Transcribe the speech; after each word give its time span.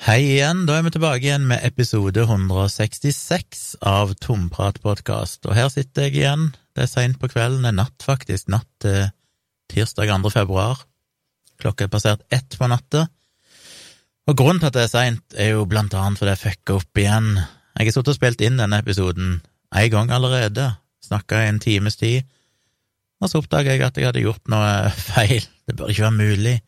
Hei 0.00 0.22
igjen, 0.24 0.62
da 0.64 0.78
er 0.78 0.84
vi 0.86 0.90
tilbake 0.94 1.26
igjen 1.26 1.42
med 1.44 1.60
episode 1.60 2.22
166 2.24 3.74
av 3.84 4.14
Tompratpodkast, 4.24 5.44
og 5.44 5.52
her 5.52 5.66
sitter 5.68 6.06
jeg 6.06 6.22
igjen. 6.22 6.46
Det 6.72 6.86
er 6.86 6.88
seint 6.88 7.18
på 7.20 7.28
kvelden, 7.28 7.66
det 7.66 7.68
er 7.68 7.76
natt 7.82 8.06
faktisk, 8.06 8.48
natt 8.48 8.64
til 8.80 9.10
tirsdag 9.68 10.08
2. 10.24 10.32
februar. 10.32 10.80
Klokka 11.60 11.84
er 11.84 11.92
passert 11.92 12.24
ett 12.32 12.56
på 12.56 12.70
natta. 12.72 13.02
Og 14.24 14.40
grunnen 14.40 14.62
til 14.64 14.70
at 14.70 14.78
det 14.78 14.86
er 14.86 14.94
seint, 14.94 15.36
er 15.36 15.52
jo 15.52 15.68
blant 15.68 15.92
annet 15.92 16.16
fordi 16.16 16.32
jeg 16.32 16.42
fucka 16.46 16.78
opp 16.80 17.04
igjen. 17.04 17.30
Jeg 17.36 17.90
har 17.90 17.98
sittet 17.98 18.14
og 18.14 18.18
spilt 18.22 18.48
inn 18.48 18.56
denne 18.64 18.80
episoden 18.80 19.36
en 19.44 19.92
gang 19.98 20.16
allerede, 20.16 20.70
snakka 21.04 21.44
i 21.44 21.52
en 21.52 21.60
times 21.60 22.00
tid, 22.00 22.24
og 23.20 23.28
så 23.28 23.44
oppdaga 23.44 23.76
jeg 23.76 23.84
at 23.84 24.00
jeg 24.00 24.08
hadde 24.08 24.24
gjort 24.24 24.48
noe 24.48 24.74
feil. 25.12 25.44
Det 25.68 25.76
bør 25.76 25.92
ikke 25.92 26.08
være 26.08 26.18
mulig, 26.24 26.58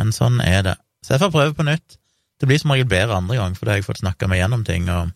men 0.00 0.16
sånn 0.16 0.40
er 0.40 0.64
det. 0.72 0.78
Så 1.04 1.18
jeg 1.18 1.26
får 1.28 1.36
prøve 1.36 1.58
på 1.60 1.68
nytt. 1.68 1.97
Det 2.38 2.46
blir 2.46 2.60
som 2.60 2.72
regel 2.72 2.88
bedre 2.90 3.16
andre 3.18 3.38
gang, 3.38 3.56
for 3.56 3.66
da 3.66 3.74
har 3.74 3.80
jeg 3.80 3.88
fått 3.88 4.02
snakka 4.02 4.28
meg 4.30 4.42
gjennom 4.42 4.62
ting 4.66 4.86
og 4.94 5.10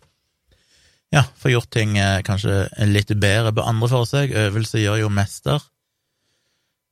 ja, 1.12 1.26
få 1.36 1.52
gjort 1.52 1.70
ting 1.74 1.98
eh, 2.00 2.22
kanskje 2.24 2.66
litt 2.88 3.12
bedre 3.20 3.52
på 3.54 3.64
andre 3.68 3.90
forsøk. 3.92 4.32
Øvelse 4.46 4.80
gjør 4.80 5.02
jo 5.04 5.12
mester. 5.12 5.60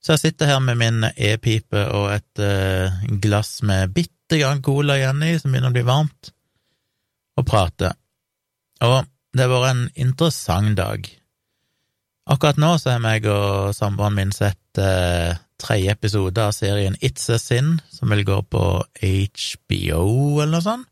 Så 0.01 0.15
jeg 0.15 0.21
sitter 0.21 0.49
her 0.49 0.61
med 0.65 0.79
min 0.81 1.05
e-pipe 1.13 1.81
og 1.93 2.07
et 2.15 2.41
uh, 2.41 3.01
glass 3.21 3.59
med 3.61 3.91
bitte 3.93 4.39
grann 4.39 4.63
cola 4.65 4.95
igjen 4.97 5.21
i, 5.27 5.35
som 5.37 5.53
begynner 5.53 5.69
å 5.69 5.75
bli 5.75 5.83
varmt, 5.85 6.31
og 7.37 7.45
prater. 7.45 7.93
Og 8.81 9.05
det 9.37 9.45
har 9.45 9.51
vært 9.53 9.69
en 9.75 9.83
interessant 10.07 10.73
dag. 10.79 11.05
Akkurat 12.33 12.57
nå 12.61 12.71
så 12.81 12.95
har 12.95 13.03
meg 13.03 13.27
og 13.29 13.75
samboeren 13.77 14.17
min 14.17 14.33
sett 14.33 14.81
uh, 14.81 15.37
tredje 15.61 15.93
episode 15.93 16.41
av 16.41 16.55
serien 16.57 16.97
It's 16.99 17.29
a 17.31 17.37
Sin, 17.41 17.79
som 17.93 18.11
vil 18.13 18.25
gå 18.27 18.39
på 18.51 18.63
HBO 18.97 20.05
eller 20.41 20.55
noe 20.55 20.65
sånt. 20.65 20.87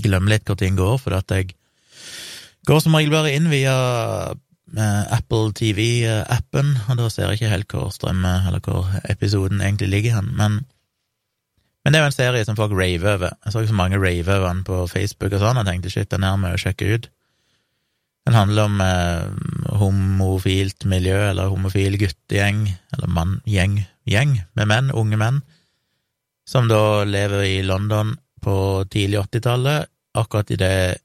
Glem 0.00 0.30
litt 0.30 0.46
hvor 0.46 0.56
ting 0.56 0.78
går, 0.78 0.96
for 1.02 1.16
at 1.18 1.32
jeg 1.34 1.50
går 2.68 2.82
som 2.82 2.94
regel 2.96 3.12
bare 3.12 3.32
inn 3.34 3.50
via 3.50 3.74
eh, 4.30 5.02
Apple 5.16 5.50
TV-appen, 5.58 6.76
og 6.86 7.00
da 7.00 7.08
ser 7.10 7.28
jeg 7.28 7.40
ikke 7.40 7.54
helt 7.54 7.74
hvor 7.74 7.90
strømmen 7.94 8.46
eller 8.48 8.62
hvor 8.64 8.86
episoden 9.10 9.60
egentlig 9.64 9.90
ligger 9.96 10.20
hen, 10.20 10.30
men 10.38 10.62
men 11.80 11.94
det 11.94 11.98
er 11.98 12.04
jo 12.04 12.10
en 12.10 12.12
serie 12.12 12.44
som 12.44 12.56
folk 12.58 12.74
raver 12.76 13.14
over. 13.14 13.30
Jeg 13.40 13.52
så 13.52 13.62
ikke 13.62 13.72
så 13.72 13.76
mange 13.78 14.00
rave 14.02 14.34
over 14.34 14.48
den 14.50 14.64
på 14.68 14.82
Facebook 14.90 15.32
og 15.32 15.40
sånn, 15.40 15.60
og 15.60 15.64
tenkte 15.64 15.92
shit, 15.92 16.10
den 16.12 16.26
er 16.28 16.36
med 16.36 16.52
å 16.52 16.60
sjekke 16.60 16.90
ut. 16.92 17.08
Den 18.26 18.34
handler 18.36 18.62
om 18.68 18.80
eh, 18.84 19.24
homofilt 19.80 20.84
miljø, 20.88 21.18
eller 21.30 21.52
homofil 21.52 21.94
guttegjeng, 22.00 22.58
eller 22.94 23.08
mann, 23.08 23.40
gjeng, 23.48 23.74
med 24.04 24.66
menn, 24.68 24.90
unge 24.92 25.16
menn, 25.20 25.38
som 26.48 26.68
da 26.68 27.04
lever 27.06 27.42
i 27.46 27.62
London 27.62 28.16
på 28.42 28.84
tidlig 28.90 29.18
80-tallet, 29.22 29.86
akkurat 30.18 30.50
i 30.50 30.56
det 30.60 30.96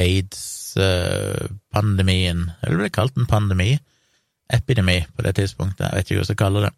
aids-pandemien, 0.00 2.50
eller 2.62 2.76
ble 2.76 2.84
det 2.88 2.96
kalt 2.96 3.16
en 3.18 3.30
pandemi, 3.30 3.78
epidemi 4.52 5.06
på 5.14 5.22
det 5.26 5.34
tidspunktet, 5.38 5.86
jeg 5.86 5.94
vet 5.96 6.06
ikke 6.06 6.16
hva 6.16 6.24
jeg 6.24 6.30
skal 6.30 6.44
kalle 6.44 6.64
det, 6.66 6.74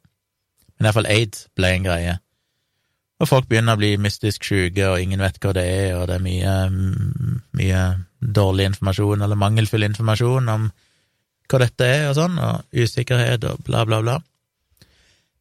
men 0.77 0.85
iallfall 0.87 1.13
aids 1.13 1.39
ble 1.59 1.69
en 1.75 1.87
greie. 1.89 2.15
Og 3.19 3.27
folk 3.27 3.47
begynner 3.51 3.75
å 3.75 3.81
bli 3.81 3.91
mystisk 3.99 4.41
syke, 4.47 4.85
og 4.93 5.01
ingen 5.03 5.23
vet 5.23 5.39
hva 5.43 5.51
det 5.57 5.67
er, 5.67 5.89
og 5.99 6.05
det 6.11 6.17
er 6.19 6.23
mye, 6.23 6.53
mye 7.59 7.81
dårlig 8.21 8.69
informasjon, 8.73 9.23
eller 9.23 9.39
mangelfull 9.39 9.87
informasjon 9.87 10.51
om 10.53 10.69
hva 11.49 11.61
dette 11.63 11.87
er, 11.87 12.09
og 12.11 12.17
sånn, 12.19 12.37
og 12.43 12.77
usikkerhet 12.77 13.47
og 13.49 13.63
bla, 13.67 13.85
bla, 13.89 14.03
bla. 14.05 14.19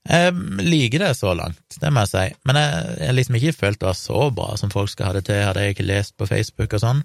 Jeg 0.08 0.32
liker 0.64 1.04
det 1.04 1.12
så 1.20 1.34
langt, 1.36 1.80
det 1.82 1.90
må 1.92 2.06
jeg 2.06 2.14
si, 2.14 2.26
men 2.48 2.60
jeg 2.62 3.08
har 3.10 3.16
liksom 3.18 3.38
ikke 3.40 3.58
følt 3.58 3.82
det 3.82 3.90
var 3.90 3.98
så 4.00 4.28
bra 4.32 4.54
som 4.60 4.72
folk 4.72 4.92
skal 4.94 5.10
ha 5.10 5.18
det 5.18 5.26
til, 5.28 5.42
hadde 5.44 5.66
jeg 5.66 5.76
ikke 5.76 5.88
lest 5.90 6.16
på 6.16 6.30
Facebook 6.30 6.78
og 6.78 6.84
sånn. 6.84 7.02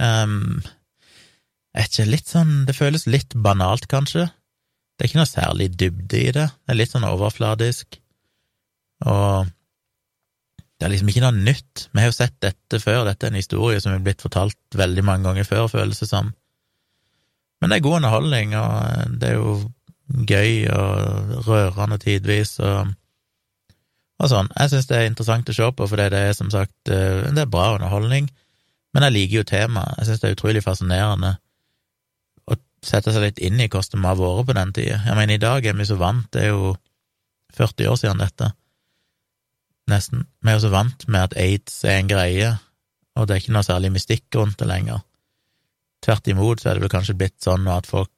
Um, 0.00 0.62
er 1.76 1.84
ikke 1.84 2.06
litt 2.08 2.30
sånn 2.30 2.62
Det 2.64 2.72
føles 2.72 3.04
litt 3.04 3.34
banalt, 3.36 3.84
kanskje. 3.90 4.30
Det 4.96 5.04
er 5.04 5.10
ikke 5.10 5.20
noe 5.20 5.28
særlig 5.28 5.66
dybde 5.76 6.22
i 6.22 6.32
det, 6.32 6.46
det 6.48 6.72
er 6.72 6.78
litt 6.80 6.94
sånn 6.94 7.04
overfladisk, 7.08 8.00
og 9.04 9.52
det 10.80 10.86
er 10.86 10.94
liksom 10.94 11.10
ikke 11.12 11.20
noe 11.20 11.36
nytt. 11.36 11.82
Vi 11.92 12.00
har 12.00 12.08
jo 12.08 12.16
sett 12.16 12.38
dette 12.40 12.78
før, 12.80 13.02
dette 13.04 13.26
er 13.26 13.34
en 13.34 13.36
historie 13.36 13.80
som 13.84 13.92
er 13.92 14.00
blitt 14.00 14.22
fortalt 14.24 14.56
veldig 14.80 15.02
mange 15.04 15.28
ganger 15.28 15.44
før, 15.44 15.66
føles 15.68 15.98
det 16.00 16.06
som. 16.08 16.30
Men 17.60 17.68
det 17.68 17.76
er 17.76 17.84
god 17.84 17.98
underholdning, 17.98 18.54
og 18.56 19.18
det 19.20 19.28
er 19.28 19.34
jo 19.36 19.52
gøy 20.30 20.70
og 20.72 21.34
rørende 21.44 21.98
tidvis, 22.00 22.54
og, 22.64 22.94
og 24.24 24.30
sånn. 24.32 24.48
Jeg 24.56 24.72
syns 24.72 24.88
det 24.88 24.96
er 24.96 25.10
interessant 25.10 25.52
å 25.52 25.56
se 25.58 25.68
på, 25.76 25.88
fordi 25.90 26.06
det 26.14 26.22
er 26.30 26.32
som 26.38 26.48
sagt 26.54 26.92
eh, 26.96 27.28
det 27.28 27.44
er 27.44 27.52
bra 27.52 27.74
underholdning, 27.74 28.30
men 28.96 29.06
jeg 29.06 29.16
liker 29.18 29.42
jo 29.42 29.48
temaet. 29.52 30.00
Jeg 30.00 30.08
syns 30.08 30.24
det 30.24 30.30
er 30.30 30.38
utrolig 30.38 30.64
fascinerende 30.64 31.34
å 32.48 32.56
sette 32.80 33.12
seg 33.12 33.26
litt 33.26 33.44
inn 33.44 33.60
i 33.60 33.68
hvordan 33.68 34.00
vi 34.00 34.08
har 34.08 34.18
vært 34.22 34.48
på 34.48 34.56
den 34.62 34.72
tida. 34.80 35.02
Jeg 35.04 35.20
mener, 35.20 35.36
i 35.36 35.44
dag 35.44 35.68
er 35.68 35.76
vi 35.76 35.90
så 35.92 36.00
vant, 36.00 36.24
det 36.32 36.48
er 36.48 36.54
jo 36.54 36.72
40 37.60 37.92
år 37.92 38.00
siden 38.00 38.24
dette 38.24 38.54
nesten. 39.90 40.24
Vi 40.40 40.50
er 40.50 40.58
jo 40.58 40.64
så 40.66 40.72
vant 40.72 41.06
med 41.08 41.28
at 41.28 41.36
aids 41.40 41.82
er 41.84 42.00
en 42.00 42.10
greie, 42.10 42.54
og 43.18 43.26
det 43.26 43.34
er 43.34 43.42
ikke 43.42 43.54
noe 43.56 43.66
særlig 43.66 43.92
mystikk 43.94 44.38
rundt 44.38 44.58
det 44.60 44.68
lenger. 44.70 45.02
Tvert 46.04 46.30
imot 46.32 46.62
så 46.62 46.70
er 46.70 46.78
det 46.78 46.86
vel 46.86 46.92
kanskje 46.92 47.18
blitt 47.18 47.38
sånn 47.44 47.68
at 47.68 47.88
folk 47.90 48.10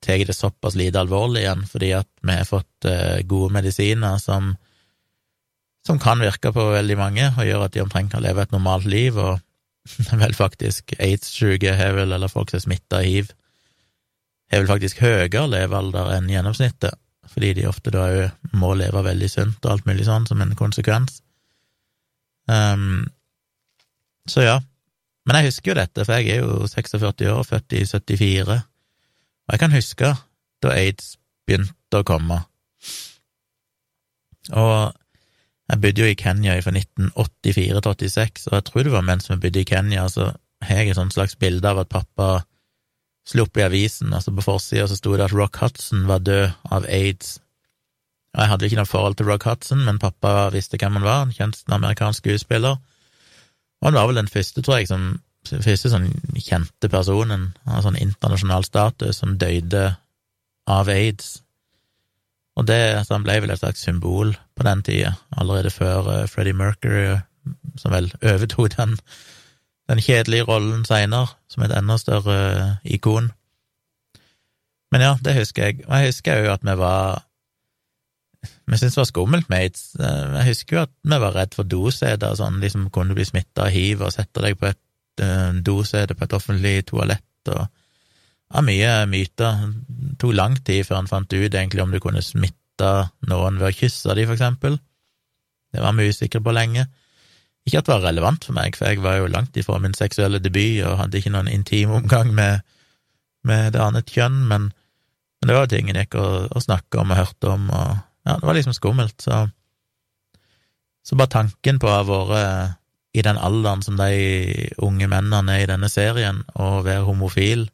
tar 0.00 0.22
det 0.24 0.36
såpass 0.36 0.78
lite 0.80 1.02
alvorlig 1.02 1.42
igjen, 1.44 1.66
fordi 1.68 1.90
at 1.98 2.08
vi 2.24 2.36
har 2.38 2.48
fått 2.48 2.88
uh, 2.88 3.20
gode 3.28 3.52
medisiner 3.52 4.16
som, 4.22 4.54
som 5.86 6.00
kan 6.00 6.22
virke 6.24 6.54
på 6.56 6.70
veldig 6.72 6.96
mange, 6.96 7.28
og 7.36 7.44
gjør 7.44 7.66
at 7.66 7.76
de 7.76 7.84
omtrent 7.84 8.14
kan 8.14 8.24
leve 8.24 8.46
et 8.46 8.54
normalt 8.54 8.88
liv, 8.88 9.18
og 9.20 9.42
vel 10.22 10.34
faktisk 10.36 10.94
aids-syke 10.96 11.76
har 11.76 11.92
vel, 11.98 12.16
eller 12.16 12.32
folk 12.32 12.52
som 12.52 12.62
er 12.62 12.64
smitta 12.64 13.02
av 13.02 13.10
hiv, 13.10 13.34
har 14.50 14.64
vel 14.64 14.72
faktisk 14.72 15.04
høyere 15.04 15.46
levealder 15.52 16.14
enn 16.16 16.32
gjennomsnittet 16.32 16.96
fordi 17.28 17.52
de 17.58 17.68
ofte 17.68 17.92
da 17.94 18.06
òg 18.08 18.56
må 18.56 18.72
leve 18.78 19.02
veldig 19.04 19.28
sunt 19.30 19.64
og 19.64 19.74
alt 19.74 19.88
mulig 19.88 20.06
sånn 20.08 20.26
som 20.28 20.40
en 20.42 20.56
konsekvens. 20.58 21.20
Um, 22.50 23.08
så 24.28 24.46
ja. 24.46 24.58
Men 25.26 25.38
jeg 25.38 25.50
husker 25.50 25.72
jo 25.72 25.78
dette, 25.78 26.04
for 26.06 26.16
jeg 26.16 26.38
er 26.38 26.44
jo 26.44 26.66
46 26.66 27.28
år, 27.30 27.42
født 27.46 27.76
i 27.76 27.84
74, 27.86 28.56
og 28.56 29.52
jeg 29.54 29.62
kan 29.62 29.74
huske 29.74 30.14
da 30.64 30.72
aids 30.74 31.14
begynte 31.46 32.00
å 32.00 32.06
komme. 32.06 32.40
Og 34.50 34.74
jeg 35.70 35.82
bodde 35.84 36.02
jo 36.02 36.10
i 36.10 36.18
Kenya 36.18 36.56
fra 36.64 36.72
1984 36.74 37.82
til 37.84 38.10
86, 38.10 38.48
og 38.48 38.56
jeg 38.56 38.66
tror 38.66 38.86
det 38.86 38.94
var 38.94 39.06
mens 39.06 39.30
vi 39.30 39.38
bodde 39.44 39.62
i 39.62 39.68
Kenya, 39.68 40.08
så 40.10 40.32
har 40.66 40.82
jeg 40.82 40.92
et 40.92 40.98
sånt 40.98 41.14
slags 41.14 41.36
bilde 41.40 41.68
av 41.68 41.82
at 41.84 41.92
pappa 41.92 42.30
slo 43.30 43.46
opp 43.46 43.60
i 43.60 43.64
avisen, 43.64 44.12
altså 44.16 44.34
på 44.34 44.44
forsida 44.44 44.88
så 44.90 44.98
sto 44.98 45.14
det 45.14 45.28
at 45.28 45.36
Rock 45.36 45.60
Hudson 45.62 46.06
var 46.10 46.24
død 46.26 46.50
av 46.74 46.86
aids. 46.90 47.38
Og 48.34 48.42
jeg 48.42 48.50
hadde 48.50 48.64
jo 48.64 48.70
ikke 48.70 48.80
noe 48.80 48.90
forhold 48.90 49.18
til 49.18 49.30
Rock 49.30 49.46
Hudson, 49.48 49.82
men 49.86 49.98
pappa 50.02 50.50
visste 50.54 50.78
hvem 50.78 50.98
han 50.98 51.06
var, 51.06 51.24
en 51.24 51.34
kjent 51.34 51.62
amerikansk 51.70 52.22
skuespiller. 52.22 52.78
Og 53.80 53.88
han 53.88 53.98
var 53.98 54.10
vel 54.10 54.20
den 54.20 54.30
første, 54.30 54.62
tror 54.62 54.80
jeg, 54.80 54.90
som 54.90 55.12
første 55.48 55.90
sånn 55.90 56.10
kjente 56.36 56.90
personen 56.92 57.50
av 57.64 57.84
sånn 57.86 57.98
internasjonal 57.98 58.66
status 58.66 59.22
som 59.22 59.38
døde 59.40 59.86
av 60.70 60.90
aids. 60.92 61.40
Og 62.58 62.66
det, 62.68 62.78
altså 62.98 63.16
han 63.16 63.24
ble 63.24 63.38
vel 63.42 63.54
et 63.54 63.62
slags 63.62 63.82
symbol 63.86 64.34
på 64.58 64.66
den 64.66 64.82
tida, 64.86 65.14
allerede 65.38 65.72
før 65.72 66.10
uh, 66.10 66.26
Freddie 66.28 66.56
Mercury, 66.56 67.16
som 67.80 67.94
vel 67.94 68.10
overtok 68.20 68.74
den 68.76 68.98
den 69.90 70.02
kjedelige 70.04 70.46
rollen 70.46 70.84
seinere, 70.86 71.32
som 71.50 71.64
et 71.66 71.74
enda 71.74 71.96
større 71.98 72.36
eh, 72.50 72.94
ikon. 72.96 73.32
Men 74.90 75.04
ja, 75.04 75.16
det 75.22 75.36
husker 75.38 75.68
jeg. 75.68 75.82
Og 75.86 75.96
jeg 75.98 76.12
husker 76.12 76.44
jo 76.44 76.54
at 76.54 76.64
vi 76.66 76.76
var 76.78 77.26
Vi 78.40 78.78
syntes 78.78 78.94
det 78.94 79.02
var 79.02 79.08
skummelt 79.10 79.50
aids. 79.52 79.82
Eh, 80.00 80.36
jeg 80.38 80.46
husker 80.52 80.76
jo 80.76 80.82
at 80.86 80.94
vi 81.02 81.18
var 81.24 81.34
redd 81.36 81.56
for 81.58 81.68
doseder, 81.68 82.36
sånn 82.38 82.62
liksom 82.62 82.88
kunne 82.94 83.12
du 83.12 83.18
bli 83.18 83.26
smitta 83.28 83.66
av 83.66 83.74
hiv 83.74 84.06
og 84.06 84.14
sette 84.14 84.42
deg 84.44 84.56
på 84.58 84.70
et 84.70 84.80
uh, 85.20 85.52
på 85.60 86.24
et 86.24 86.32
offentlig 86.32 86.86
toalett 86.88 87.50
og 87.52 87.66
ja, 88.50 88.62
mye 88.62 88.94
myter. 89.06 89.66
Det 89.86 90.16
tok 90.22 90.34
lang 90.34 90.56
tid 90.64 90.86
før 90.86 91.02
han 91.02 91.10
fant 91.10 91.32
ut 91.32 91.54
egentlig 91.54 91.82
om 91.82 91.92
du 91.92 92.00
kunne 92.00 92.22
smitte 92.22 93.10
noen 93.28 93.58
ved 93.60 93.68
å 93.68 93.76
kysse 93.76 94.14
dem, 94.14 94.26
for 94.26 94.38
eksempel. 94.38 94.78
Det 95.70 95.82
var 95.82 95.94
vi 95.98 96.08
usikre 96.10 96.40
på 96.42 96.54
lenge. 96.54 96.86
Ikke 97.68 97.80
at 97.80 97.88
det 97.88 97.94
var 97.94 98.06
relevant 98.08 98.46
for 98.46 98.56
meg, 98.56 98.76
for 98.76 98.88
jeg 98.88 99.02
var 99.04 99.20
jo 99.20 99.30
langt 99.30 99.56
ifra 99.60 99.78
min 99.82 99.96
seksuelle 99.96 100.40
debut 100.42 100.80
og 100.88 100.98
hadde 101.02 101.20
ikke 101.20 101.32
noen 101.34 101.50
intim 101.52 101.92
omgang 101.92 102.32
med, 102.34 102.64
med 103.44 103.74
det 103.74 103.82
annet 103.84 104.10
kjønn, 104.10 104.42
men, 104.48 104.70
men, 105.40 105.50
det 105.50 105.56
var 105.56 105.70
ting 105.70 105.90
jeg 105.90 105.98
gikk 105.98 106.18
og, 106.20 106.50
og 106.54 106.64
snakka 106.64 107.02
om 107.02 107.12
og 107.12 107.20
hørte 107.20 107.52
om, 107.52 107.68
og 107.68 107.98
ja, 108.28 108.36
det 108.36 108.48
var 108.48 108.56
liksom 108.58 108.76
skummelt, 108.76 109.18
så 109.22 109.48
Så 111.02 111.16
bare 111.16 111.32
tanken 111.32 111.78
på 111.80 111.88
å 111.88 111.92
ha 111.94 112.02
vært 112.04 112.76
i 113.16 113.22
den 113.24 113.38
alderen 113.40 113.80
som 113.82 113.96
de 113.96 114.68
unge 114.78 115.08
mennene 115.08 115.54
er 115.56 115.64
i 115.64 115.70
denne 115.70 115.88
serien, 115.88 116.42
og 116.54 116.84
være 116.84 117.06
homofil 117.08 117.64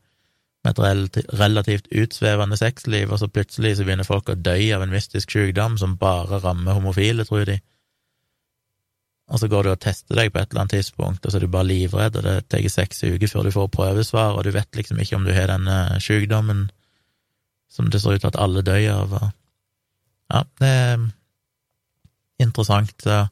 med 0.65 0.79
et 0.79 1.19
relativt 1.39 1.91
utsvevende 1.93 2.57
sexliv, 2.57 3.11
og 3.11 3.21
så 3.21 3.29
plutselig 3.29 3.77
så 3.77 3.85
begynner 3.85 4.07
folk 4.07 4.31
å 4.31 4.39
dø 4.39 4.57
av 4.75 4.83
en 4.83 4.95
mystisk 4.95 5.35
sykdom 5.35 5.77
som 5.79 5.99
bare 6.01 6.41
rammer 6.43 6.79
homofile, 6.79 7.27
tror 7.27 7.45
de 7.47 7.59
og 9.27 9.41
så 9.43 9.49
går 9.51 9.67
du 9.67 9.71
og 9.73 9.81
tester 9.83 10.15
deg 10.19 10.31
på 10.31 10.39
et 10.39 10.53
eller 10.53 10.63
annet 10.63 10.77
tidspunkt, 10.77 11.25
og 11.25 11.33
så 11.33 11.39
er 11.39 11.45
du 11.47 11.51
bare 11.51 11.67
livredd, 11.67 12.19
og 12.21 12.27
det 12.27 12.37
tar 12.53 12.67
seks 12.71 13.03
uker 13.03 13.31
før 13.31 13.49
du 13.49 13.55
får 13.57 13.73
prøvesvar, 13.75 14.37
og 14.37 14.47
du 14.47 14.53
vet 14.55 14.79
liksom 14.79 15.01
ikke 15.03 15.19
om 15.19 15.27
du 15.27 15.33
har 15.35 15.51
denne 15.51 15.79
sykdommen 16.03 16.69
som 17.73 17.91
det 17.91 18.01
ser 18.01 18.15
ut 18.15 18.23
til 18.23 18.31
at 18.31 18.39
alle 18.41 18.63
dør 18.65 18.87
av. 18.95 19.17
Ja, 20.31 20.45
det 20.63 20.71
er 20.71 21.03
interessant. 22.43 22.95
Så 23.03 23.27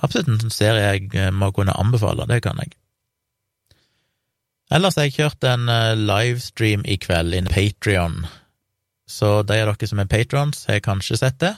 absolutt 0.00 0.32
en 0.32 0.54
serie 0.54 0.88
jeg 0.96 1.36
må 1.36 1.52
kunne 1.52 1.76
anbefale, 1.76 2.26
det 2.26 2.40
kan 2.48 2.58
jeg. 2.64 2.72
Ellers 4.72 4.96
har 4.98 5.06
jeg 5.06 5.18
kjørt 5.20 5.46
en 5.46 5.68
livestream 6.08 6.82
i 6.88 6.96
kveld 6.98 7.36
innen 7.36 7.52
Patrion, 7.52 8.24
så 9.06 9.44
de 9.46 9.60
av 9.62 9.76
dere 9.76 9.86
som 9.86 10.00
er 10.02 10.10
patrons, 10.10 10.64
har 10.66 10.82
kanskje 10.82 11.20
sett 11.20 11.38
det. 11.38 11.52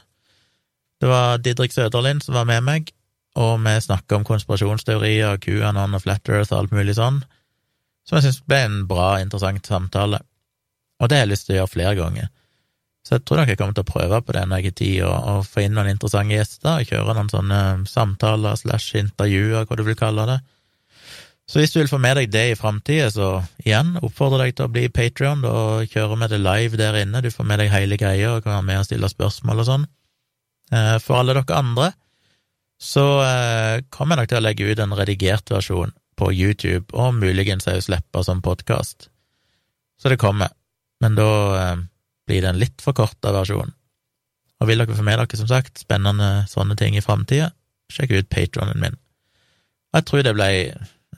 Det 1.01 1.09
var 1.09 1.39
Didrik 1.41 1.73
Søderlind 1.73 2.27
som 2.27 2.37
var 2.37 2.45
med 2.51 2.67
meg, 2.67 2.91
og 3.39 3.61
vi 3.63 3.75
snakka 3.85 4.19
om 4.19 4.27
konspirasjonsteorier, 4.27 5.39
QAnon 5.43 5.95
og 5.95 6.03
Flat 6.03 6.29
Earth 6.33 6.53
og 6.53 6.63
alt 6.63 6.75
mulig 6.75 6.97
sånn, 6.99 7.21
som 8.09 8.19
jeg 8.19 8.29
syns 8.29 8.43
ble 8.49 8.59
en 8.65 8.83
bra, 8.91 9.19
interessant 9.23 9.69
samtale. 9.69 10.21
Og 10.99 11.09
det 11.09 11.19
har 11.19 11.27
jeg 11.27 11.33
lyst 11.35 11.47
til 11.47 11.55
å 11.55 11.59
gjøre 11.61 11.73
flere 11.75 11.95
ganger. 11.99 12.31
Så 13.07 13.17
jeg 13.17 13.25
tror 13.25 13.41
nok 13.41 13.51
jeg 13.53 13.59
kommer 13.61 13.77
til 13.77 13.85
å 13.87 13.89
prøve 13.89 14.21
på 14.21 14.35
det 14.37 14.45
når 14.45 14.61
jeg 14.61 14.67
har 14.67 14.79
tid, 14.81 14.97
og, 15.09 15.45
få 15.49 15.65
inn 15.65 15.77
noen 15.77 15.91
interessante 15.93 16.35
gjester, 16.35 16.81
og 16.81 16.91
kjøre 16.91 17.15
noen 17.17 17.31
sånne 17.33 17.61
samtaler 17.89 18.59
slash 18.61 18.99
intervjuer, 19.01 19.69
hva 19.69 19.79
du 19.79 19.85
vil 19.87 19.99
kalle 19.99 20.27
det. 20.29 20.39
Så 21.49 21.63
hvis 21.63 21.73
du 21.73 21.79
vil 21.79 21.89
få 21.89 22.01
med 22.03 22.19
deg 22.19 22.33
det 22.33 22.43
i 22.51 22.59
framtida, 22.59 23.07
så 23.13 23.29
igjen, 23.63 23.95
oppfordrer 24.05 24.45
deg 24.45 24.59
til 24.59 24.67
å 24.67 24.73
bli 24.73 24.91
Patrion, 24.93 25.41
da 25.45 25.55
kjører 25.89 26.21
vi 26.21 26.29
det 26.35 26.41
live 26.43 26.81
der 26.81 26.99
inne, 27.01 27.23
du 27.25 27.31
får 27.33 27.49
med 27.49 27.63
deg 27.63 27.73
hele 27.73 27.97
greia 28.01 28.35
og 28.35 28.43
kan 28.45 28.59
være 28.59 28.67
med 28.67 28.83
og 28.83 28.89
stille 28.91 29.09
spørsmål 29.09 29.63
og 29.63 29.69
sånn. 29.71 29.87
Eh, 30.77 30.97
for 31.01 31.23
alle 31.23 31.39
dere 31.39 31.57
andre 31.57 31.93
så 32.79 33.05
eh, 33.25 33.85
kommer 33.91 34.15
jeg 34.15 34.23
nok 34.23 34.31
til 34.31 34.39
å 34.39 34.45
legge 34.45 34.69
ut 34.71 34.83
en 34.83 34.95
redigert 34.99 35.51
versjon 35.51 35.95
på 36.19 36.31
YouTube, 36.35 36.87
og 36.95 37.19
muligens 37.19 37.67
òg 37.71 37.83
slippe 37.85 38.23
som 38.27 38.43
podkast. 38.43 39.09
Så 39.99 40.11
det 40.11 40.21
kommer, 40.23 40.55
men 41.03 41.19
da 41.19 41.31
eh, 41.59 41.83
blir 42.31 42.45
det 42.45 42.53
en 42.53 42.61
litt 42.63 42.83
forkorta 42.83 43.35
versjon. 43.35 43.75
Og 44.59 44.71
vil 44.71 44.83
dere 44.83 44.95
få 44.95 45.07
med 45.07 45.19
dere, 45.19 45.39
som 45.39 45.51
sagt, 45.51 45.83
spennende 45.83 46.47
sånne 46.51 46.79
ting 46.79 46.99
i 46.99 47.03
framtida, 47.03 47.53
sjekk 47.93 48.15
ut 48.15 48.31
patronen 48.31 48.79
min. 48.83 48.99
Jeg 49.97 50.07
tror 50.07 50.27
det 50.27 50.35
ble 50.37 50.51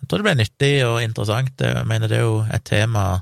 jeg 0.01 0.09
tror 0.09 0.21
det 0.21 0.27
ble 0.27 0.37
nyttig 0.39 0.75
og 0.87 1.03
interessant. 1.05 1.61
Jeg 1.61 1.87
mener 1.89 2.09
det 2.09 2.21
er 2.21 2.25
jo 2.25 2.39
et 2.49 2.65
tema 2.65 3.21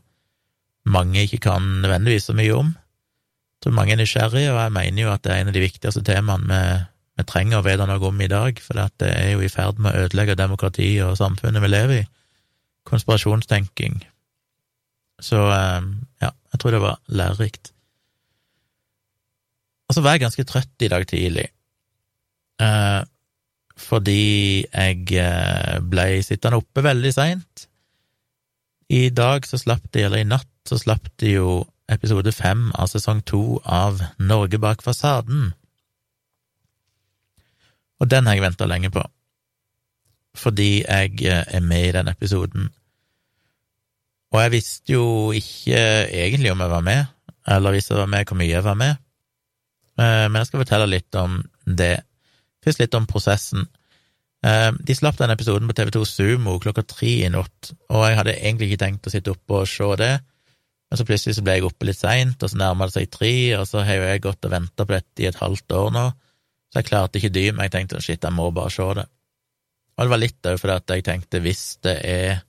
mange 0.88 1.24
ikke 1.24 1.40
kan 1.48 1.64
nødvendigvis 1.82 2.28
så 2.30 2.36
mye 2.38 2.54
om. 2.54 2.70
Jeg 2.70 3.66
tror 3.66 3.74
mange 3.74 3.96
er 3.96 4.00
nysgjerrige, 4.00 4.52
og 4.54 4.60
jeg 4.62 4.74
mener 4.76 5.02
jo 5.02 5.10
at 5.10 5.24
det 5.24 5.32
er 5.34 5.42
en 5.42 5.50
av 5.50 5.56
de 5.56 5.64
viktigste 5.64 6.04
temaene 6.06 6.60
vi, 6.60 6.86
vi 7.18 7.26
trenger 7.26 7.58
å 7.58 7.66
vite 7.66 7.86
noe 7.88 7.98
om 8.06 8.20
i 8.22 8.30
dag, 8.30 8.60
for 8.62 8.78
det 8.78 9.08
er 9.10 9.32
jo 9.32 9.42
i 9.42 9.50
ferd 9.50 9.80
med 9.82 9.90
å 9.90 10.06
ødelegge 10.06 10.38
demokratiet 10.38 11.02
og 11.06 11.18
samfunnet 11.18 11.64
vi 11.64 11.70
lever 11.72 12.02
i. 12.02 12.06
Konspirasjonstenking. 12.88 13.98
Så 15.22 15.40
eh, 15.50 15.88
ja, 16.22 16.30
jeg 16.52 16.62
tror 16.62 16.76
det 16.76 16.82
var 16.84 17.00
lærerikt. 17.10 17.72
Og 19.88 19.96
så 19.96 20.04
var 20.04 20.14
jeg 20.14 20.26
ganske 20.26 20.46
trøtt 20.46 20.84
i 20.84 20.90
dag 20.92 21.06
tidlig, 21.08 21.48
eh, 22.62 23.00
fordi 23.78 24.22
jeg 24.66 25.18
eh, 25.18 25.78
ble 25.80 26.06
sittende 26.26 26.60
oppe 26.60 26.84
veldig 26.84 27.12
seint. 27.14 27.66
I 28.94 29.08
dag 29.10 29.46
så 29.48 29.58
slapp 29.60 29.90
de, 29.92 30.06
eller 30.06 30.22
i 30.22 30.28
natt 30.28 30.48
så 30.68 30.78
slapp 30.80 31.08
de 31.20 31.34
jo 31.34 31.62
episode 31.88 32.32
fem 32.36 32.68
av 32.76 32.90
sesong 32.92 33.22
to 33.26 33.42
av 33.64 34.02
Norge 34.20 34.60
bak 34.60 34.84
fasaden. 34.84 35.52
Og 37.98 38.10
den 38.10 38.26
har 38.26 38.36
jeg 38.36 38.44
venta 38.44 38.66
lenge 38.70 38.90
på, 38.94 39.02
fordi 40.38 40.84
jeg 40.84 41.22
eh, 41.26 41.44
er 41.46 41.64
med 41.64 41.88
i 41.88 41.94
den 41.96 42.10
episoden. 42.10 42.68
Og 44.34 44.42
jeg 44.42 44.54
visste 44.58 44.92
jo 44.92 45.32
ikke 45.34 45.80
egentlig 46.06 46.52
om 46.52 46.62
jeg 46.62 46.70
var 46.70 46.84
med, 46.84 47.06
eller 47.48 47.74
hvis 47.74 47.90
jeg 47.90 47.98
var 47.98 48.10
med, 48.12 48.28
hvor 48.28 48.38
mye 48.38 48.52
jeg 48.52 48.64
var 48.64 48.78
med. 48.78 49.00
Eh, 49.98 50.26
men 50.28 50.40
jeg 50.40 50.50
skal 50.50 50.62
fortelle 50.62 50.90
litt 50.92 51.18
om 51.18 51.40
det. 51.64 51.96
Først 52.64 52.82
litt 52.82 52.94
om 52.94 53.08
prosessen. 53.08 53.66
Eh, 54.46 54.70
de 54.70 54.94
slapp 54.94 55.18
den 55.18 55.32
episoden 55.34 55.70
på 55.70 55.74
TV2 55.74 56.04
Sumo 56.06 56.58
klokka 56.62 56.84
tre 56.86 57.14
i 57.24 57.30
natt, 57.32 57.72
og 57.90 58.04
jeg 58.06 58.18
hadde 58.20 58.36
egentlig 58.38 58.70
ikke 58.70 58.84
tenkt 58.84 59.08
å 59.08 59.14
sitte 59.14 59.34
oppe 59.34 59.62
og 59.62 59.70
se 59.70 59.90
det. 59.98 60.12
Men 60.88 61.00
så 61.00 61.04
plutselig 61.08 61.36
så 61.36 61.44
ble 61.44 61.58
jeg 61.58 61.66
oppe 61.68 61.88
litt 61.88 61.98
seint, 61.98 62.38
og 62.40 62.52
så 62.52 62.60
nærma 62.60 62.88
det 62.88 62.96
seg 62.96 63.10
tre, 63.12 63.34
og 63.58 63.66
så 63.68 63.82
har 63.84 63.98
jo 63.98 64.08
jeg 64.08 64.24
gått 64.24 64.46
og 64.46 64.54
venta 64.54 64.86
på 64.86 64.94
dette 64.94 65.24
i 65.24 65.28
et 65.28 65.40
halvt 65.40 65.76
år 65.76 65.90
nå, 65.96 66.04
så 66.68 66.80
jeg 66.80 66.88
klarte 66.90 67.20
ikke 67.20 67.32
dy 67.32 67.46
meg. 67.52 67.68
Jeg 67.68 67.74
tenkte 67.76 68.02
shit, 68.04 68.24
jeg 68.24 68.34
må 68.36 68.50
bare 68.54 68.72
se 68.72 68.86
det. 68.98 69.06
Og 69.96 70.04
det 70.04 70.12
var 70.12 70.22
litt 70.22 70.48
òg 70.50 70.60
fordi 70.60 70.76
at 70.76 70.94
jeg 70.94 71.06
tenkte 71.06 71.40
hvis 71.42 71.64
det 71.86 71.96
er 72.06 72.42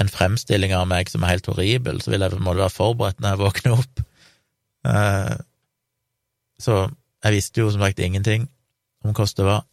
en 0.00 0.10
fremstilling 0.10 0.72
av 0.74 0.86
meg 0.90 1.10
som 1.10 1.24
er 1.24 1.34
helt 1.34 1.50
horribel, 1.50 2.00
så 2.00 2.12
vil 2.12 2.24
jeg 2.24 2.40
må 2.42 2.54
være 2.54 2.72
forberedt 2.72 3.20
når 3.20 3.34
jeg 3.34 3.42
våkner 3.42 3.76
opp. 3.76 4.02
Uh, 4.86 5.36
så 6.60 6.76
jeg 7.24 7.36
visste 7.36 7.60
jo 7.60 7.70
som 7.72 7.84
sagt 7.84 8.00
ingenting 8.00 8.48
om 9.04 9.12
hvordan 9.12 9.36
det 9.36 9.48
var. 9.50 9.66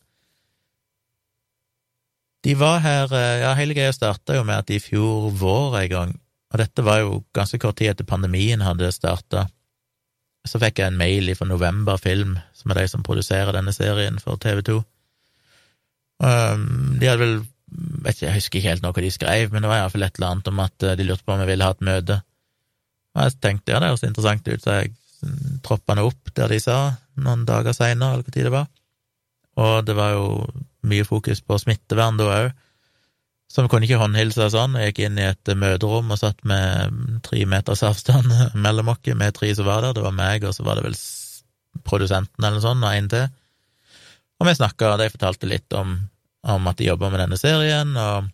De 2.46 2.54
var 2.56 2.80
her 2.84 3.12
eh, 3.18 3.42
Ja, 3.42 3.52
hele 3.58 3.76
greia 3.76 3.92
starta 3.96 4.36
jo 4.38 4.44
med 4.48 4.62
at 4.62 4.70
i 4.72 4.78
fjor 4.80 5.32
vår 5.36 5.80
en 5.82 5.90
gang 5.92 6.12
og 6.48 6.62
dette 6.62 6.84
var 6.86 7.02
jo 7.04 7.22
ganske 7.36 7.60
kort 7.60 7.78
tid 7.80 7.92
etter 7.92 8.08
pandemien 8.08 8.64
hadde 8.64 8.92
starta. 8.96 9.48
Så 10.48 10.62
fikk 10.62 10.80
jeg 10.82 10.92
en 10.92 11.00
mail 11.00 11.30
fra 11.36 11.48
November 11.50 12.00
Film, 12.02 12.38
som 12.56 12.72
er 12.72 12.82
de 12.82 12.88
som 12.92 13.04
produserer 13.06 13.56
denne 13.56 13.74
serien 13.76 14.20
for 14.24 14.40
TV2. 14.42 14.80
Um, 16.24 16.96
de 16.98 17.06
hadde 17.06 17.22
vel 17.22 17.36
Jeg 18.18 18.34
husker 18.34 18.58
ikke 18.58 18.72
helt 18.72 18.86
noe 18.86 19.04
de 19.04 19.10
skrev, 19.12 19.52
men 19.52 19.62
det 19.62 19.70
var 19.70 19.82
iallfall 19.82 20.08
et 20.08 20.16
eller 20.18 20.32
annet 20.32 20.48
om 20.50 20.62
at 20.64 20.84
eh, 20.88 20.96
de 20.98 21.04
lurte 21.04 21.26
på 21.28 21.34
om 21.36 21.42
jeg 21.44 21.50
ville 21.50 21.68
ha 21.68 21.76
et 21.76 21.84
møte. 21.84 22.16
Og 23.14 23.26
jeg 23.26 23.36
tenkte 23.44 23.74
ja, 23.74 23.82
det 23.84 23.90
høres 23.92 24.06
interessant 24.08 24.48
ut, 24.48 24.64
så 24.64 24.78
jeg 24.78 24.94
troppa 25.66 25.98
nå 25.98 26.06
opp 26.08 26.32
der 26.38 26.54
de 26.54 26.62
sa, 26.64 26.78
noen 27.20 27.44
dager 27.50 27.76
seinere, 27.76 28.16
eller 28.16 28.24
hvor 28.24 28.36
tid 28.38 28.48
det 28.48 28.54
var. 28.54 28.70
Og 29.58 29.74
det 29.84 29.98
var 29.98 30.14
jo 30.16 30.28
mye 30.88 31.08
fokus 31.08 31.42
på 31.44 31.58
smittevern 31.60 32.20
da 32.20 32.30
òg. 32.38 32.50
Så 33.48 33.64
vi 33.64 33.72
kunne 33.72 33.88
ikke 33.88 34.00
håndhilse 34.02 34.50
og 34.50 34.54
sånn. 34.54 34.76
Jeg 34.76 34.92
gikk 34.92 35.06
inn 35.08 35.20
i 35.22 35.30
et 35.30 35.52
møterom 35.56 36.12
og 36.12 36.20
satt 36.20 36.42
med 36.48 37.22
tre 37.26 37.46
meters 37.48 37.84
avstand 37.88 38.28
mellom 38.66 38.92
oss, 38.92 39.04
med 39.16 39.38
tre 39.38 39.54
som 39.56 39.70
var 39.70 39.86
der. 39.86 39.96
Det 39.96 40.04
var 40.04 40.16
meg, 40.16 40.44
og 40.44 40.56
så 40.56 40.66
var 40.68 40.80
det 40.80 40.88
vel 40.90 40.98
produsenten 41.88 42.44
eller 42.44 42.60
noe 42.60 42.66
sånt, 42.66 42.84
og 42.84 42.92
en 42.92 43.12
til. 43.14 43.30
Og 44.38 44.50
vi 44.50 44.58
snakka, 44.58 44.92
og 44.92 45.00
de 45.02 45.14
fortalte 45.14 45.50
litt 45.50 45.74
om, 45.78 45.96
om 46.46 46.70
at 46.70 46.78
de 46.78 46.90
jobba 46.90 47.10
med 47.14 47.24
denne 47.24 47.40
serien, 47.40 47.96
og 47.98 48.28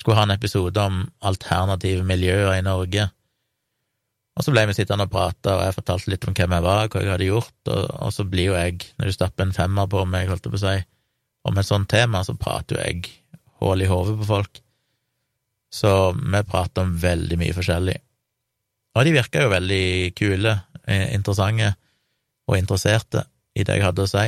skulle 0.00 0.18
ha 0.18 0.26
en 0.26 0.34
episode 0.34 0.82
om 0.82 1.00
alternative 1.30 2.04
miljøer 2.08 2.52
i 2.56 2.66
Norge. 2.66 3.06
Og 4.38 4.44
så 4.46 4.52
ble 4.54 4.64
vi 4.68 4.76
sittende 4.76 5.06
og 5.06 5.12
prate, 5.12 5.52
og 5.52 5.62
jeg 5.66 5.76
fortalte 5.76 6.12
litt 6.12 6.26
om 6.26 6.34
hvem 6.36 6.56
jeg 6.56 6.64
var, 6.64 6.90
hva 6.90 7.02
jeg 7.04 7.12
hadde 7.14 7.30
gjort, 7.30 7.56
og, 7.68 7.82
og 8.00 8.12
så 8.16 8.26
blir 8.26 8.50
jo 8.50 8.58
jeg, 8.58 8.78
når 8.98 9.10
du 9.10 9.16
stapper 9.16 9.46
en 9.46 9.56
femmer 9.56 9.90
på 9.90 10.04
meg, 10.08 10.30
holdt 10.30 10.48
jeg 10.48 10.54
på 10.54 10.60
å 10.60 10.64
si, 10.64 10.76
om 11.48 11.60
et 11.60 11.68
sånt 11.68 11.90
tema, 11.92 12.22
så 12.24 12.36
prater 12.40 12.76
jo 12.76 12.84
jeg 12.84 13.19
hull 13.60 13.84
i 13.84 13.88
hodet 13.90 14.16
på 14.20 14.28
folk. 14.28 14.62
Så 15.70 15.90
vi 16.12 16.42
prater 16.48 16.86
om 16.86 16.96
veldig 16.98 17.38
mye 17.40 17.54
forskjellig. 17.54 17.96
Og 18.96 19.06
de 19.06 19.14
virka 19.14 19.44
jo 19.44 19.52
veldig 19.52 20.14
kule, 20.18 20.56
eh, 20.86 21.14
interessante 21.14 21.74
og 22.50 22.58
interesserte 22.58 23.24
i 23.54 23.64
det 23.64 23.78
jeg 23.78 23.86
hadde 23.86 24.06
å 24.06 24.10
si. 24.10 24.26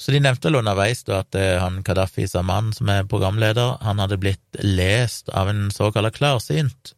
Så 0.00 0.14
de 0.14 0.20
nevnte 0.24 0.48
vel 0.48 0.62
underveis 0.62 1.02
da 1.04 1.20
at 1.20 1.36
eh, 1.36 1.58
han 1.60 1.82
Kadafi 1.84 2.24
Saman, 2.28 2.72
som 2.72 2.88
er 2.88 3.08
programleder, 3.08 3.76
han 3.84 4.00
hadde 4.00 4.20
blitt 4.20 4.62
lest 4.64 5.28
av 5.36 5.50
en 5.52 5.68
såkalt 5.74 6.16
klarsynt, 6.16 6.94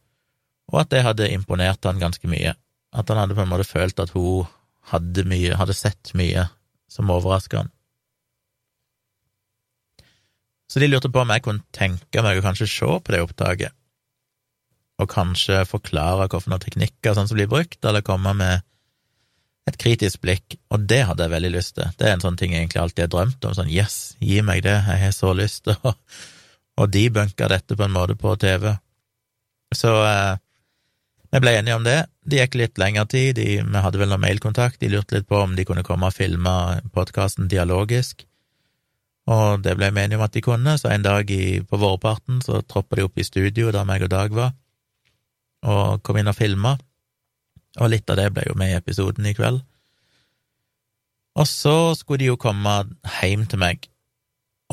og 0.71 0.85
at 0.85 0.93
det 0.95 1.03
hadde 1.03 1.33
imponert 1.35 1.83
han 1.89 1.99
ganske 1.99 2.31
mye. 2.31 2.55
At 2.95 3.11
han 3.11 3.19
hadde 3.19 3.35
på 3.35 3.43
en 3.43 3.51
måte 3.51 3.67
følt 3.67 3.99
at 3.99 4.15
hun 4.15 4.47
hadde 4.93 5.27
mye, 5.27 5.57
hadde 5.59 5.75
sett 5.75 6.13
mye 6.19 6.47
som 6.91 7.11
overraska 7.11 7.65
han. 7.65 7.73
Så 10.73 10.81
de 10.81 10.89
lurte 10.89 11.11
på 11.13 11.21
om 11.21 11.31
jeg 11.35 11.45
kunne 11.45 11.77
tenke 11.77 12.23
meg 12.25 12.39
å 12.41 12.45
kanskje 12.45 12.71
se 12.71 12.87
på 13.05 13.13
det 13.13 13.21
opptaket, 13.21 13.75
og 15.03 15.09
kanskje 15.13 15.67
forklare 15.69 16.31
hvilke 16.31 16.59
teknikker 16.63 17.17
sånn 17.17 17.29
som 17.29 17.37
blir 17.37 17.51
brukt, 17.51 17.83
eller 17.85 18.05
komme 18.07 18.33
med 18.39 18.65
et 19.69 19.77
kritisk 19.79 20.23
blikk, 20.25 20.57
og 20.73 20.87
det 20.89 21.03
hadde 21.11 21.27
jeg 21.27 21.35
veldig 21.35 21.51
lyst 21.53 21.77
til. 21.77 21.91
Det 21.99 22.09
er 22.09 22.17
en 22.17 22.25
sånn 22.25 22.39
ting 22.41 22.55
jeg 22.55 22.65
egentlig 22.65 22.81
alltid 22.83 23.05
har 23.05 23.13
drømt 23.13 23.45
om, 23.51 23.57
sånn 23.59 23.71
yes, 23.71 23.99
gi 24.19 24.41
meg 24.47 24.65
det, 24.65 24.79
jeg 24.89 25.03
har 25.05 25.13
så 25.15 25.35
lyst 25.37 25.67
til 25.69 25.77
å 25.83 25.97
Og 26.81 26.89
debunke 26.89 27.45
dette 27.53 27.77
på 27.77 27.85
en 27.85 27.93
måte 27.93 28.15
på 28.17 28.31
TV. 28.41 28.71
Så 29.77 29.91
eh, 30.09 30.39
ble 31.37 31.53
enige 31.59 31.77
om 31.77 31.85
det. 31.85 31.99
Det 32.25 32.39
gikk 32.39 32.57
litt 32.57 32.81
lengre 32.81 33.05
tid, 33.13 33.37
de, 33.37 33.59
vi 33.61 33.83
hadde 33.85 34.01
vel 34.01 34.09
noe 34.09 34.23
mailkontakt, 34.23 34.81
de 34.81 34.89
lurte 34.89 35.19
litt 35.19 35.29
på 35.29 35.37
om 35.37 35.53
de 35.53 35.67
kunne 35.69 35.85
komme 35.85 36.09
og 36.09 36.17
filme 36.17 36.55
podkasten 36.97 37.51
dialogisk. 37.53 38.25
Og 39.31 39.63
det 39.63 39.77
ble 39.79 39.93
vi 39.95 40.03
enige 40.03 40.19
om 40.19 40.25
at 40.27 40.35
de 40.35 40.43
kunne, 40.43 40.75
så 40.79 40.91
en 40.91 41.05
dag 41.05 41.31
i, 41.31 41.61
på 41.63 41.79
vårparten 41.79 42.41
så 42.43 42.63
troppa 42.67 42.99
de 42.99 43.07
opp 43.07 43.19
i 43.19 43.27
studio 43.27 43.71
der 43.71 43.87
meg 43.87 44.03
og 44.03 44.11
Dag 44.11 44.35
var, 44.35 44.57
og 45.63 46.03
kom 46.03 46.19
inn 46.19 46.31
og 46.31 46.35
filma, 46.35 46.75
og 47.79 47.93
litt 47.93 48.11
av 48.11 48.19
det 48.19 48.33
ble 48.35 48.49
jo 48.49 48.59
med 48.59 48.73
i 48.73 48.81
episoden 48.81 49.29
i 49.31 49.35
kveld. 49.37 49.63
Og 51.39 51.47
så 51.49 51.95
skulle 51.97 52.25
de 52.25 52.33
jo 52.33 52.41
komme 52.41 52.75
hjem 53.23 53.47
til 53.49 53.63
meg 53.63 53.87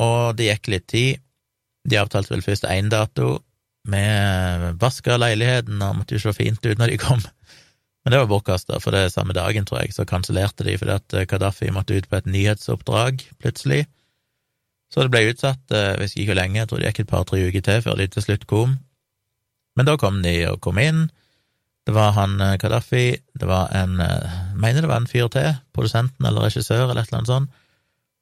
og 0.00 0.36
det 0.38 0.48
gikk 0.48 0.72
litt 0.72 0.88
tid. 0.90 1.20
De 1.88 1.98
avtalte 2.00 2.32
vel 2.32 2.44
først 2.44 2.66
én 2.68 2.90
dato. 2.92 3.40
Vi 3.90 4.00
vaska 4.80 5.16
leiligheten 5.20 5.80
og 5.84 6.00
måtte 6.00 6.16
jo 6.16 6.24
se 6.24 6.34
fint 6.36 6.64
ut 6.64 6.80
når 6.80 6.94
de 6.94 7.00
kom. 7.00 7.22
Men 8.04 8.14
det 8.14 8.20
var 8.22 8.30
bortkasta, 8.30 8.78
for 8.80 8.96
det 8.96 9.12
samme 9.12 9.36
dagen, 9.36 9.66
tror 9.68 9.82
jeg, 9.82 9.92
så 9.92 10.06
kansellerte 10.08 10.64
de 10.64 10.76
fordi 10.80 10.94
at 10.96 11.16
Kadafi 11.28 11.68
måtte 11.74 11.98
ut 11.98 12.08
på 12.08 12.16
et 12.16 12.28
nyhetsoppdrag 12.32 13.26
plutselig. 13.42 13.82
Så 14.90 15.04
det 15.04 15.12
ble 15.12 15.28
utsatt, 15.30 15.62
jeg 15.70 15.98
vet 16.00 16.14
ikke 16.16 16.32
hvor 16.32 16.40
lenge, 16.40 16.58
jeg 16.58 16.68
tror 16.70 16.80
det 16.80 16.90
gikk 16.90 17.04
et 17.04 17.10
par-tre 17.12 17.40
uker 17.46 17.62
til 17.66 17.82
før 17.84 17.98
de 18.00 18.08
til 18.10 18.24
slutt 18.26 18.46
kom. 18.50 18.76
Men 19.78 19.86
da 19.86 19.94
kom 20.00 20.18
de 20.24 20.34
og 20.50 20.58
kom 20.64 20.80
inn. 20.82 21.06
Det 21.86 21.94
var 21.94 22.12
han 22.18 22.36
Kadafi, 22.60 23.14
det 23.38 23.46
var 23.48 23.70
en 23.74 24.00
Jeg 24.02 24.58
mener 24.58 24.82
det 24.82 24.90
var 24.90 25.00
en 25.00 25.10
fyr 25.10 25.30
til, 25.32 25.54
produsenten 25.72 26.26
eller 26.26 26.48
regissør 26.48 26.90
eller 26.90 27.02
et 27.02 27.08
eller 27.08 27.22
annet 27.22 27.30
sånt, 27.32 27.50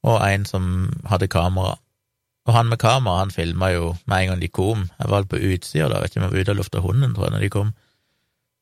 og 0.05 0.21
en 0.23 0.45
som 0.47 0.65
hadde 1.09 1.29
kamera. 1.33 1.79
Og 2.49 2.55
han 2.55 2.69
med 2.69 2.81
kamera, 2.81 3.19
han 3.25 3.35
filma 3.35 3.73
jo 3.75 3.97
med 4.07 4.23
en 4.23 4.31
gang 4.31 4.41
de 4.41 4.49
kom. 4.49 4.87
Jeg 5.01 5.11
var 5.11 5.27
på 5.29 5.41
utsida 5.51 5.89
da, 5.91 6.01
vet 6.01 6.15
ikke 6.15 6.23
om 6.23 6.27
jeg 6.29 6.33
var 6.33 6.41
ute 6.41 6.55
og 6.55 6.61
lufta 6.63 6.81
hunden, 6.85 7.15
tror 7.15 7.27
jeg, 7.27 7.35
når 7.35 7.45
de 7.45 7.51
kom. 7.53 7.75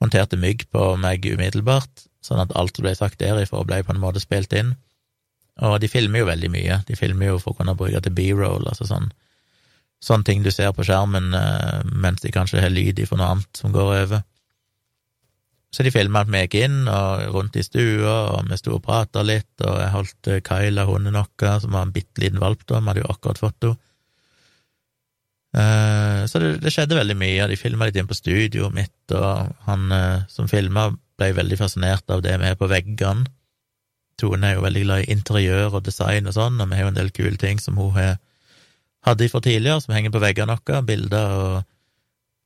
Monterte 0.03 0.39
mygg 0.41 0.67
på 0.75 0.89
meg 1.01 1.27
umiddelbart, 1.27 2.07
sånn 2.25 2.43
at 2.43 2.55
alt 2.59 2.75
som 2.75 2.87
ble 2.87 2.97
sagt 2.99 3.21
derifra, 3.23 3.63
ble 3.65 3.83
på 3.87 3.95
en 3.95 4.03
måte 4.03 4.23
spilt 4.23 4.53
inn. 4.59 4.75
Og 5.65 5.79
de 5.81 5.89
filmer 5.89 6.21
jo 6.21 6.29
veldig 6.29 6.51
mye. 6.53 6.81
De 6.89 6.97
filmer 6.99 7.31
jo 7.31 7.39
for 7.41 7.55
å 7.55 7.61
kunne 7.61 7.77
bruke 7.79 8.03
til 8.05 8.13
b-roll, 8.17 8.67
altså 8.69 8.89
sånn 8.89 9.09
sånne 10.03 10.29
ting 10.29 10.45
du 10.45 10.53
ser 10.53 10.73
på 10.77 10.85
skjermen 10.87 11.35
eh, 11.35 11.85
mens 11.89 12.23
de 12.25 12.33
kanskje 12.35 12.63
har 12.63 12.73
lyd 12.73 13.01
ifra 13.01 13.19
noe 13.21 13.31
annet 13.35 13.61
som 13.61 13.73
går 13.75 13.93
over. 14.03 14.25
Så 15.75 15.85
de 15.85 15.93
filma 15.93 16.23
at 16.23 16.31
vi 16.33 16.43
gikk 16.45 16.59
inn 16.63 16.77
og 16.89 17.25
rundt 17.35 17.57
i 17.59 17.65
stua, 17.65 18.15
og 18.37 18.51
vi 18.51 18.59
sto 18.61 18.77
og 18.77 18.85
prata 18.85 19.25
litt, 19.27 19.53
og 19.61 19.81
jeg 19.83 19.93
holdt 19.95 20.31
eh, 20.33 20.43
Kyla, 20.47 20.87
hunden 20.89 21.19
vår, 21.19 21.59
som 21.65 21.75
var 21.77 21.89
en 21.89 21.97
bitte 21.97 22.23
liten 22.23 22.41
valp 22.43 22.65
da, 22.69 22.81
vi 22.81 22.93
hadde 22.93 23.05
jo 23.05 23.13
akkurat 23.15 23.43
fått 23.43 23.69
henne. 23.69 23.83
Uh, 25.57 26.27
så 26.29 26.37
det, 26.43 26.49
det, 26.61 26.69
skjedde 26.69 26.99
veldig 26.99 27.15
mye, 27.17 27.39
og 27.41 27.49
de 27.49 27.57
filma 27.57 27.87
litt 27.89 27.97
inn 27.97 28.09
på 28.11 28.17
studioet 28.19 28.75
mitt, 28.77 29.15
og 29.17 29.55
han 29.65 29.87
som 30.29 30.51
filma, 30.51 30.91
ble 31.17 31.31
veldig 31.33 31.57
fascinert 31.57 32.13
av 32.13 32.21
det 32.21 32.35
vi 32.43 32.51
har 32.51 32.59
på 32.61 32.69
veggene. 32.69 33.25
Tone 34.21 34.49
er 34.49 34.57
jo 34.57 34.65
veldig 34.65 34.83
glad 34.87 35.05
i 35.05 35.13
interiør 35.13 35.79
og 35.79 35.87
design 35.87 36.29
og 36.29 36.37
sånn, 36.37 36.61
og 36.61 36.71
vi 36.71 36.79
har 36.79 36.87
jo 36.87 36.93
en 36.93 36.99
del 36.99 37.13
kule 37.15 37.37
ting 37.41 37.61
som 37.61 37.77
hun 37.81 37.97
hadde 39.07 39.29
fra 39.31 39.43
tidligere, 39.45 39.83
som 39.85 39.95
henger 39.95 40.15
på 40.15 40.23
veggene 40.23 40.57
våre, 40.57 40.83
bilder 40.89 41.35
og 41.37 41.57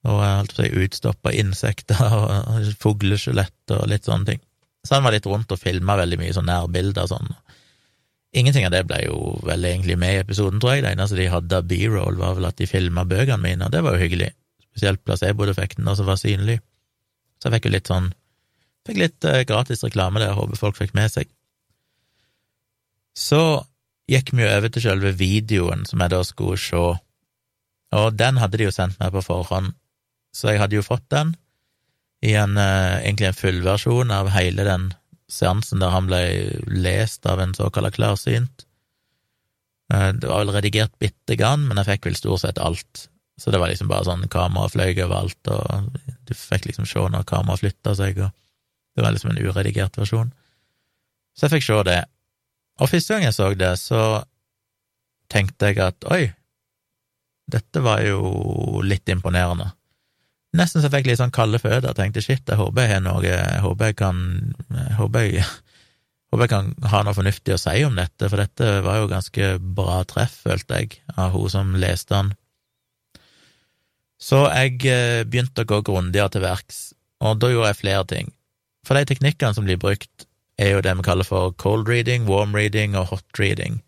og 0.09 0.21
jeg 0.25 0.37
holdt 0.39 0.55
på 0.57 0.65
å 0.65 0.85
utstoppa 0.85 1.33
insekter 1.37 2.13
og 2.17 2.69
fugleskjelett 2.81 3.75
og 3.77 3.89
litt 3.91 4.07
sånne 4.09 4.31
ting. 4.31 4.43
Så 4.81 4.97
han 4.97 5.05
var 5.05 5.13
litt 5.13 5.27
rundt 5.29 5.53
og 5.53 5.61
filma 5.61 5.99
veldig 6.01 6.17
mye 6.23 6.33
sånn 6.33 6.49
nærbilder 6.49 7.05
og 7.05 7.11
sånn. 7.11 7.35
Ingenting 8.41 8.65
av 8.65 8.73
det 8.73 8.85
ble 8.89 9.03
jo 9.05 9.35
vel 9.45 9.67
egentlig 9.67 9.99
med 10.01 10.15
i 10.15 10.23
episoden, 10.23 10.61
tror 10.63 10.77
jeg. 10.77 10.87
Det 10.87 10.95
eneste 10.95 11.19
de 11.19 11.27
hadde 11.29 11.59
av 11.59 11.67
B-roll, 11.69 12.17
var 12.17 12.39
vel 12.39 12.49
at 12.49 12.57
de 12.61 12.69
filma 12.71 13.05
bøkene 13.05 13.43
mine, 13.43 13.67
og 13.67 13.75
det 13.75 13.83
var 13.85 13.97
jo 13.97 14.05
hyggelig. 14.05 14.31
Spesielt 14.71 15.03
placeboeffekten, 15.05 15.91
som 15.99 16.09
var 16.09 16.21
synlig. 16.21 16.61
Så 17.43 17.51
jeg 17.51 17.59
fikk 17.59 17.69
jo 17.69 17.77
litt 17.77 17.93
sånn 17.93 18.11
Fikk 18.89 18.97
litt 18.97 19.25
eh, 19.29 19.43
gratis 19.45 19.83
reklame 19.85 20.23
der, 20.23 20.33
håper 20.33 20.57
folk 20.57 20.79
fikk 20.79 20.95
med 20.97 21.13
seg. 21.13 21.29
Så 23.21 23.43
gikk 24.11 24.33
vi 24.33 24.47
jo 24.47 24.51
over 24.51 24.73
til 24.73 24.87
selve 24.87 25.13
videoen 25.19 25.85
som 25.87 26.01
jeg 26.01 26.13
da 26.15 26.23
skulle 26.27 26.57
se, 26.61 26.87
og 27.91 28.17
den 28.17 28.39
hadde 28.41 28.59
de 28.59 28.69
jo 28.69 28.75
sendt 28.75 28.99
meg 29.03 29.13
på 29.15 29.23
forhånd 29.27 29.75
så 30.37 30.53
jeg 30.53 30.63
hadde 30.63 30.79
jo 30.79 30.87
fått 30.87 31.07
den 31.13 31.35
i 32.27 32.35
en, 32.39 32.57
uh, 32.59 33.01
egentlig 33.01 33.31
en 33.31 33.39
fullversjon 33.39 34.13
av 34.15 34.31
hele 34.35 34.67
den 34.67 34.91
seansen 35.31 35.83
der 35.83 35.95
han 35.95 36.11
ble 36.11 36.21
lest 36.67 37.27
av 37.31 37.41
en 37.43 37.55
såkalt 37.57 37.97
klarsynt. 37.97 38.67
Uh, 39.93 40.11
det 40.15 40.29
var 40.29 40.45
vel 40.45 40.55
redigert 40.59 40.95
bitte 41.03 41.39
grann, 41.41 41.67
men 41.67 41.81
jeg 41.81 41.95
fikk 41.95 42.11
vel 42.11 42.19
stort 42.19 42.45
sett 42.45 42.61
alt. 42.63 43.09
Så 43.41 43.51
det 43.51 43.61
var 43.63 43.73
liksom 43.73 43.89
bare 43.91 44.05
sånn 44.07 44.29
kamera 44.31 44.69
fløy 44.69 44.93
overalt, 44.93 45.41
og 45.49 45.97
du 46.29 46.35
fikk 46.37 46.69
liksom 46.69 46.87
se 46.87 47.01
når 47.01 47.25
kameraet 47.27 47.65
flytta 47.65 47.97
seg, 47.97 48.21
og 48.21 48.31
det 48.95 49.07
var 49.07 49.17
liksom 49.17 49.33
en 49.33 49.41
uredigert 49.41 49.97
versjon. 49.97 50.35
Så 51.35 51.47
jeg 51.47 51.57
fikk 51.57 51.67
se 51.71 51.79
det. 51.89 52.01
Og 52.81 52.89
første 52.89 53.15
gang 53.15 53.27
jeg 53.27 53.37
så 53.37 53.51
det, 53.55 53.75
så 53.81 54.03
tenkte 55.31 55.71
jeg 55.71 55.81
at 55.85 56.07
oi, 56.11 56.31
dette 57.51 57.83
var 57.85 58.03
jo 58.05 58.81
litt 58.87 59.09
imponerende. 59.11 59.71
Nesten 60.57 60.83
så 60.83 60.89
jeg 60.89 60.97
fikk 60.97 61.11
litt 61.11 61.21
sånn 61.21 61.35
kalde 61.35 61.61
føtter. 61.63 61.95
Tenkte 61.95 62.23
shit, 62.25 62.43
jeg 62.43 62.59
håper 62.59 62.87
jeg 62.87 62.97
har 62.97 63.03
noe 63.05 63.23
Jeg 63.23 63.61
håper 63.63 63.93
jeg 63.93 63.99
kan 64.01 64.23
jeg 64.75 64.97
håper 64.99 65.27
jeg, 65.27 65.45
håper 66.33 66.47
jeg 66.47 66.53
kan 66.55 66.73
ha 66.91 67.03
noe 67.07 67.17
fornuftig 67.17 67.55
å 67.55 67.61
si 67.61 67.77
om 67.87 67.99
dette, 67.99 68.27
for 68.27 68.43
dette 68.43 68.71
var 68.87 69.01
jo 69.01 69.11
ganske 69.11 69.53
bra 69.79 70.01
treff, 70.11 70.41
følte 70.47 70.81
jeg, 70.83 71.03
av 71.15 71.37
hun 71.37 71.53
som 71.53 71.77
leste 71.79 72.17
den. 72.17 72.33
Så 74.21 74.43
jeg 74.51 74.83
eh, 74.91 75.23
begynte 75.25 75.65
å 75.65 75.69
gå 75.69 75.81
grundigere 75.87 76.33
til 76.35 76.45
verks, 76.45 76.81
og 77.25 77.39
da 77.41 77.49
gjorde 77.53 77.71
jeg 77.71 77.81
flere 77.81 78.09
ting. 78.11 78.35
For 78.85 78.97
de 78.97 79.09
teknikkene 79.09 79.57
som 79.57 79.65
blir 79.65 79.81
brukt, 79.81 80.27
er 80.61 80.75
jo 80.75 80.83
det 80.85 80.93
vi 80.99 81.07
kaller 81.07 81.25
for 81.25 81.55
cold 81.57 81.89
reading, 81.89 82.27
warm 82.29 82.55
reading 82.57 82.97
og 82.99 83.09
hot 83.15 83.41
reading. 83.41 83.81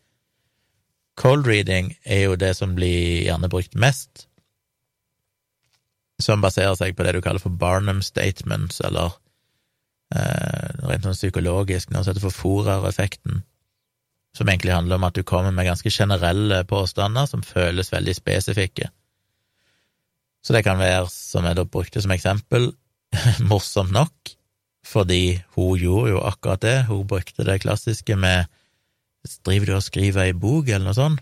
Cold 1.20 1.46
reading 1.46 1.92
er 2.04 2.24
jo 2.26 2.36
det 2.40 2.54
som 2.56 2.76
blir 2.76 3.26
gjerne 3.26 3.50
brukt 3.52 3.76
mest, 3.76 4.26
som 6.22 6.40
baserer 6.40 6.74
seg 6.78 6.96
på 6.96 7.04
det 7.04 7.16
du 7.16 7.20
kaller 7.24 7.42
for 7.42 7.52
Barnum 7.60 8.00
statements, 8.04 8.80
eller 8.80 9.12
eh, 10.14 10.70
rent 10.88 11.04
sånn 11.04 11.18
psykologisk, 11.18 11.90
noe 11.90 12.04
som 12.04 12.14
heter 12.14 12.24
for 12.24 12.38
Forer-effekten, 12.38 13.42
som 14.32 14.48
egentlig 14.48 14.72
handler 14.72 14.96
om 14.96 15.08
at 15.08 15.18
du 15.18 15.26
kommer 15.28 15.52
med 15.52 15.68
ganske 15.68 15.92
generelle 15.92 16.62
påstander 16.64 17.28
som 17.28 17.44
føles 17.44 17.92
veldig 17.92 18.14
spesifikke. 18.16 18.88
Så 20.42 20.56
det 20.56 20.64
kan 20.66 20.80
være, 20.80 21.04
som 21.12 21.44
jeg 21.46 21.58
da 21.58 21.66
brukte 21.68 22.00
som 22.02 22.14
eksempel, 22.14 22.72
morsomt 23.50 23.92
nok, 23.92 24.32
fordi 24.86 25.42
hun 25.56 25.78
gjorde 25.78 26.14
jo 26.14 26.22
akkurat 26.26 26.62
det, 26.62 26.78
hun 26.88 27.06
brukte 27.08 27.46
det 27.46 27.62
klassiske 27.62 28.16
med 28.18 28.50
Driver 29.46 29.68
du 29.68 29.74
og 29.76 29.84
skriver 29.86 30.24
ei 30.24 30.32
bok, 30.34 30.66
eller 30.66 30.88
noe 30.88 30.96
sånt? 30.96 31.20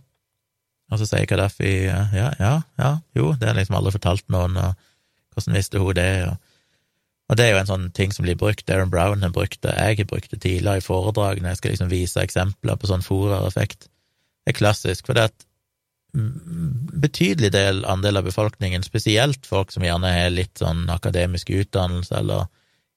Og 0.89 0.99
så 0.99 1.07
sier 1.07 1.27
Kadafi 1.29 1.73
ja, 1.85 2.07
ja, 2.15 2.55
ja, 2.81 2.93
jo, 3.13 3.35
det 3.37 3.51
har 3.51 3.59
liksom 3.59 3.77
aldri 3.77 3.93
fortalt 3.95 4.25
noen, 4.33 4.57
og 4.57 5.35
hvordan 5.35 5.59
visste 5.59 5.83
hun 5.83 5.99
det? 5.99 6.09
Og, 6.31 6.39
og, 7.29 7.37
det 7.37 7.45
er 7.45 7.53
jo 7.53 7.61
en 7.61 7.69
sånn 7.69 7.85
ting 7.95 8.15
som 8.17 8.25
blir 8.25 8.39
brukt. 8.41 8.65
Darren 8.67 8.91
Brown 8.91 9.21
har 9.23 9.35
brukt 9.37 9.61
det, 9.63 9.77
jeg 9.77 10.01
har 10.01 10.09
brukt 10.09 10.33
det 10.33 10.41
tidligere 10.41 10.81
i 10.81 10.87
foredrag 10.87 11.43
når 11.43 11.53
jeg 11.53 11.61
skal 11.61 11.75
liksom 11.77 11.93
vise 11.93 12.25
eksempler 12.25 12.81
på 12.81 12.91
sånn 12.91 13.05
forereffekt. 13.07 13.87
Det 14.43 14.55
er 14.55 14.59
klassisk, 14.63 15.07
for 15.07 15.15
det 15.15 15.29
er 15.29 15.35
at 15.35 15.47
betydelig 17.05 17.53
del, 17.55 17.85
andel 17.87 18.19
av 18.19 18.27
befolkningen, 18.27 18.83
spesielt 18.83 19.47
folk 19.47 19.71
som 19.71 19.85
gjerne 19.87 20.11
har 20.11 20.33
litt 20.35 20.59
sånn 20.59 20.89
akademisk 20.91 21.53
utdannelse 21.55 22.17
eller 22.19 22.49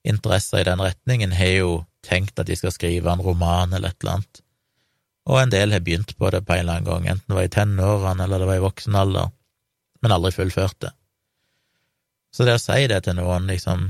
interesser 0.04 0.60
i 0.60 0.68
den 0.68 0.82
retningen, 0.84 1.32
har 1.32 1.54
jo 1.58 1.70
tenkt 2.04 2.38
at 2.38 2.48
de 2.48 2.56
skal 2.58 2.74
skrive 2.74 3.10
en 3.10 3.22
roman 3.24 3.72
eller 3.72 3.92
et 3.92 4.02
eller 4.02 4.18
annet. 4.18 4.42
Og 5.24 5.40
en 5.40 5.52
del 5.52 5.72
har 5.72 5.80
begynt 5.84 6.12
på 6.18 6.30
det 6.30 6.42
på 6.44 6.52
en 6.52 6.64
eller 6.64 6.78
annen 6.78 6.90
gang, 6.90 7.06
enten 7.08 7.32
det 7.32 7.38
var 7.38 7.48
i 7.48 7.54
tenårene 7.54 8.26
eller 8.26 8.42
det 8.42 8.48
var 8.50 8.60
i 8.60 8.66
voksen 8.66 8.98
alder, 9.00 9.32
men 10.04 10.12
aldri 10.12 10.34
fullført 10.36 10.76
det. 10.84 10.92
Så 12.34 12.44
det 12.44 12.58
å 12.58 12.60
si 12.60 12.84
det 12.90 13.00
til 13.06 13.16
noen, 13.16 13.46
liksom, 13.48 13.88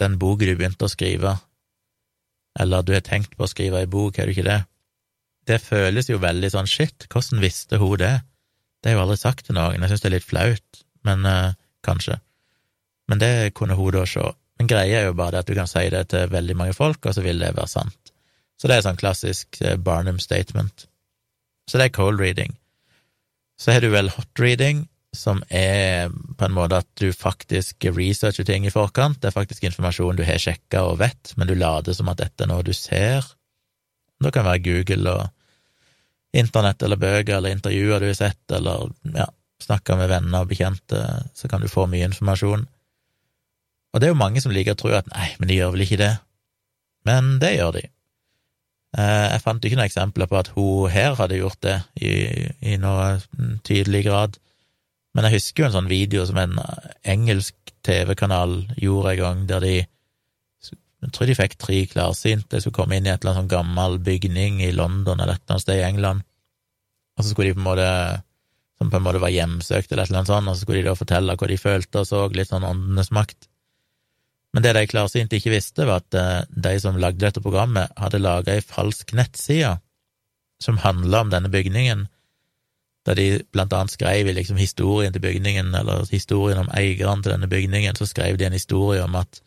den 0.00 0.16
boka 0.22 0.46
du 0.46 0.54
begynte 0.56 0.86
å 0.86 0.92
skrive, 0.92 1.34
eller 2.58 2.82
du 2.86 2.94
har 2.94 3.04
tenkt 3.04 3.36
på 3.36 3.44
å 3.44 3.50
skrive 3.50 3.82
ei 3.82 3.90
bok, 3.90 4.18
er 4.18 4.26
du 4.26 4.34
ikke 4.34 4.46
det? 4.48 4.62
Det 5.48 5.60
føles 5.62 6.08
jo 6.08 6.20
veldig 6.22 6.50
sånn 6.54 6.70
shit, 6.70 7.08
hvordan 7.12 7.42
visste 7.44 7.80
hun 7.80 7.98
det? 8.00 8.14
Det 8.78 8.90
har 8.90 8.94
jeg 8.94 8.98
jo 8.98 9.04
aldri 9.04 9.18
sagt 9.20 9.46
til 9.46 9.58
noen, 9.58 9.82
jeg 9.82 9.92
synes 9.92 10.04
det 10.04 10.08
er 10.08 10.16
litt 10.16 10.28
flaut, 10.28 10.82
men 11.08 11.26
uh, 11.26 11.56
kanskje. 11.84 12.18
Men 13.10 13.20
det 13.22 13.32
kunne 13.58 13.76
hun 13.78 13.94
da 13.96 14.04
se. 14.08 14.24
Men 14.58 14.70
greia 14.70 15.00
er 15.00 15.08
jo 15.08 15.16
bare 15.18 15.36
det 15.36 15.44
at 15.44 15.50
du 15.50 15.56
kan 15.58 15.70
si 15.70 15.84
det 15.94 16.08
til 16.12 16.30
veldig 16.32 16.56
mange 16.58 16.76
folk, 16.76 17.04
og 17.06 17.14
så 17.14 17.22
vil 17.24 17.40
det 17.42 17.54
være 17.56 17.70
sant. 17.70 18.12
Så 18.58 18.66
det 18.66 18.78
er 18.78 18.86
sånn 18.86 18.98
klassisk 18.98 19.60
uh, 19.62 19.76
Barnum 19.78 20.18
statement. 20.22 20.88
Så 21.70 21.78
det 21.78 21.88
er 21.88 21.98
cold 21.98 22.20
reading. 22.20 22.56
Så 23.58 23.74
har 23.74 23.84
du 23.84 23.90
vel 23.92 24.10
hot 24.14 24.42
reading, 24.42 24.86
som 25.14 25.40
er 25.48 26.10
på 26.10 26.46
en 26.46 26.54
måte 26.54 26.80
at 26.82 26.88
du 27.00 27.10
faktisk 27.14 27.88
researcher 27.94 28.46
ting 28.46 28.66
i 28.66 28.72
forkant. 28.72 29.20
Det 29.22 29.30
er 29.30 29.36
faktisk 29.36 29.64
informasjon 29.66 30.18
du 30.18 30.24
har 30.26 30.40
sjekka 30.42 30.84
og 30.90 31.00
vet, 31.02 31.32
men 31.36 31.48
du 31.48 31.54
later 31.58 31.96
som 31.96 32.10
at 32.12 32.20
dette 32.20 32.44
er 32.44 32.50
noe 32.50 32.66
du 32.66 32.74
ser. 32.76 33.26
Det 34.18 34.34
kan 34.34 34.46
være 34.46 34.64
Google 34.66 35.14
og 35.14 36.38
internett 36.38 36.82
eller 36.82 37.00
bøker 37.00 37.38
eller 37.38 37.54
intervjuer 37.54 38.02
du 38.02 38.10
har 38.10 38.18
sett, 38.18 38.42
eller 38.52 38.90
ja, 39.14 39.28
snakka 39.64 39.96
med 39.98 40.10
venner 40.12 40.44
og 40.44 40.50
bekjente, 40.50 41.04
så 41.34 41.50
kan 41.50 41.62
du 41.62 41.70
få 41.72 41.86
mye 41.90 42.08
informasjon. 42.10 42.66
Og 43.92 44.00
det 44.00 44.08
er 44.08 44.12
jo 44.12 44.20
mange 44.20 44.42
som 44.44 44.52
liker 44.52 44.76
å 44.76 44.80
tro 44.80 44.90
at 44.96 45.08
nei, 45.12 45.30
men 45.40 45.50
de 45.50 45.60
gjør 45.60 45.72
vel 45.74 45.84
ikke 45.86 46.00
det. 46.00 46.12
Men 47.08 47.36
det 47.42 47.54
gjør 47.56 47.78
de. 47.78 47.84
Eh, 48.96 49.26
jeg 49.32 49.44
fant 49.44 49.64
ikke 49.64 49.78
noen 49.78 49.88
eksempler 49.88 50.28
på 50.28 50.38
at 50.40 50.52
hun 50.56 50.92
her 50.92 51.16
hadde 51.18 51.40
gjort 51.40 51.60
det 51.64 51.78
i, 52.00 52.12
i 52.72 52.76
noe 52.80 53.18
tydelig 53.66 54.04
grad. 54.08 54.38
Men 55.16 55.28
jeg 55.28 55.38
husker 55.38 55.64
jo 55.64 55.68
en 55.68 55.76
sånn 55.76 55.90
video 55.90 56.24
som 56.28 56.40
en 56.40 56.58
engelsk 57.08 57.56
TV-kanal 57.86 58.60
gjorde 58.76 59.14
en 59.14 59.22
gang, 59.22 59.46
der 59.48 59.64
de 59.64 59.76
Jeg 60.98 61.12
tror 61.14 61.28
de 61.30 61.34
fikk 61.38 61.52
tre 61.62 61.76
klarsynte, 61.86 62.58
skulle 62.58 62.74
komme 62.74 62.96
inn 62.98 63.06
i 63.06 63.10
et 63.12 63.22
eller 63.22 63.36
annet 63.36 63.44
sånn 63.44 63.52
gammel 63.52 64.00
bygning 64.02 64.56
i 64.66 64.72
London 64.74 65.20
eller 65.20 65.36
et 65.36 65.44
eller 65.44 65.54
annet 65.54 65.62
sted 65.62 65.78
i 65.78 65.84
England, 65.86 66.24
og 67.14 67.22
så 67.22 67.30
skulle 67.30 67.52
de 67.52 67.54
på 67.54 67.62
en 67.62 67.68
måte 67.68 67.90
som 68.78 68.90
på 68.90 68.98
en 68.98 69.04
måte 69.04 69.20
var 69.22 69.30
hjemsøkt, 69.30 69.92
eller 69.92 70.02
et 70.02 70.10
eller 70.10 70.20
annet 70.20 70.32
sånt, 70.32 70.50
og 70.50 70.56
så 70.56 70.64
skulle 70.64 70.82
de 70.82 70.88
da 70.88 70.96
fortelle 70.98 71.36
hva 71.38 71.48
de 71.50 71.58
følte 71.58 72.02
og 72.02 72.08
så, 72.10 72.24
litt 72.34 72.50
sånn 72.50 72.66
åndenes 72.66 73.12
makt. 73.14 73.48
Men 74.56 74.64
det 74.64 74.74
de 74.76 74.86
klarsynt 74.88 75.34
ikke 75.36 75.52
visste, 75.52 75.84
var 75.88 76.02
at 76.02 76.16
eh, 76.16 76.46
de 76.48 76.74
som 76.80 76.96
lagde 77.00 77.20
dette 77.24 77.42
programmet, 77.44 77.92
hadde 78.00 78.22
laga 78.22 78.54
ei 78.56 78.64
falsk 78.64 79.12
nettside 79.16 79.76
som 80.62 80.80
handla 80.82 81.20
om 81.22 81.32
denne 81.32 81.50
bygningen, 81.52 82.06
da 83.06 83.14
de 83.16 83.42
blant 83.54 83.72
annet 83.72 83.94
skrev 83.94 84.28
i 84.28 84.34
liksom 84.36 84.58
historien 84.60 85.14
til 85.14 85.22
bygningen, 85.24 85.70
eller 85.76 86.08
historien 86.10 86.60
om 86.64 86.72
eieren 86.76 87.22
til 87.22 87.32
denne 87.32 87.48
bygningen, 87.48 87.96
så 87.96 88.08
skrev 88.08 88.36
de 88.36 88.48
en 88.48 88.56
historie 88.56 89.04
om 89.04 89.14
at 89.20 89.40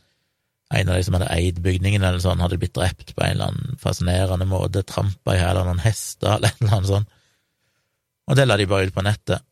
en 0.72 0.90
av 0.90 0.96
de 0.96 1.04
som 1.04 1.18
hadde 1.18 1.30
eid 1.36 1.60
bygningen, 1.62 2.04
eller 2.04 2.22
sånn, 2.24 2.42
hadde 2.42 2.58
blitt 2.62 2.78
drept 2.78 3.12
på 3.12 3.26
en 3.26 3.36
eller 3.36 3.52
annen 3.52 3.80
fascinerende 3.82 4.48
måte, 4.48 4.86
trampa 4.88 5.36
i 5.36 5.42
hæl 5.42 5.60
av 5.60 5.68
noen 5.68 5.84
hester, 5.84 6.38
eller 6.40 6.56
noe 6.70 6.88
sånt. 6.88 7.18
Og 8.32 8.38
det 8.40 8.48
la 8.48 8.56
de 8.58 8.70
bare 8.70 8.88
ut 8.88 8.96
på 8.96 9.04
nettet, 9.04 9.44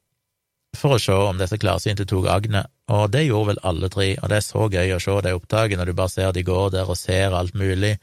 for 0.78 0.96
å 0.96 1.02
se 1.02 1.16
om 1.16 1.40
disse 1.40 1.58
klarsynte 1.58 2.06
tok 2.08 2.28
agnet, 2.30 2.70
og 2.94 3.10
det 3.14 3.26
gjorde 3.26 3.54
vel 3.54 3.62
alle 3.66 3.90
tre, 3.92 4.12
og 4.22 4.30
det 4.30 4.40
er 4.40 4.46
så 4.46 4.68
gøy 4.70 4.94
å 4.96 5.02
se 5.02 5.16
det 5.26 5.34
opptaket 5.38 5.80
når 5.80 5.90
du 5.90 5.98
bare 5.98 6.14
ser 6.14 6.34
de 6.36 6.46
går 6.46 6.70
der 6.76 6.90
og 6.90 7.00
ser 7.00 7.36
alt 7.36 7.58
mulig, 7.58 7.96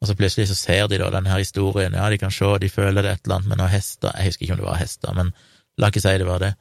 og 0.00 0.08
så 0.08 0.16
plutselig 0.16 0.48
så 0.50 0.56
ser 0.56 0.88
de 0.88 0.98
da 1.00 1.10
denne 1.12 1.36
historien, 1.36 1.94
ja, 1.94 2.08
de 2.10 2.18
kan 2.18 2.32
se, 2.34 2.50
de 2.58 2.72
føler 2.72 3.04
det 3.04 3.14
et 3.14 3.24
eller 3.26 3.38
annet 3.38 3.52
med 3.52 3.60
noen 3.60 3.72
hester, 3.72 4.12
jeg 4.16 4.30
husker 4.32 4.46
ikke 4.46 4.56
om 4.56 4.62
det 4.62 4.68
var 4.68 4.80
hester, 4.80 5.16
men 5.16 5.32
la 5.78 5.92
ikke 5.92 6.02
si 6.02 6.16
det 6.18 6.28
var 6.28 6.42
det. 6.42 6.52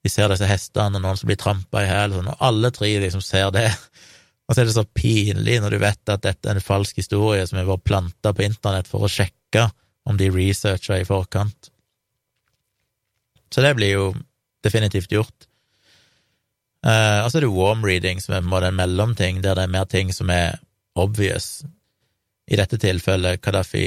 De 0.00 0.12
ser 0.12 0.32
disse 0.32 0.48
hestene, 0.48 0.98
og 0.98 1.04
noen 1.04 1.20
som 1.20 1.30
blir 1.30 1.40
trampa 1.40 1.84
i 1.84 1.90
hæl, 1.90 2.16
og 2.20 2.32
alle 2.42 2.72
tre 2.74 2.92
liksom 3.04 3.24
ser 3.24 3.52
det, 3.54 3.68
og 4.46 4.54
så 4.54 4.62
er 4.62 4.68
det 4.68 4.76
så 4.76 4.84
pinlig 4.84 5.60
når 5.62 5.76
du 5.76 5.82
vet 5.82 6.12
at 6.12 6.24
dette 6.26 6.50
er 6.50 6.58
en 6.58 6.68
falsk 6.68 6.98
historie 7.00 7.46
som 7.46 7.60
har 7.60 7.68
vært 7.70 7.86
planta 7.86 8.34
på 8.34 8.44
internett 8.44 8.90
for 8.90 9.06
å 9.06 9.12
sjekke 9.12 9.70
om 10.10 10.18
de 10.18 10.30
researcha 10.34 10.98
i 10.98 11.06
forkant. 11.06 11.70
Så 13.50 13.62
det 13.62 13.76
blir 13.78 13.94
jo 13.94 14.10
definitivt 14.64 15.12
gjort. 15.12 15.46
Uh, 16.80 17.20
og 17.24 17.28
så 17.28 17.38
er 17.38 17.44
det 17.44 17.52
warm 17.52 17.84
reading, 17.84 18.22
som 18.22 18.34
er 18.34 18.40
på 18.40 18.48
en 18.48 18.52
måte 18.54 18.70
en 18.70 18.78
mellomting, 18.78 19.42
der 19.44 19.58
det 19.58 19.66
er 19.66 19.74
mer 19.74 19.88
ting 19.88 20.12
som 20.16 20.30
er 20.32 20.56
obvious. 20.96 21.60
I 22.50 22.58
dette 22.58 22.80
tilfellet, 22.80 23.42
Kadafi 23.44 23.84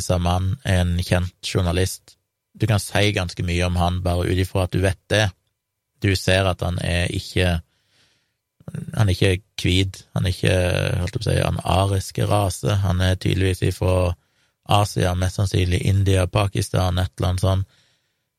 Saman 0.00 0.54
er 0.64 0.84
en 0.84 0.94
kjent 1.02 1.34
journalist. 1.44 2.14
Du 2.56 2.66
kan 2.66 2.80
si 2.80 3.10
ganske 3.12 3.42
mye 3.44 3.66
om 3.66 3.76
han 3.76 4.00
bare 4.04 4.30
ut 4.30 4.40
ifra 4.40 4.64
at 4.64 4.72
du 4.72 4.80
vet 4.80 5.00
det. 5.12 5.26
Du 6.00 6.14
ser 6.16 6.48
at 6.48 6.62
han 6.64 6.78
er 6.84 7.10
ikke 7.12 7.60
Han 8.96 9.06
er 9.06 9.12
ikke 9.12 9.42
hvit, 9.62 10.00
han 10.14 10.24
er 10.26 10.32
ikke, 10.34 10.54
holdt 10.98 11.14
på 11.14 11.20
å 11.20 11.24
si, 11.28 11.34
en 11.38 11.60
arisk 11.70 12.16
rase. 12.26 12.74
Han 12.82 12.98
er 13.00 13.14
tydeligvis 13.14 13.62
ifra 13.62 14.16
Asia, 14.66 15.12
mest 15.14 15.38
sannsynlig 15.38 15.84
India, 15.86 16.24
Pakistan, 16.26 16.98
et 16.98 17.12
eller 17.14 17.28
annet 17.28 17.44
sånt. 17.44 17.75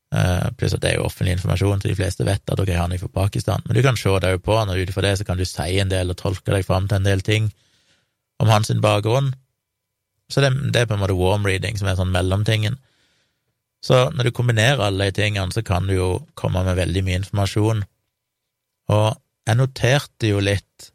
Uh, 0.08 0.48
pluss 0.56 0.72
at 0.72 0.80
det 0.80 0.94
er 0.94 0.96
jo 0.96 1.04
offentlig 1.04 1.34
informasjon, 1.36 1.82
så 1.82 1.90
de 1.90 1.96
fleste 1.98 2.24
vet 2.24 2.40
at 2.48 2.60
ok, 2.62 2.70
han 2.72 2.94
er 2.94 3.00
fra 3.02 3.10
Pakistan. 3.12 3.60
Men 3.66 3.76
du 3.76 3.82
kan 3.84 3.98
se 4.00 4.14
deg 4.24 4.38
jo 4.38 4.40
på 4.46 4.56
han, 4.56 4.70
og 4.72 4.80
ut 4.80 4.88
ifra 4.88 5.04
det 5.04 5.18
så 5.20 5.26
kan 5.28 5.36
du 5.36 5.44
si 5.44 5.74
en 5.82 5.92
del 5.92 6.14
og 6.14 6.16
tolke 6.20 6.54
deg 6.54 6.64
fram 6.64 6.88
til 6.88 7.00
en 7.00 7.08
del 7.08 7.24
ting 7.26 7.50
om 8.40 8.48
hans 8.48 8.72
bakgrunn. 8.80 9.34
Så 10.32 10.40
det, 10.44 10.54
det, 10.72 10.80
er 10.80 10.88
på 10.88 10.96
en 10.96 11.02
måte 11.02 11.16
warm 11.18 11.44
reading, 11.44 11.76
som 11.76 11.90
er 11.90 11.98
sånn 12.00 12.12
mellomtingen. 12.14 12.78
Så 13.84 14.08
når 14.14 14.28
du 14.28 14.36
kombinerer 14.36 14.80
alle 14.86 15.10
de 15.10 15.20
tingene, 15.20 15.52
så 15.52 15.62
kan 15.64 15.86
du 15.88 15.94
jo 15.94 16.10
komme 16.38 16.64
med 16.64 16.80
veldig 16.80 17.04
mye 17.04 17.20
informasjon. 17.22 17.84
Og 18.96 19.08
jeg 19.48 19.60
noterte 19.60 20.28
jo 20.30 20.40
litt 20.40 20.88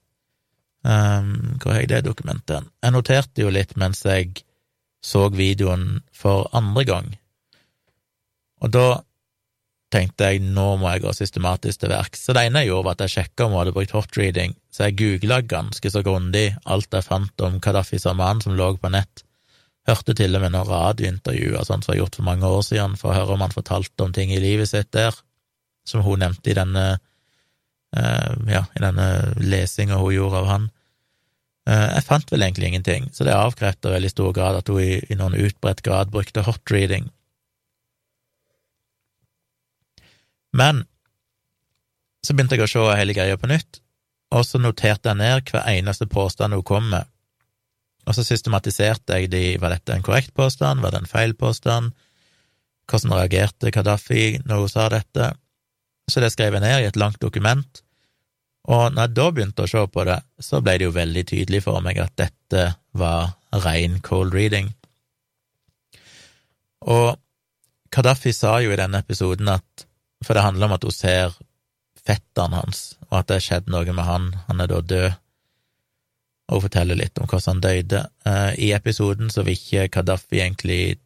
um, 0.85 1.57
Hvor 1.61 1.73
har 1.73 1.83
jeg 1.83 1.89
det 1.91 2.03
dokumentet? 2.07 2.65
Jeg 2.81 2.93
noterte 2.93 3.45
jo 3.45 3.53
litt 3.53 3.75
mens 3.77 4.01
jeg 4.05 4.41
så 5.05 5.27
videoen 5.33 6.01
for 6.15 6.49
andre 6.57 6.85
gang 6.89 7.13
og 8.63 8.71
da 8.71 8.87
tenkte 9.93 10.31
jeg 10.31 10.41
nå 10.41 10.65
må 10.81 10.89
jeg 10.93 11.03
gå 11.03 11.11
systematisk 11.13 11.83
til 11.83 11.91
verks. 11.93 12.23
Så 12.25 12.35
det 12.35 12.47
ene 12.47 12.63
jeg 12.63 12.71
gjorde, 12.71 12.87
var 12.87 12.97
at 12.97 13.03
jeg 13.05 13.13
sjekka 13.13 13.45
om 13.45 13.53
hun 13.53 13.61
hadde 13.61 13.75
brukt 13.75 13.93
hotreading, 13.93 14.55
så 14.73 14.87
jeg 14.87 14.97
googla 15.01 15.41
ganske 15.45 15.91
så 15.93 16.01
grundig 16.05 16.47
alt 16.65 16.95
jeg 16.95 17.05
fant 17.05 17.45
om 17.45 17.59
Kadafi 17.63 17.99
Saman 18.01 18.41
som 18.43 18.57
lå 18.57 18.73
på 18.81 18.91
nett. 18.93 19.25
Hørte 19.87 20.15
til 20.15 20.35
og 20.37 20.45
med 20.45 20.53
noen 20.55 20.69
radiointervjuer 20.69 21.65
sånn 21.67 21.83
som 21.83 21.91
jeg 21.91 21.99
har 21.99 22.05
gjort 22.05 22.19
for 22.19 22.27
mange 22.29 22.49
år 22.49 22.61
siden, 22.65 22.95
for 22.99 23.11
å 23.11 23.17
høre 23.17 23.35
om 23.35 23.43
han 23.43 23.55
fortalte 23.55 24.05
om 24.05 24.13
ting 24.15 24.31
i 24.31 24.41
livet 24.41 24.71
sitt 24.71 24.93
der, 24.95 25.17
som 25.85 26.05
hun 26.05 26.23
nevnte 26.23 26.53
i 26.53 26.55
denne 26.55 26.85
uh, 26.95 28.29
ja, 28.47 28.63
denne 28.79 29.09
lesinga 29.43 29.99
hun 29.99 30.15
gjorde 30.15 30.39
av 30.39 30.47
han. 30.53 30.69
Uh, 31.67 31.89
jeg 31.97 32.05
fant 32.07 32.31
vel 32.31 32.47
egentlig 32.47 32.71
ingenting, 32.71 33.09
så 33.11 33.27
det 33.27 33.35
avkrefter 33.35 33.93
veldig 33.93 34.13
stor 34.13 34.31
grad 34.35 34.61
at 34.61 34.71
hun 34.71 34.79
i, 34.83 34.95
i 35.11 35.19
noen 35.19 35.35
utbredt 35.35 35.83
grad 35.83 36.15
brukte 36.15 36.45
hotreading. 36.47 37.11
Men 40.53 40.83
så 42.23 42.33
begynte 42.33 42.55
jeg 42.55 42.67
å 42.67 42.71
se 42.71 42.83
hele 42.97 43.15
greia 43.15 43.39
på 43.39 43.49
nytt, 43.51 43.81
og 44.33 44.45
så 44.47 44.61
noterte 44.61 45.11
jeg 45.11 45.19
ned 45.19 45.49
hver 45.49 45.67
eneste 45.69 46.07
påstand 46.09 46.55
hun 46.55 46.65
kom 46.65 46.87
med. 46.93 47.09
Og 48.07 48.17
så 48.17 48.25
systematiserte 48.27 49.19
jeg 49.19 49.31
de, 49.31 49.43
var 49.61 49.73
dette 49.75 49.95
en 49.95 50.03
korrekt 50.05 50.33
påstand, 50.35 50.83
var 50.83 50.93
det 50.93 51.03
en 51.03 51.09
feil 51.09 51.35
påstand, 51.39 51.93
hvordan 52.89 53.15
reagerte 53.15 53.71
Kadafi 53.71 54.41
når 54.43 54.63
hun 54.63 54.71
sa 54.71 54.89
dette? 54.91 55.31
Så 56.11 56.19
det 56.19 56.33
skrev 56.33 56.57
jeg 56.57 56.63
ned 56.65 56.83
i 56.83 56.89
et 56.89 56.99
langt 56.99 57.21
dokument, 57.23 57.83
og 58.63 58.93
når 58.93 59.07
jeg 59.07 59.15
da 59.17 59.25
begynte 59.31 59.65
å 59.65 59.69
se 59.69 59.81
på 59.91 60.05
det, 60.07 60.19
så 60.39 60.61
ble 60.63 60.77
det 60.79 60.87
jo 60.87 60.95
veldig 60.95 61.23
tydelig 61.27 61.63
for 61.65 61.83
meg 61.83 61.99
at 61.99 62.15
dette 62.19 62.67
var 62.95 63.33
ren 63.65 63.99
cold 64.03 64.35
reading. 64.35 64.69
Og 66.87 67.19
Kadafi 67.93 68.31
sa 68.35 68.57
jo 68.63 68.71
i 68.73 68.79
denne 68.79 69.03
episoden 69.03 69.51
at 69.51 69.85
for 70.23 70.37
det 70.37 70.45
handler 70.45 70.69
om 70.69 70.77
at 70.77 70.85
hun 70.87 70.95
ser 70.95 71.35
fetteren 72.03 72.55
hans, 72.57 72.95
og 73.09 73.19
at 73.21 73.29
det 73.29 73.39
har 73.39 73.45
skjedd 73.47 73.69
noe 73.71 73.95
med 73.95 74.07
han. 74.07 74.31
Han 74.49 74.63
er 74.63 74.71
da 74.71 74.81
død. 74.81 75.19
Og 76.51 76.59
hun 76.59 76.65
forteller 76.65 76.99
litt 76.99 77.19
om 77.19 77.29
hvordan 77.29 77.55
han 77.55 77.63
døde. 77.63 78.01
Eh, 78.27 78.51
I 78.67 78.73
episoden 78.75 79.31
så 79.31 79.45
vil 79.47 79.55
ikke 79.55 79.87
Kadafi 79.93 80.41
egentlig 80.43 80.97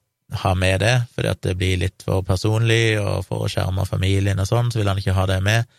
ha 0.42 0.54
med 0.56 0.82
det, 0.84 0.96
fordi 1.16 1.30
at 1.32 1.44
det 1.46 1.56
blir 1.60 1.78
litt 1.80 2.04
for 2.04 2.26
personlig, 2.26 2.98
og 3.00 3.24
for 3.28 3.46
å 3.46 3.52
skjerme 3.52 3.86
familien 3.88 4.42
og 4.42 4.50
sånn, 4.50 4.72
så 4.74 4.82
vil 4.82 4.90
han 4.92 5.00
ikke 5.00 5.16
ha 5.16 5.28
det 5.30 5.40
med. 5.46 5.70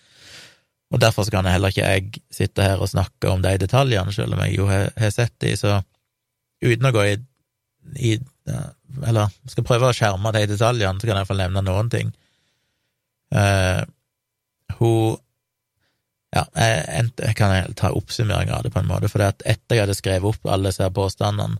Og 0.88 1.03
derfor 1.03 1.27
så 1.27 1.35
kan 1.35 1.48
heller 1.51 1.72
ikke 1.72 1.85
jeg 1.85 2.22
sitte 2.33 2.64
her 2.64 2.81
og 2.81 2.88
snakke 2.88 3.29
om 3.29 3.42
de 3.44 3.59
detaljene, 3.61 4.14
selv 4.14 4.38
om 4.38 4.44
jeg 4.46 4.57
jo 4.57 4.68
har, 4.70 4.88
sett 5.12 5.35
de, 5.44 5.53
så 5.59 5.83
uten 6.64 6.88
å 6.88 6.94
gå 6.94 7.05
i, 7.11 7.18
i 8.09 8.16
Eller 9.05 9.29
skal 9.51 9.66
prøve 9.68 9.90
å 9.90 9.96
skjerme 9.96 10.33
de 10.33 10.46
detaljene, 10.48 10.96
så 10.96 11.05
kan 11.05 11.18
jeg 11.18 11.27
iallfall 11.27 11.42
nevne 11.42 11.64
noen 11.66 11.92
ting. 11.92 12.14
Uh, 13.34 13.84
hun 14.78 15.18
Ja, 16.28 16.42
jeg, 16.60 17.08
jeg 17.24 17.34
kan 17.38 17.72
ta 17.72 17.88
oppsummering 17.96 18.50
av 18.52 18.62
det 18.62 18.70
på 18.74 18.82
en 18.82 18.88
måte, 18.90 19.08
for 19.08 19.24
etter 19.24 19.72
jeg 19.72 19.80
hadde 19.80 19.94
skrevet 19.96 20.28
opp 20.28 20.50
alle 20.52 20.68
disse 20.68 20.84
påstandene, 20.92 21.56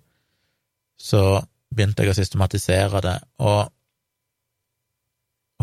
så 1.01 1.41
begynte 1.73 2.05
jeg 2.05 2.13
å 2.13 2.17
systematisere 2.19 3.01
det, 3.01 3.15
og 3.41 3.71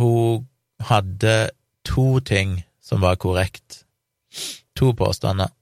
hun 0.01 0.47
hadde 0.89 1.35
to 1.85 2.19
ting 2.25 2.57
som 2.81 3.05
var 3.05 3.19
korrekt. 3.21 3.83
To 4.75 4.89
påstander 4.97 5.53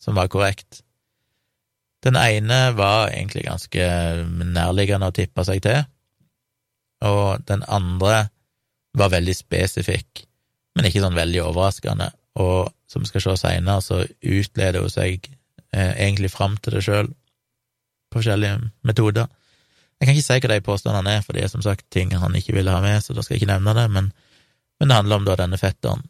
som 0.00 0.14
var 0.14 0.28
korrekt. 0.28 0.82
Den 2.04 2.16
ene 2.16 2.70
var 2.76 3.10
egentlig 3.10 3.44
ganske 3.48 3.88
nærliggende 4.28 5.10
å 5.10 5.16
tippe 5.16 5.44
seg 5.44 5.64
til, 5.64 5.82
og 7.04 7.48
den 7.48 7.64
andre 7.68 8.28
var 8.96 9.12
veldig 9.12 9.34
spesifikk, 9.36 10.24
men 10.76 10.88
ikke 10.88 11.02
sånn 11.02 11.18
veldig 11.18 11.42
overraskende, 11.44 12.10
og 12.40 12.70
som 12.90 13.02
vi 13.04 13.10
skal 13.10 13.24
se 13.24 13.36
seinere, 13.42 13.82
så 13.84 14.02
utleder 14.06 14.82
hun 14.82 14.92
seg 14.92 15.28
eh, 15.74 15.92
egentlig 15.92 16.32
fram 16.32 16.56
til 16.58 16.76
det 16.76 16.84
sjøl 16.86 17.10
på 18.10 18.18
forskjellige 18.18 18.70
metoder. 18.86 19.28
Jeg 20.00 20.08
kan 20.08 20.16
ikke 20.16 20.26
si 20.26 20.38
hva 20.40 20.52
de 20.54 20.64
påstandene 20.66 21.18
er, 21.18 21.24
for 21.26 21.36
det 21.36 21.44
er 21.44 21.52
som 21.52 21.62
sagt 21.62 21.86
ting 21.92 22.14
han 22.16 22.36
ikke 22.38 22.56
ville 22.56 22.72
ha 22.72 22.80
med, 22.82 23.02
så 23.04 23.14
da 23.14 23.22
skal 23.22 23.36
jeg 23.36 23.42
ikke 23.42 23.52
nevne 23.52 23.76
det, 23.76 23.86
men, 23.92 24.10
men 24.80 24.90
det 24.90 24.96
handler 24.96 25.20
om 25.20 25.28
da 25.28 25.36
denne 25.38 25.60
fetteren. 25.60 26.06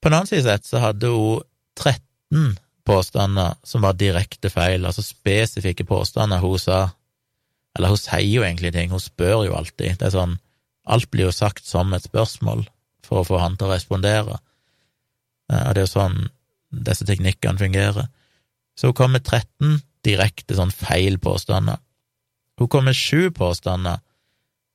På 0.00 0.08
en 0.08 0.16
annen 0.16 0.30
side 0.30 0.46
sett 0.46 0.66
så 0.66 0.80
hadde 0.82 1.12
hun 1.12 1.44
13 1.78 2.56
påstander 2.88 3.56
som 3.62 3.84
var 3.84 3.98
direkte 4.00 4.50
feil, 4.52 4.86
altså 4.88 5.04
spesifikke 5.04 5.86
påstander 5.88 6.40
hun 6.42 6.58
sa. 6.58 6.80
Eller 7.76 7.92
hun 7.92 8.00
sier 8.00 8.26
jo 8.26 8.42
egentlig 8.42 8.72
ting, 8.74 8.90
hun 8.90 9.02
spør 9.02 9.44
jo 9.46 9.54
alltid. 9.54 10.00
Det 10.00 10.08
er 10.08 10.16
sånn 10.16 10.38
Alt 10.90 11.10
blir 11.12 11.28
jo 11.28 11.34
sagt 11.34 11.66
som 11.66 11.92
et 11.94 12.06
spørsmål 12.06 12.64
for 13.06 13.20
å 13.20 13.26
få 13.26 13.40
han 13.42 13.56
til 13.58 13.68
å 13.68 13.74
respondere, 13.74 14.40
eh, 15.52 15.62
og 15.68 15.74
det 15.74 15.82
er 15.82 15.86
jo 15.86 15.94
sånn 15.94 16.18
disse 16.70 17.06
teknikkene 17.06 17.58
fungerer. 17.58 18.10
Så 18.78 18.90
hun 18.90 18.98
kom 18.98 19.14
med 19.14 19.24
13 19.26 19.80
direkte 20.06 20.56
sånn 20.56 20.72
feil 20.72 21.18
påstander. 21.22 21.80
Hun 22.60 22.70
kom 22.70 22.86
med 22.88 22.96
sju 22.96 23.30
påstander 23.34 24.00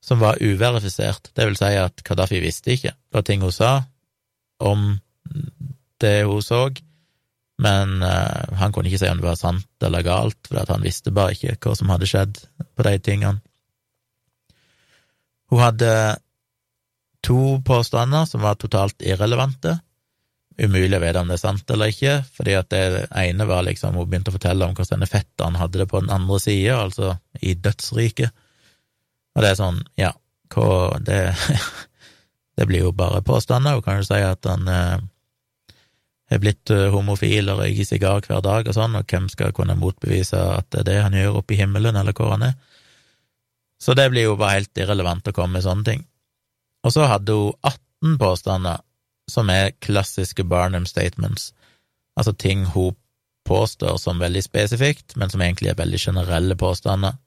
som 0.05 0.21
var 0.21 0.37
uverifisert, 0.41 1.31
det 1.33 1.47
vil 1.47 1.57
si 1.57 1.71
at 1.81 2.03
Kadafi 2.05 2.37
visste 2.43 2.75
ikke. 2.75 2.93
Var 3.13 3.23
ting 3.25 3.41
hun 3.41 3.53
sa 3.53 3.79
om 4.61 4.99
det 6.01 6.19
hun 6.27 6.43
så, 6.45 6.67
men 7.61 8.03
uh, 8.03 8.45
han 8.59 8.73
kunne 8.75 8.91
ikke 8.91 9.01
si 9.01 9.09
om 9.09 9.21
det 9.21 9.25
var 9.25 9.39
sant 9.39 9.85
eller 9.87 10.05
galt, 10.05 10.37
for 10.45 10.61
han 10.69 10.85
visste 10.85 11.13
bare 11.15 11.33
ikke 11.33 11.55
hva 11.63 11.75
som 11.79 11.89
hadde 11.93 12.09
skjedd 12.09 12.41
på 12.75 12.85
de 12.85 12.95
tingene. 12.99 13.41
Hun 15.51 15.61
hadde 15.61 15.91
to 17.25 17.61
påstander 17.65 18.25
som 18.29 18.41
var 18.45 18.57
totalt 18.61 19.01
irrelevante. 19.01 19.79
Umulig 20.57 20.97
å 20.97 21.03
vite 21.03 21.21
om 21.21 21.31
det 21.31 21.35
er 21.35 21.41
sant 21.41 21.71
eller 21.73 21.91
ikke, 21.91 22.19
fordi 22.37 22.53
at 22.55 22.69
det 22.71 23.07
ene 23.11 23.47
var 23.49 23.65
liksom 23.67 23.97
Hun 23.97 24.07
begynte 24.07 24.31
å 24.31 24.35
fortelle 24.37 24.67
om 24.67 24.75
hvordan 24.77 25.07
fetteren 25.09 25.57
hadde 25.59 25.81
det 25.81 25.89
på 25.91 25.99
den 26.03 26.13
andre 26.13 26.39
sida, 26.39 26.77
altså 26.83 27.15
i 27.41 27.55
dødsriket. 27.59 28.31
Og 29.35 29.43
det 29.43 29.51
er 29.51 29.59
sånn, 29.59 29.81
ja, 29.99 30.13
hva 30.53 30.95
det, 31.03 31.19
det 32.57 32.69
blir 32.69 32.85
jo 32.85 32.93
bare 32.95 33.25
påstander. 33.25 33.75
Hun 33.75 33.83
kan 33.85 33.99
jo 33.99 34.07
si 34.07 34.21
at 34.23 34.47
han 34.47 34.69
eh, 34.71 34.95
er 36.31 36.41
blitt 36.41 36.71
eh, 36.71 36.87
homofil 36.93 37.51
og 37.51 37.63
røyker 37.63 37.89
sigar 37.89 38.23
hver 38.23 38.45
dag 38.45 38.69
og 38.69 38.77
sånn, 38.77 38.95
og 38.95 39.09
hvem 39.11 39.27
skal 39.33 39.53
kunne 39.55 39.77
motbevise 39.79 40.39
at 40.39 40.69
det 40.71 40.85
er 40.85 40.89
det 40.91 41.01
han 41.03 41.19
gjør 41.19 41.41
oppe 41.41 41.57
i 41.57 41.59
himmelen, 41.59 41.99
eller 41.99 42.15
hvor 42.15 42.31
han 42.35 42.47
er? 42.47 42.55
Så 43.85 43.93
det 43.93 44.07
blir 44.09 44.25
jo 44.25 44.37
bare 44.39 44.57
helt 44.57 44.81
irrelevant 44.81 45.27
å 45.29 45.33
komme 45.35 45.59
med 45.59 45.65
sånne 45.65 45.85
ting. 45.85 46.05
Og 46.85 46.93
så 46.93 47.05
hadde 47.09 47.33
hun 47.37 47.53
18 47.61 48.17
påstander 48.21 48.81
som 49.29 49.49
er 49.49 49.75
klassiske 49.81 50.45
Barnum 50.45 50.85
statements, 50.89 51.51
altså 52.17 52.33
ting 52.33 52.65
hun 52.73 52.95
påstår 53.45 53.97
som 54.01 54.21
veldig 54.21 54.41
spesifikt, 54.41 55.15
men 55.17 55.29
som 55.29 55.41
egentlig 55.41 55.71
er 55.71 55.79
veldig 55.79 56.01
generelle 56.01 56.57
påstander, 56.57 57.17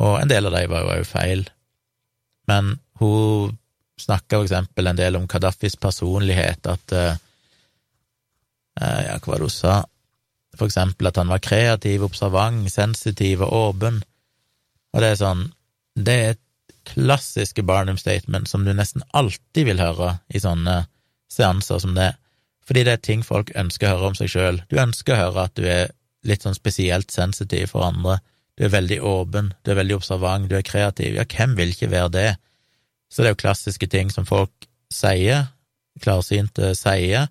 og 0.00 0.20
en 0.20 0.30
del 0.30 0.48
av 0.48 0.54
dem 0.56 0.70
var 0.72 0.84
jo 0.84 0.92
òg 0.94 1.08
feil. 1.08 1.44
Men 2.48 2.76
hun 3.00 3.56
snakka 4.00 4.38
for 4.38 4.46
eksempel 4.46 4.88
en 4.88 4.98
del 5.00 5.16
om 5.18 5.26
Gaddafis 5.28 5.76
personlighet, 5.80 6.68
at 6.68 6.96
uh, 6.96 7.14
Ja, 8.78 9.16
hva 9.18 9.32
var 9.32 9.40
det 9.40 9.48
hun 9.48 9.52
sa? 9.52 9.76
For 10.54 10.68
eksempel 10.68 11.08
at 11.10 11.16
han 11.18 11.32
var 11.32 11.42
kreativ, 11.42 12.04
observant, 12.06 12.68
sensitiv 12.70 13.42
og 13.42 13.52
åpen. 13.52 13.98
Og 14.94 15.02
det 15.02 15.10
er 15.12 15.18
sånn 15.18 15.48
Det 15.98 16.14
er 16.14 16.30
et 16.34 16.42
klassiske 16.88 17.64
Barnum 17.66 17.98
statement 18.00 18.48
som 18.48 18.64
du 18.64 18.72
nesten 18.76 19.04
alltid 19.16 19.68
vil 19.68 19.82
høre 19.82 20.18
i 20.32 20.40
sånne 20.40 20.84
seanser 21.32 21.82
som 21.82 21.94
det, 21.96 22.12
fordi 22.68 22.84
det 22.86 22.94
er 22.94 23.04
ting 23.04 23.24
folk 23.24 23.50
ønsker 23.56 23.88
å 23.88 23.96
høre 23.96 24.10
om 24.12 24.16
seg 24.18 24.30
sjøl. 24.32 24.60
Du 24.70 24.78
ønsker 24.80 25.14
å 25.14 25.22
høre 25.22 25.46
at 25.48 25.56
du 25.58 25.66
er 25.68 25.90
litt 26.28 26.44
sånn 26.44 26.56
spesielt 26.56 27.12
sensitiv 27.12 27.72
for 27.72 27.86
andre, 27.86 28.18
du 28.58 28.64
er 28.66 28.74
veldig 28.74 28.98
åpen, 29.06 29.52
du 29.62 29.70
er 29.70 29.78
veldig 29.78 29.98
observant, 30.00 30.48
du 30.50 30.56
er 30.58 30.66
kreativ. 30.66 31.14
Ja, 31.14 31.26
hvem 31.30 31.54
vil 31.58 31.74
ikke 31.74 31.92
være 31.92 32.10
det? 32.14 32.30
Så 33.08 33.22
det 33.22 33.30
er 33.30 33.36
jo 33.36 33.42
klassiske 33.44 33.86
ting 33.90 34.10
som 34.10 34.26
folk 34.28 34.66
sier, 34.92 35.46
klarsynte 36.02 36.72
sier, 36.78 37.28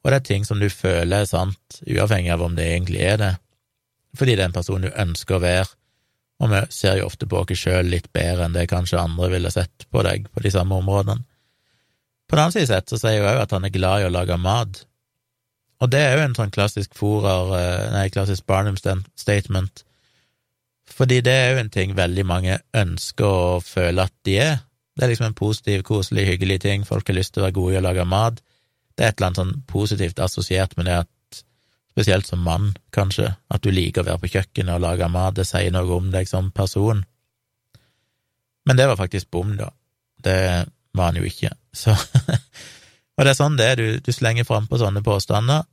og 0.00 0.10
det 0.10 0.18
er 0.18 0.26
ting 0.26 0.46
som 0.48 0.60
du 0.60 0.68
føler 0.72 1.22
er 1.22 1.28
sant, 1.28 1.80
uavhengig 1.84 2.32
av 2.34 2.42
om 2.44 2.56
det 2.56 2.66
egentlig 2.72 3.02
er 3.04 3.20
det, 3.20 3.30
fordi 4.18 4.34
det 4.34 4.44
er 4.44 4.50
en 4.50 4.56
person 4.56 4.84
du 4.84 4.90
ønsker 4.90 5.36
å 5.38 5.44
være, 5.44 5.68
og 6.40 6.52
vi 6.52 6.60
ser 6.72 6.98
jo 6.98 7.08
ofte 7.10 7.28
på 7.28 7.42
oss 7.42 7.58
sjøl 7.60 7.90
litt 7.92 8.08
bedre 8.16 8.46
enn 8.46 8.56
det 8.56 8.68
kanskje 8.70 9.00
andre 9.00 9.28
ville 9.34 9.52
sett 9.52 9.86
på 9.92 10.04
deg 10.06 10.30
på 10.32 10.42
de 10.44 10.52
samme 10.54 10.78
områdene. 10.80 11.20
På 12.30 12.36
den 12.36 12.44
annen 12.44 12.54
side 12.54 12.70
sett 12.70 12.92
så 12.92 12.98
sier 13.00 13.18
jeg 13.18 13.26
òg 13.26 13.42
at 13.42 13.52
han 13.56 13.66
er 13.66 13.74
glad 13.74 14.02
i 14.02 14.06
å 14.08 14.14
lage 14.14 14.38
mat, 14.40 14.84
og 15.80 15.88
det 15.92 16.00
er 16.04 16.18
jo 16.18 16.24
en 16.26 16.36
sånn 16.36 16.52
klassisk 16.52 16.96
forer, 16.96 17.54
eh, 17.56 17.86
nei, 17.94 18.08
klassisk 18.12 18.44
Barnum 18.48 18.76
statement, 18.76 19.84
fordi 20.90 21.20
det 21.24 21.32
er 21.32 21.52
jo 21.54 21.62
en 21.62 21.72
ting 21.72 21.94
veldig 21.96 22.24
mange 22.28 22.58
ønsker 22.76 23.24
å 23.24 23.60
føle 23.64 24.04
at 24.04 24.12
de 24.26 24.36
er. 24.42 24.58
Det 24.96 25.06
er 25.06 25.12
liksom 25.12 25.30
en 25.30 25.38
positiv, 25.38 25.84
koselig, 25.86 26.26
hyggelig 26.28 26.60
ting, 26.66 26.84
folk 26.84 27.08
har 27.08 27.16
lyst 27.16 27.34
til 27.34 27.42
å 27.42 27.46
være 27.46 27.56
gode 27.56 27.76
i 27.76 27.80
å 27.80 27.84
lage 27.86 28.04
mat. 28.04 28.42
Det 28.96 29.06
er 29.06 29.12
et 29.12 29.20
eller 29.20 29.30
annet 29.30 29.40
sånn 29.40 29.62
positivt 29.70 30.20
assosiert 30.20 30.76
med 30.76 30.90
det 30.90 30.98
at 31.04 31.10
spesielt 31.90 32.26
som 32.26 32.42
mann, 32.46 32.72
kanskje, 32.94 33.32
at 33.50 33.64
du 33.64 33.70
liker 33.74 34.04
å 34.04 34.10
være 34.10 34.22
på 34.22 34.32
kjøkkenet 34.36 34.76
og 34.76 34.84
lage 34.84 35.08
mat, 35.10 35.36
det 35.36 35.46
sier 35.48 35.72
noe 35.74 35.90
om 35.96 36.10
deg 36.12 36.28
som 36.30 36.52
person. 36.54 37.02
Men 38.66 38.78
det 38.78 38.86
var 38.90 39.00
faktisk 39.00 39.30
bom, 39.34 39.56
da. 39.58 39.72
Det 40.22 40.38
var 40.96 41.10
han 41.10 41.20
jo 41.20 41.26
ikke, 41.26 41.54
så 41.72 41.96
Og 43.20 43.26
det 43.26 43.34
er 43.34 43.36
sånn 43.36 43.56
det 43.58 43.64
er, 43.68 43.76
du, 43.76 43.98
du 44.00 44.14
slenger 44.16 44.46
frampå 44.48 44.78
sånne 44.80 45.02
påstander, 45.04 45.66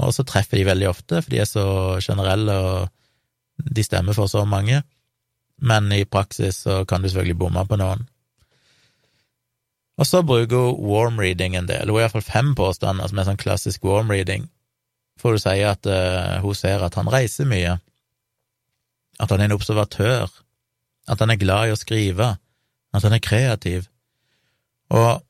og 0.00 0.14
så 0.16 0.24
treffer 0.24 0.56
de 0.56 0.64
veldig 0.64 0.86
ofte, 0.88 1.20
for 1.20 1.30
de 1.34 1.42
er 1.42 1.48
så 1.48 1.64
generelle, 2.00 2.54
og 2.56 3.68
de 3.76 3.84
stemmer 3.84 4.16
for 4.16 4.30
så 4.30 4.46
mange, 4.48 4.80
men 5.60 5.92
i 5.92 6.06
praksis 6.08 6.62
så 6.64 6.80
kan 6.88 7.04
du 7.04 7.10
selvfølgelig 7.10 7.36
bomme 7.42 7.66
på 7.68 7.76
noen. 7.76 8.06
Og 10.00 10.08
så 10.08 10.24
bruker 10.26 10.64
hun 10.64 10.80
warm 10.88 11.20
reading 11.20 11.58
en 11.58 11.68
del, 11.68 11.92
hun 11.92 12.00
har 12.00 12.08
iallfall 12.08 12.24
fem 12.24 12.54
påstander 12.56 13.12
som 13.12 13.20
er 13.20 13.28
sånn 13.28 13.42
klassisk 13.42 13.84
warm 13.84 14.08
reading, 14.10 14.48
for 15.20 15.34
hun 15.34 15.42
sier 15.42 15.72
at 15.72 15.86
uh, 15.88 16.40
hun 16.44 16.56
ser 16.58 16.84
at 16.84 16.96
han 16.98 17.10
reiser 17.10 17.48
mye, 17.48 17.76
at 19.20 19.30
han 19.30 19.40
er 19.40 19.50
en 19.50 19.56
observatør, 19.56 20.30
at 21.08 21.20
han 21.20 21.30
er 21.30 21.40
glad 21.40 21.68
i 21.68 21.74
å 21.74 21.78
skrive, 21.78 22.34
at 22.94 23.06
han 23.06 23.14
er 23.14 23.22
kreativ. 23.22 23.88
Og 24.94 25.22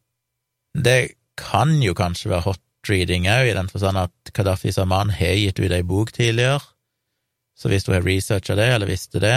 det 0.75 1.17
kan 1.39 1.77
jo 1.83 1.95
kanskje 1.97 2.31
være 2.33 2.47
hot 2.49 2.63
reading 2.89 3.29
òg, 3.31 3.49
i 3.51 3.57
den 3.57 3.71
forstand 3.71 4.01
at 4.01 4.33
Kadafi 4.37 4.73
Saman 4.75 5.13
har 5.15 5.37
gitt 5.41 5.61
ut 5.61 5.73
ei 5.73 5.83
bok 5.87 6.13
tidligere, 6.15 6.61
så 7.55 7.71
hvis 7.71 7.87
hun 7.87 7.97
har 7.97 8.07
researcha 8.07 8.57
det, 8.59 8.71
eller 8.75 8.91
visste 8.91 9.23
det, 9.23 9.37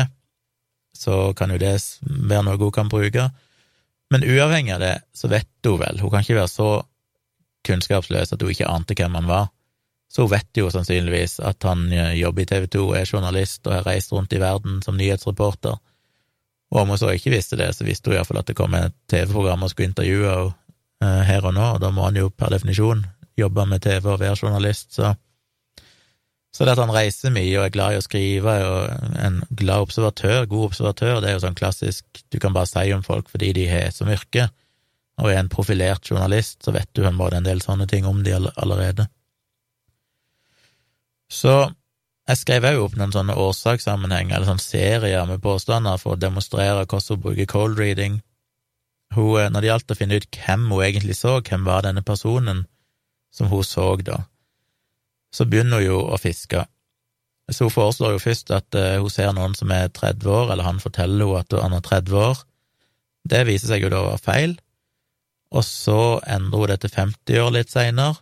så 0.97 1.33
kan 1.37 1.51
jo 1.53 1.59
det 1.61 1.75
være 2.01 2.45
noe 2.47 2.57
hun 2.57 2.73
kan 2.73 2.89
bruke. 2.89 3.27
Men 4.09 4.23
uavhengig 4.25 4.73
av 4.73 4.81
det, 4.81 4.95
så 5.13 5.29
vet 5.29 5.49
hun 5.67 5.81
vel, 5.83 5.99
hun 6.01 6.11
kan 6.13 6.25
ikke 6.25 6.39
være 6.39 6.51
så 6.51 6.69
kunnskapsløs 7.67 8.33
at 8.33 8.41
hun 8.41 8.53
ikke 8.53 8.69
ante 8.71 8.95
hvem 8.97 9.17
han 9.19 9.29
var. 9.29 9.51
Så 10.07 10.23
hun 10.23 10.31
vet 10.31 10.57
jo 10.57 10.69
sannsynligvis 10.71 11.39
at 11.43 11.63
han 11.67 11.87
eh, 11.91 12.15
jobber 12.21 12.45
i 12.45 12.49
TV 12.49 12.67
2, 12.77 12.85
er 12.95 13.09
journalist 13.09 13.67
og 13.67 13.75
har 13.75 13.87
reist 13.89 14.13
rundt 14.15 14.33
i 14.33 14.41
verden 14.41 14.79
som 14.85 14.97
nyhetsreporter. 14.99 15.75
Og 16.71 16.81
om 16.81 16.91
hun 16.91 16.99
så 16.99 17.11
ikke 17.15 17.33
visste 17.35 17.59
det, 17.59 17.69
så 17.75 17.85
visste 17.87 18.11
hun 18.11 18.17
iallfall 18.17 18.41
at 18.41 18.49
det 18.49 18.57
kom 18.57 18.75
et 18.75 18.95
TV-program 19.11 19.63
og 19.63 19.71
skulle 19.71 19.91
intervjue 19.91 20.31
henne 20.31 20.55
uh, 21.03 21.21
her 21.27 21.45
og 21.45 21.53
nå, 21.53 21.63
og 21.75 21.79
da 21.83 21.91
må 21.93 22.07
han 22.07 22.17
jo 22.17 22.31
per 22.33 22.51
definisjon 22.55 23.05
jobbe 23.37 23.67
med 23.69 23.83
TV 23.85 24.07
og 24.09 24.21
være 24.23 24.39
journalist, 24.41 24.93
så 24.95 25.15
Så 26.55 26.65
det 26.65 26.71
at 26.73 26.79
han 26.79 26.89
reiser 26.89 27.29
mye 27.29 27.59
og 27.59 27.65
er 27.67 27.69
glad 27.69 27.93
i 27.93 27.97
å 27.99 28.01
skrive, 28.01 28.53
og 28.65 29.17
en 29.21 29.35
glad 29.51 29.83
observatør, 29.83 30.47
god 30.49 30.63
observatør, 30.71 31.19
det 31.21 31.29
er 31.29 31.35
jo 31.35 31.43
sånn 31.43 31.57
klassisk 31.59 32.23
du 32.33 32.39
kan 32.39 32.55
bare 32.55 32.65
si 32.65 32.93
om 32.95 33.03
folk 33.05 33.29
fordi 33.29 33.51
de 33.53 33.67
har 33.69 33.91
som 33.93 34.09
yrke, 34.09 34.47
og 35.21 35.29
er 35.29 35.37
en 35.37 35.51
profilert 35.53 36.09
journalist, 36.09 36.63
så 36.63 36.73
vet 36.73 36.89
du 36.97 37.05
en 37.05 37.45
del 37.45 37.61
sånne 37.61 37.85
ting 37.85 38.07
om 38.09 38.23
de 38.23 38.33
allerede. 38.33 39.05
Så 41.31 41.53
jeg 42.27 42.39
skrev 42.41 42.65
òg 42.67 42.81
opp 42.83 42.95
noen 42.99 43.13
sånne 43.15 43.35
årsakssammenhenger, 43.39 44.35
eller 44.35 44.49
sånne 44.49 44.63
serier 44.63 45.27
med 45.29 45.43
påstander 45.43 45.99
for 46.01 46.15
å 46.15 46.19
demonstrere 46.19 46.83
hvordan 46.83 47.13
hun 47.15 47.21
bruker 47.23 47.51
cold 47.51 47.79
reading. 47.79 48.21
Hun, 49.15 49.37
eh, 49.39 49.49
når 49.51 49.63
det 49.63 49.69
gjaldt 49.69 49.93
å 49.93 49.97
finne 49.99 50.19
ut 50.19 50.27
hvem 50.35 50.65
hun 50.71 50.83
egentlig 50.83 51.15
så, 51.15 51.37
hvem 51.39 51.63
var 51.67 51.85
denne 51.85 52.03
personen 52.03 52.65
som 53.31 53.47
hun 53.51 53.63
så, 53.63 53.93
da, 54.03 54.25
så 55.31 55.47
begynner 55.47 55.79
hun 55.79 55.87
jo 55.87 56.01
å 56.03 56.19
fiske. 56.19 56.65
Så 57.47 57.67
hun 57.67 57.71
foreslår 57.71 58.17
jo 58.17 58.23
først 58.25 58.51
at 58.51 58.75
uh, 58.75 58.99
hun 58.99 59.11
ser 59.11 59.31
noen 59.35 59.53
som 59.55 59.71
er 59.71 59.87
30 59.87 60.27
år, 60.27 60.51
eller 60.51 60.67
han 60.67 60.81
forteller 60.83 61.23
henne 61.23 61.43
at 61.45 61.55
han 61.63 61.75
er 61.77 61.85
30 61.85 62.17
år. 62.19 62.41
Det 63.27 63.43
viser 63.47 63.71
seg 63.71 63.85
jo 63.85 63.91
da 63.93 64.01
å 64.01 64.09
være 64.09 64.23
feil, 64.23 64.55
og 65.55 65.63
så 65.63 66.19
endrer 66.27 66.65
hun 66.65 66.71
det 66.73 66.79
til 66.83 66.95
50 66.97 67.43
år 67.45 67.53
litt 67.55 67.71
seinere, 67.71 68.19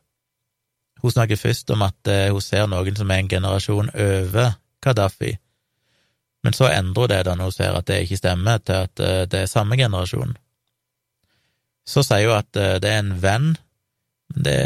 hun 1.05 1.13
snakker 1.13 1.37
først 1.37 1.69
om 1.75 1.83
at 1.85 2.09
eh, 2.09 2.31
hun 2.33 2.41
ser 2.41 2.65
noen 2.69 2.95
som 2.97 3.11
er 3.13 3.21
en 3.21 3.29
generasjon 3.29 3.91
over 3.93 4.55
Gaddafi, 4.81 5.35
men 6.45 6.53
så 6.53 6.69
endrer 6.69 7.05
hun 7.05 7.11
det 7.13 7.19
da 7.27 7.35
når 7.37 7.51
hun 7.51 7.55
ser 7.55 7.77
at 7.77 7.87
det 7.89 8.01
ikke 8.05 8.21
stemmer, 8.21 8.63
til 8.65 8.87
at 8.87 9.03
eh, 9.05 9.21
det 9.29 9.43
er 9.43 9.51
samme 9.51 9.77
generasjon. 9.77 10.33
Så 11.85 12.01
sier 12.05 12.31
hun 12.31 12.39
at 12.39 12.61
eh, 12.61 12.77
det 12.81 12.89
er 12.89 13.03
en 13.03 13.13
venn, 13.21 13.51
men 14.33 14.47
det 14.47 14.57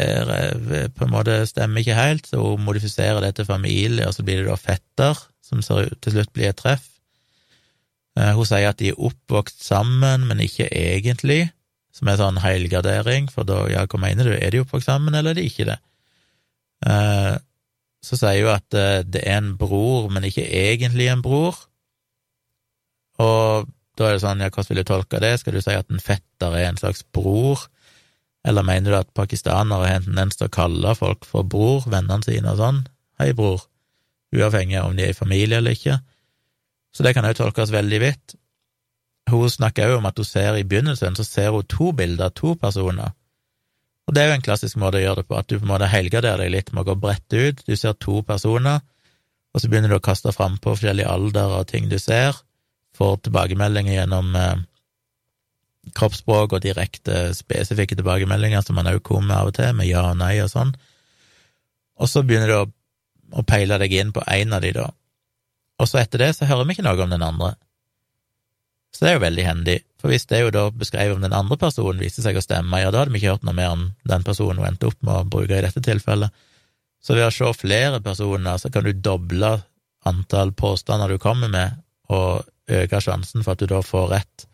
på 0.96 1.04
en 1.04 1.12
måte 1.12 1.42
stemmer 1.48 1.84
ikke 1.84 1.98
helt, 1.98 2.30
så 2.30 2.40
hun 2.40 2.64
modifiserer 2.64 3.20
det 3.20 3.34
til 3.36 3.48
familie, 3.48 4.08
og 4.08 4.16
så 4.16 4.24
blir 4.24 4.40
det 4.40 4.48
da 4.48 4.56
fetter, 4.56 5.20
som 5.44 5.60
til 5.60 6.14
slutt 6.14 6.32
blir 6.32 6.48
et 6.48 6.56
treff. 6.56 6.86
Hun 8.16 8.46
sier 8.48 8.70
at 8.70 8.80
de 8.80 8.90
er 8.90 8.98
oppvokst 8.98 9.60
sammen, 9.62 10.24
men 10.28 10.40
ikke 10.42 10.66
egentlig, 10.72 11.50
som 11.94 12.08
er 12.08 12.18
sånn 12.18 12.40
heilgardering, 12.40 13.28
for 13.32 13.46
da, 13.46 13.62
ja, 13.70 13.84
hva 13.84 14.00
mener 14.00 14.30
du, 14.30 14.32
er 14.34 14.54
de 14.54 14.64
oppvokst 14.64 14.88
sammen, 14.88 15.14
eller 15.14 15.34
er 15.34 15.40
de 15.42 15.46
ikke 15.46 15.68
det? 15.68 15.76
Eh, 16.86 17.34
så 18.00 18.16
sier 18.16 18.46
hun 18.46 18.54
at 18.54 18.76
eh, 18.76 19.02
det 19.04 19.24
er 19.26 19.40
en 19.40 19.56
bror, 19.60 20.08
men 20.12 20.24
ikke 20.28 20.46
egentlig 20.46 21.10
en 21.12 21.24
bror. 21.24 21.58
Og 23.20 23.68
da 23.98 24.08
er 24.08 24.16
det 24.16 24.22
sånn, 24.22 24.40
ja, 24.40 24.48
hvordan 24.48 24.70
vil 24.70 24.80
du 24.80 24.88
tolke 24.88 25.20
det? 25.20 25.34
Skal 25.40 25.56
du 25.56 25.60
si 25.60 25.76
at 25.76 25.90
en 25.92 26.00
fetter 26.00 26.56
er 26.56 26.70
en 26.70 26.80
slags 26.80 27.04
bror? 27.04 27.66
Eller 28.48 28.64
mener 28.64 28.94
du 28.94 28.96
at 28.96 29.12
pakistanere 29.12 29.84
har 29.84 29.98
en 29.98 30.06
tendens 30.08 30.40
til 30.40 30.48
å 30.48 30.54
kalle 30.54 30.94
folk 30.96 31.26
for 31.28 31.44
bror, 31.44 31.84
vennene 31.92 32.24
sine 32.24 32.54
og 32.54 32.62
sånn? 32.62 32.80
Hei, 33.20 33.34
bror. 33.36 33.66
Uavhengig 34.32 34.78
av 34.80 34.88
om 34.88 34.96
de 34.96 35.04
er 35.04 35.12
i 35.12 35.18
familie 35.18 35.58
eller 35.60 35.76
ikke. 35.76 35.98
Så 36.96 37.04
det 37.04 37.12
kan 37.14 37.26
òg 37.28 37.36
tolkes 37.36 37.72
veldig 37.74 38.00
vidt. 38.00 38.36
Hun 39.30 39.50
snakker 39.52 39.90
òg 39.90 39.98
om 40.00 40.08
at 40.08 40.18
hun 40.18 40.26
ser 40.26 40.56
i 40.56 40.64
begynnelsen, 40.66 41.18
så 41.18 41.26
ser 41.26 41.52
hun 41.54 41.66
to 41.68 41.92
bilder 41.96 42.30
av 42.30 42.34
to 42.38 42.54
personer. 42.58 43.12
Og 44.10 44.14
det 44.16 44.24
er 44.24 44.32
jo 44.32 44.38
en 44.40 44.42
klassisk 44.42 44.74
måte 44.82 44.98
å 44.98 45.04
gjøre 45.04 45.22
det 45.22 45.28
på, 45.30 45.36
at 45.38 45.46
du 45.46 45.60
på 45.60 45.62
en 45.62 45.70
måte 45.70 45.86
helgarderer 45.86 46.42
deg 46.42 46.50
litt 46.50 46.72
med 46.74 46.82
å 46.82 46.88
gå 46.88 46.96
bredt 46.98 47.30
ut. 47.30 47.60
Du 47.62 47.76
ser 47.78 47.94
to 48.02 48.24
personer, 48.26 48.80
og 49.54 49.62
så 49.62 49.70
begynner 49.70 49.92
du 49.92 50.00
å 50.00 50.02
kaste 50.02 50.32
fram 50.34 50.56
på 50.58 50.72
forskjellige 50.74 51.06
alder 51.06 51.54
og 51.60 51.68
ting 51.70 51.86
du 51.86 51.94
ser, 52.02 52.34
får 52.98 53.20
tilbakemeldinger 53.28 54.00
gjennom, 54.00 54.34
eh, 54.34 54.64
kroppsspråk 55.94 56.56
og 56.56 56.64
direkte 56.64 57.30
spesifikke 57.38 57.94
tilbakemeldinger 58.00 58.66
som 58.66 58.80
man 58.80 58.90
òg 58.90 58.98
kom 59.06 59.28
med 59.28 59.36
av 59.36 59.52
og 59.52 59.54
til, 59.60 59.70
med 59.78 59.86
ja 59.86 60.02
og 60.10 60.18
nei 60.18 60.34
og 60.42 60.50
sånn. 60.50 60.74
Og 62.02 62.10
så 62.10 62.24
begynner 62.26 62.50
du 62.50 62.56
å, 62.58 62.66
å 63.38 63.46
peile 63.46 63.78
deg 63.78 63.94
inn 63.94 64.10
på 64.16 64.26
én 64.26 64.58
av 64.58 64.66
de, 64.66 64.74
da. 64.74 64.90
Og 65.78 65.86
så 65.86 66.02
etter 66.02 66.26
det 66.26 66.34
så 66.34 66.50
hører 66.50 66.66
vi 66.66 66.76
ikke 66.76 66.88
noe 66.88 67.06
om 67.06 67.14
den 67.14 67.24
andre. 67.24 67.54
Så 68.90 69.04
det 69.04 69.12
er 69.12 69.20
jo 69.20 69.26
veldig 69.28 69.46
hendig, 69.46 69.78
for 70.00 70.12
hvis 70.12 70.26
det 70.30 70.40
jo 70.40 70.52
da 70.54 70.66
beskrevet 70.72 71.16
om 71.16 71.24
den 71.24 71.36
andre 71.36 71.58
personen 71.60 72.00
viste 72.00 72.24
seg 72.24 72.38
å 72.38 72.44
stemme, 72.44 72.80
ja, 72.80 72.90
da 72.90 73.02
hadde 73.02 73.12
vi 73.12 73.20
ikke 73.20 73.34
hørt 73.34 73.46
noe 73.46 73.56
mer 73.56 73.74
om 73.74 73.88
den 74.08 74.24
personen 74.24 74.62
hun 74.62 74.70
endte 74.70 74.88
opp 74.88 74.98
med 75.04 75.14
å 75.14 75.28
bruke 75.28 75.58
i 75.58 75.64
dette 75.64 75.82
tilfellet. 75.84 76.32
Så 77.00 77.16
ved 77.16 77.26
å 77.26 77.32
se 77.32 77.48
flere 77.56 78.00
personer, 78.04 78.56
så 78.60 78.72
kan 78.72 78.84
du 78.84 78.92
doble 78.92 79.58
antall 80.08 80.52
påstander 80.56 81.12
du 81.12 81.20
kommer 81.20 81.52
med, 81.52 81.80
og 82.08 82.46
øke 82.70 83.00
sjansen 83.02 83.44
for 83.44 83.54
at 83.54 83.60
du 83.60 83.68
da 83.70 83.80
får 83.84 84.08
rett. 84.14 84.46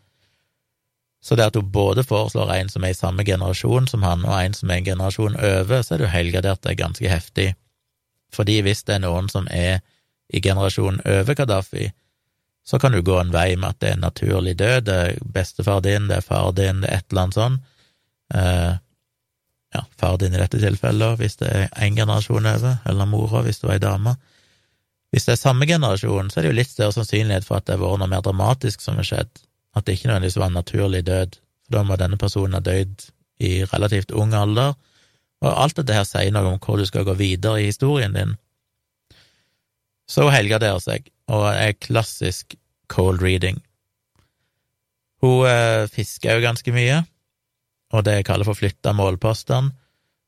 Så 1.23 1.35
det 1.35 1.47
at 1.49 1.55
hun 1.57 1.71
både 1.71 2.05
foreslår 2.07 2.53
en 2.53 2.69
som 2.71 2.83
er 2.85 2.93
i 2.93 2.97
samme 2.97 3.25
generasjon 3.27 3.87
som 3.89 4.03
han, 4.05 4.25
og 4.25 4.35
en 4.37 4.55
som 4.55 4.71
er 4.71 4.81
en 4.81 4.89
generasjon 4.91 5.35
over, 5.35 5.81
så 5.81 5.93
er 5.93 5.99
det 5.99 6.07
jo 6.07 6.13
helgardert 6.13 6.61
det 6.63 6.73
er 6.73 6.81
ganske 6.83 7.11
heftig. 7.11 7.47
Fordi 8.33 8.59
hvis 8.63 8.83
det 8.87 8.97
er 8.97 9.03
noen 9.03 9.29
som 9.31 9.47
er 9.51 9.81
i 10.27 10.41
generasjonen 10.43 11.01
over 11.07 11.35
Gaddafi, 11.35 11.89
så 12.67 12.79
kan 12.79 12.91
du 12.91 13.01
gå 13.01 13.15
en 13.19 13.31
vei 13.31 13.55
med 13.55 13.69
at 13.69 13.79
det 13.79 13.93
er 13.93 13.99
naturlig 14.01 14.57
død, 14.59 14.81
det 14.89 14.95
er 15.05 15.19
bestefar 15.33 15.79
din, 15.85 16.09
det 16.09 16.17
er 16.19 16.25
far 16.25 16.51
din, 16.51 16.81
det 16.83 16.89
er 16.91 16.99
et 16.99 17.13
eller 17.13 17.21
annet 17.23 17.37
sånn. 17.37 17.55
Eh, 18.35 18.73
ja, 19.77 19.83
far 19.99 20.17
din 20.19 20.35
i 20.35 20.41
dette 20.41 20.59
tilfellet, 20.59 21.15
hvis 21.21 21.39
det 21.39 21.47
er 21.47 21.69
én 21.85 21.95
generasjon 21.95 22.49
over, 22.51 22.81
eller 22.83 23.07
mora 23.07 23.43
hvis 23.45 23.61
det 23.61 23.69
var 23.69 23.77
ei 23.77 23.83
dame. 23.85 24.17
Hvis 25.15 25.29
det 25.29 25.37
er 25.37 25.39
samme 25.39 25.67
generasjon, 25.69 26.27
så 26.27 26.41
er 26.41 26.43
det 26.43 26.51
jo 26.51 26.57
litt 26.57 26.73
større 26.73 26.95
sannsynlighet 26.97 27.47
for 27.47 27.61
at 27.61 27.69
det 27.69 27.77
har 27.77 27.85
vært 27.85 28.01
noe 28.01 28.11
mer 28.11 28.25
dramatisk 28.25 28.83
som 28.83 28.99
har 28.99 29.07
skjedd, 29.07 29.31
at 29.77 29.87
det 29.87 29.95
ikke 29.95 30.11
nødvendigvis 30.11 30.39
var 30.41 30.51
en 30.51 30.59
naturlig 30.59 31.03
død, 31.07 31.39
for 31.63 31.77
da 31.77 31.85
må 31.87 31.99
denne 32.01 32.19
personen 32.19 32.59
ha 32.59 32.63
dødd 32.65 33.07
i 33.47 33.53
relativt 33.71 34.11
ung 34.11 34.35
alder, 34.35 34.75
og 35.45 35.53
alt 35.53 35.79
dette 35.79 35.95
her 35.95 36.03
sier 36.09 36.35
noe 36.35 36.51
om 36.51 36.59
hvor 36.59 36.81
du 36.81 36.87
skal 36.89 37.07
gå 37.07 37.15
videre 37.15 37.61
i 37.61 37.69
historien 37.69 38.15
din. 38.17 38.35
Så 40.07 40.29
helgarderer 40.31 40.79
seg, 40.83 41.09
og 41.27 41.49
er 41.51 41.75
klassisk 41.83 42.55
cold 42.91 43.21
reading. 43.21 43.59
Hun 45.23 45.47
eh, 45.49 45.87
fisker 45.91 46.37
jo 46.37 46.45
ganske 46.45 46.73
mye, 46.73 47.01
og 47.95 48.05
det 48.05 48.19
jeg 48.19 48.27
kaller 48.27 48.47
for 48.47 48.59
flytta 48.59 48.93
målpåstand, 48.95 49.73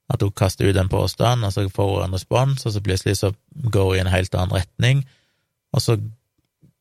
at 0.10 0.24
hun 0.26 0.34
kaster 0.34 0.70
ut 0.70 0.80
en 0.80 0.90
påstand, 0.90 1.46
og 1.46 1.54
så 1.54 1.68
får 1.70 1.92
hun 1.94 2.08
en 2.08 2.18
respons, 2.18 2.66
og 2.66 2.74
så 2.74 2.82
plutselig 2.84 3.20
så 3.20 3.34
går 3.54 3.92
hun 3.92 4.00
i 4.00 4.04
en 4.06 4.14
helt 4.14 4.36
annen 4.36 4.58
retning, 4.58 5.04
og 5.76 5.84
så 5.86 6.00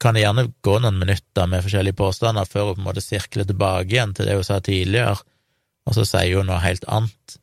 kan 0.01 0.15
det 0.15 0.23
gjerne 0.23 0.47
gå 0.65 0.79
noen 0.79 1.01
minutter 1.01 1.51
med 1.51 1.65
forskjellige 1.65 1.99
påstander 1.99 2.47
før 2.49 2.71
hun 2.71 2.79
på 2.79 2.85
en 2.85 2.87
måte 2.87 3.03
sirkler 3.05 3.49
tilbake 3.49 3.91
igjen 3.91 4.15
til 4.15 4.31
det 4.31 4.39
hun 4.39 4.47
sa 4.47 4.61
tidligere, 4.65 5.19
og 5.89 5.97
så 5.97 6.07
sier 6.07 6.41
hun 6.41 6.49
noe 6.49 6.63
helt 6.63 6.87
annet, 6.89 7.39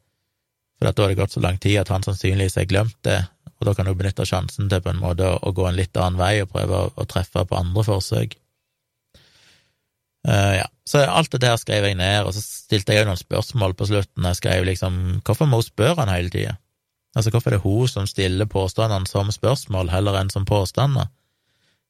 for 0.76 0.90
da 0.90 1.06
har 1.06 1.14
det 1.14 1.20
gått 1.20 1.36
så 1.36 1.44
lang 1.44 1.60
tid 1.62 1.80
at 1.84 1.92
han 1.94 2.04
sannsynligvis 2.04 2.58
har 2.60 2.70
glemt 2.72 2.98
det, 3.08 3.20
og 3.60 3.68
da 3.68 3.74
kan 3.76 3.88
du 3.88 3.96
benytte 3.96 4.26
sjansen 4.28 4.70
til 4.72 4.82
på 4.84 4.92
en 4.92 5.00
måte 5.00 5.30
å, 5.38 5.54
gå 5.56 5.68
en 5.70 5.78
litt 5.78 5.96
annen 5.96 6.20
vei 6.20 6.42
og 6.44 6.52
prøve 6.52 6.82
å, 6.82 6.90
å 6.92 7.08
treffe 7.08 7.46
på 7.48 7.58
andre 7.60 7.86
forsøk. 7.88 8.36
Uh, 10.26 10.58
ja, 10.58 10.68
så 10.90 11.04
alt 11.06 11.32
det 11.36 11.44
der 11.44 11.58
skrev 11.62 11.86
jeg 11.86 11.98
ned, 12.00 12.26
og 12.26 12.34
så 12.34 12.42
stilte 12.42 12.96
jeg 12.96 13.08
noen 13.08 13.20
spørsmål 13.20 13.76
på 13.78 13.88
slutten. 13.92 14.26
Jeg 14.26 14.40
skrev 14.42 14.66
liksom 14.68 15.02
hvorfor 15.26 15.50
må 15.50 15.62
hun 15.62 15.68
spørre 15.68 16.02
han 16.02 16.12
hele 16.12 16.34
tida? 16.34 16.58
Altså, 17.16 17.32
hvorfor 17.32 17.54
er 17.54 17.56
det 17.56 17.64
hun 17.64 17.88
som 17.88 18.08
stiller 18.10 18.50
påstandene 18.50 19.08
som 19.08 19.32
spørsmål 19.32 19.94
heller 19.94 20.18
enn 20.20 20.34
som 20.34 20.48
påstander? 20.48 21.08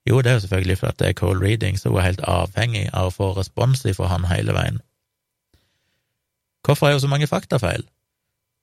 Jo, 0.06 0.20
det 0.22 0.30
er 0.30 0.36
jo 0.38 0.44
selvfølgelig 0.44 0.78
fordi 0.78 1.00
det 1.00 1.08
er 1.08 1.18
cold 1.18 1.42
reading, 1.42 1.80
så 1.80 1.90
hun 1.90 1.98
er 1.98 2.12
helt 2.12 2.26
avhengig 2.30 2.84
av 2.94 3.10
å 3.10 3.16
få 3.16 3.32
respons 3.40 3.82
fra 3.98 4.12
han 4.12 4.28
hele 4.30 4.54
veien. 4.54 4.84
Hvorfor 6.66 6.88
er 6.88 6.98
hun 6.98 7.02
så 7.02 7.10
mange 7.10 7.30
faktafeil? 7.30 7.88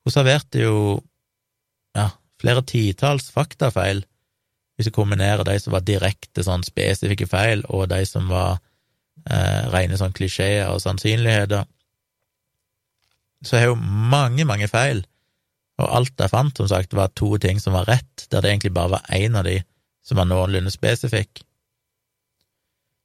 Hun 0.05 0.11
serverte 0.11 0.63
jo 0.63 0.77
ja, 1.97 2.09
flere 2.43 2.63
titalls 2.67 3.31
faktafeil, 3.31 4.03
hvis 4.75 4.89
du 4.89 4.95
kombinerer 4.95 5.45
de 5.47 5.55
som 5.61 5.73
var 5.75 5.85
direkte 5.87 6.43
sånn 6.43 6.65
spesifikke 6.65 7.27
feil, 7.29 7.63
og 7.69 7.87
de 7.91 8.01
som 8.09 8.27
var 8.31 8.57
eh, 9.29 9.69
rene 9.71 9.99
sånn 9.99 10.15
klisjeer 10.15 10.67
og 10.73 10.81
sannsynligheter, 10.83 11.67
så 13.43 13.59
har 13.59 13.71
jo 13.71 13.79
mange, 13.79 14.45
mange 14.47 14.67
feil, 14.71 15.03
og 15.81 15.89
alt 15.89 16.19
jeg 16.19 16.31
fant, 16.31 16.57
som 16.57 16.69
sagt, 16.69 16.95
var 16.95 17.13
to 17.17 17.35
ting 17.41 17.59
som 17.61 17.75
var 17.75 17.87
rett, 17.89 18.27
der 18.31 18.43
det 18.43 18.51
egentlig 18.51 18.73
bare 18.75 18.95
var 18.97 19.07
én 19.13 19.37
av 19.39 19.47
de 19.47 19.59
som 20.03 20.19
var 20.19 20.27
noenlunde 20.29 20.71
spesifikk. 20.73 21.43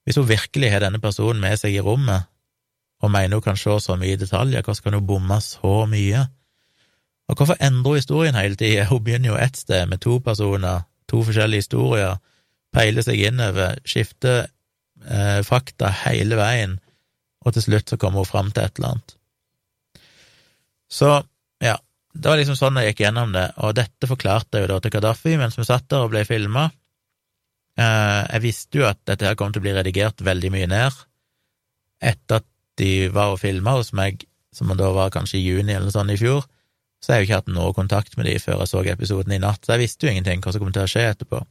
Hvis 0.05 0.19
hun 0.19 0.29
virkelig 0.29 0.71
har 0.73 0.83
denne 0.85 1.01
personen 1.03 1.41
med 1.43 1.59
seg 1.61 1.77
i 1.77 1.85
rommet, 1.85 2.29
og 2.99 3.13
mener 3.15 3.39
hun 3.39 3.45
kan 3.45 3.59
se 3.61 3.77
så 3.83 3.95
mye 3.99 4.17
i 4.17 4.21
detaljer, 4.21 4.65
hvordan 4.65 4.85
kan 4.85 4.99
hun 4.99 5.07
bomme 5.07 5.39
så 5.45 5.75
mye? 5.91 6.25
Og 7.29 7.37
hvorfor 7.37 7.59
endrer 7.61 7.99
historien 8.01 8.39
hele 8.39 8.57
tida? 8.57 8.87
Hun 8.89 9.03
begynner 9.05 9.35
jo 9.35 9.41
ett 9.41 9.57
sted 9.57 9.89
med 9.89 10.01
to 10.01 10.19
personer, 10.25 10.87
to 11.09 11.21
forskjellige 11.27 11.67
historier, 11.67 12.17
peiler 12.73 13.05
seg 13.05 13.21
innover, 13.29 13.79
skifter 13.89 14.47
eh, 15.05 15.41
fakta 15.47 15.91
hele 16.05 16.39
veien, 16.41 16.79
og 17.45 17.55
til 17.55 17.69
slutt 17.69 17.93
så 17.93 17.99
kommer 18.01 18.25
hun 18.25 18.29
fram 18.29 18.51
til 18.53 18.65
et 18.65 18.81
eller 18.81 18.95
annet. 18.95 19.15
Så, 20.89 21.13
ja, 21.65 21.77
det 22.15 22.31
var 22.31 22.41
liksom 22.41 22.57
sånn 22.59 22.81
jeg 22.81 22.93
gikk 22.93 23.05
gjennom 23.05 23.33
det, 23.37 23.47
og 23.61 23.77
dette 23.77 24.09
forklarte 24.09 24.59
jeg 24.59 24.67
jo 24.67 24.73
da 24.73 24.81
til 24.83 24.95
Gaddafi 24.97 25.37
mens 25.41 25.59
vi 25.59 25.69
satt 25.69 25.89
der 25.93 26.07
og 26.07 26.13
ble 26.15 26.25
filma. 26.29 26.69
Eh, 27.79 28.23
jeg 28.25 28.45
visste 28.45 28.81
jo 28.81 28.89
at 28.89 29.05
dette 29.07 29.29
her 29.29 29.37
kom 29.39 29.53
til 29.53 29.63
å 29.63 29.69
bli 29.69 29.77
redigert 29.77 30.25
veldig 30.25 30.53
mye 30.55 30.71
ned. 30.73 31.03
Etter 32.01 32.41
at 32.41 32.49
de 32.79 33.09
var 33.13 33.35
og 33.35 33.43
filma 33.43 33.77
hos 33.77 33.93
meg, 33.97 34.25
som 34.55 34.71
da 34.79 34.89
var 34.95 35.13
kanskje 35.15 35.39
i 35.39 35.45
juni 35.45 35.75
eller 35.77 35.93
sånn 35.93 36.15
i 36.15 36.19
fjor, 36.19 36.47
så 36.99 37.13
jeg 37.13 37.15
har 37.15 37.23
jo 37.23 37.29
ikke 37.29 37.39
hatt 37.41 37.55
noe 37.55 37.77
kontakt 37.77 38.17
med 38.19 38.27
de 38.27 38.35
før 38.43 38.65
jeg 38.65 38.71
så 38.73 38.83
episoden 38.93 39.37
i 39.37 39.41
natt, 39.43 39.63
så 39.63 39.77
jeg 39.77 39.85
visste 39.85 40.07
jo 40.07 40.13
ingenting 40.13 40.43
hva 40.43 40.55
som 40.55 40.65
kom 40.65 40.75
til 40.75 40.85
å 40.85 40.91
skje 40.91 41.05
etterpå. 41.13 41.43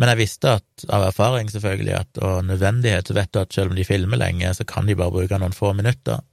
Men 0.00 0.10
jeg 0.12 0.22
visste 0.22 0.56
at, 0.58 0.84
av 0.90 1.06
erfaring 1.06 1.50
selvfølgelig, 1.52 1.94
at, 1.94 2.20
og 2.24 2.48
nødvendighet, 2.48 3.08
så 3.08 3.16
vet 3.16 3.32
du 3.32 3.40
at 3.42 3.54
selv 3.54 3.72
om 3.72 3.78
de 3.78 3.86
filmer 3.86 4.20
lenge, 4.20 4.50
så 4.56 4.66
kan 4.68 4.88
de 4.88 4.96
bare 4.98 5.14
bruke 5.14 5.38
noen 5.40 5.54
få 5.56 5.72
minutter. 5.78 6.24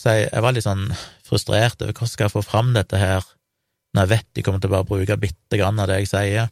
Så 0.00 0.14
jeg, 0.16 0.30
jeg 0.30 0.44
var 0.46 0.56
litt 0.56 0.66
sånn 0.66 0.86
frustrert 1.26 1.82
over 1.82 1.92
hvordan 1.92 2.12
skal 2.14 2.26
jeg 2.26 2.34
få 2.34 2.44
fram 2.46 2.72
dette 2.74 2.98
her, 2.98 3.26
når 3.94 4.06
jeg 4.06 4.12
vet 4.14 4.28
de 4.38 4.44
kommer 4.46 4.62
til 4.62 4.70
å 4.70 4.76
bare 4.78 4.88
bruke 4.88 5.18
bitte 5.20 5.58
grann 5.60 5.82
av 5.82 5.90
det 5.90 6.00
jeg 6.00 6.10
sier. 6.14 6.50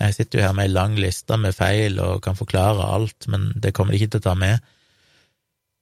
Jeg 0.00 0.16
sitter 0.16 0.40
jo 0.40 0.46
her 0.48 0.56
med 0.56 0.66
ei 0.66 0.74
lang 0.74 0.96
liste 0.98 1.36
med 1.38 1.54
feil 1.54 2.00
og 2.02 2.22
kan 2.24 2.38
forklare 2.38 2.88
alt, 2.96 3.28
men 3.30 3.52
det 3.54 3.74
kommer 3.76 3.94
de 3.94 4.00
ikke 4.00 4.16
til 4.16 4.24
å 4.24 4.28
ta 4.30 4.34
med. 4.38 4.72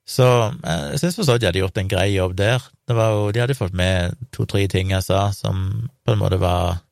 Så 0.09 0.27
eh, 0.51 0.87
jeg 0.93 1.01
synes 1.01 1.17
for 1.17 1.27
så 1.27 1.37
vidt 1.37 1.45
de 1.45 1.51
hadde 1.51 1.62
gjort 1.62 1.79
en 1.79 1.91
grei 1.91 2.09
jobb 2.15 2.37
der. 2.38 2.65
Det 2.88 2.97
var 2.99 3.15
jo, 3.15 3.31
De 3.33 3.43
hadde 3.45 3.59
fått 3.59 3.77
med 3.77 4.17
to-tre 4.35 4.67
ting 4.69 4.91
jeg 4.91 5.07
sa, 5.07 5.31
som 5.37 5.88
på 6.05 6.15
en 6.15 6.23
måte 6.23 6.41
var 6.43 6.83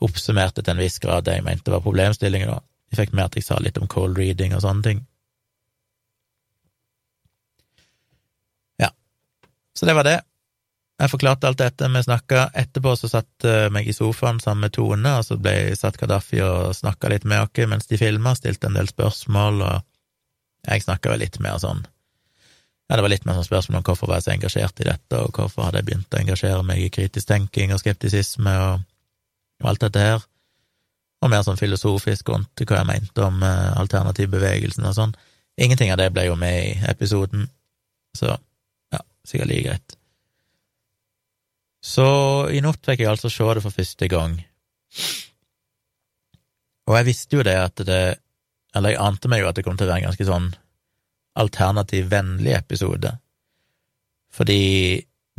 oppsummerte 0.00 0.62
til 0.62 0.74
en 0.74 0.80
viss 0.80 0.98
grad 1.02 1.26
det 1.26 1.38
jeg 1.38 1.44
mente 1.44 1.72
var 1.72 1.84
problemstillingen. 1.84 2.48
da. 2.48 2.60
De 2.90 2.96
fikk 2.96 3.12
med 3.12 3.26
at 3.26 3.36
jeg 3.36 3.46
sa 3.46 3.58
litt 3.60 3.78
om 3.78 3.90
cold 3.90 4.18
reading 4.18 4.54
og 4.56 4.64
sånne 4.64 4.86
ting. 4.86 5.04
Ja, 8.80 8.90
så 9.76 9.86
det 9.86 9.98
var 9.98 10.08
det. 10.08 10.20
Jeg 11.00 11.12
forklarte 11.12 11.48
alt 11.48 11.60
dette, 11.60 11.88
vi 11.88 12.02
snakka 12.04 12.50
etterpå, 12.60 12.92
så 12.96 13.08
satt 13.08 13.44
uh, 13.48 13.68
meg 13.72 13.86
i 13.88 13.94
sofaen 13.96 14.40
sammen 14.40 14.66
med 14.66 14.74
Tone, 14.76 15.14
og 15.16 15.24
så 15.24 15.38
ble 15.40 15.72
satt 15.76 15.96
Gaddafi 15.96 16.42
og 16.44 16.74
snakka 16.76 17.08
litt 17.08 17.24
med 17.24 17.40
oss 17.40 17.70
mens 17.70 17.88
de 17.88 17.96
filma, 18.00 18.34
stilte 18.36 18.68
en 18.68 18.76
del 18.76 18.88
spørsmål, 18.88 19.62
og 19.64 20.68
jeg 20.68 20.84
snakka 20.84 21.14
vel 21.14 21.24
litt 21.24 21.40
mer 21.40 21.56
sånn 21.62 21.80
ja, 22.90 22.96
det 22.96 23.04
var 23.04 23.12
litt 23.12 23.26
mer 23.28 23.36
sånn 23.38 23.46
spørsmål 23.46 23.78
om 23.78 23.84
hvorfor 23.86 24.08
var 24.10 24.18
jeg 24.18 24.24
så 24.24 24.30
engasjert 24.32 24.80
i 24.82 24.86
dette, 24.88 25.18
og 25.22 25.36
hvorfor 25.36 25.62
hadde 25.62 25.78
jeg 25.78 25.86
begynt 25.86 26.14
å 26.16 26.18
engasjere 26.18 26.64
meg 26.66 26.80
i 26.82 26.88
kritisk 26.90 27.28
tenking 27.28 27.70
og 27.70 27.78
skeptisisme 27.78 28.54
og, 28.64 28.80
og 29.62 29.68
alt 29.70 29.84
dette 29.84 30.02
her, 30.02 30.24
og 31.22 31.30
mer 31.30 31.44
sånn 31.46 31.60
filosofisk 31.60 32.32
rundt 32.32 32.64
hva 32.64 32.80
jeg 32.80 32.88
mente 32.88 33.22
om 33.22 33.44
eh, 33.46 33.68
alternativbevegelsen 33.78 34.88
og 34.90 34.96
sånn. 34.96 35.12
Ingenting 35.62 35.92
av 35.94 36.00
det 36.00 36.08
ble 36.16 36.24
jo 36.26 36.34
med 36.40 36.56
i 36.64 36.72
episoden, 36.90 37.44
så 38.18 38.32
ja, 38.34 39.02
sikkert 39.22 39.52
like 39.52 39.68
greit. 39.68 39.94
Så 41.86 42.08
i 42.50 42.58
natt 42.64 42.82
fikk 42.90 43.04
jeg 43.04 43.12
altså 43.12 43.30
se 43.30 43.46
det 43.54 43.62
for 43.62 43.76
første 43.76 44.08
gang, 44.10 44.34
og 46.90 46.98
jeg 46.98 47.06
visste 47.06 47.38
jo 47.38 47.46
det 47.46 47.54
at 47.54 47.84
det 47.86 48.02
Eller 48.74 48.96
jeg 48.96 49.02
ante 49.02 49.28
meg 49.30 49.40
jo 49.44 49.46
at 49.46 49.54
det 49.54 49.62
kom 49.62 49.76
til 49.78 49.86
å 49.86 49.90
være 49.90 50.02
en 50.02 50.08
ganske 50.08 50.26
sånn 50.26 50.48
alternativvennlig 51.38 52.54
episode, 52.56 53.12
fordi 54.34 54.62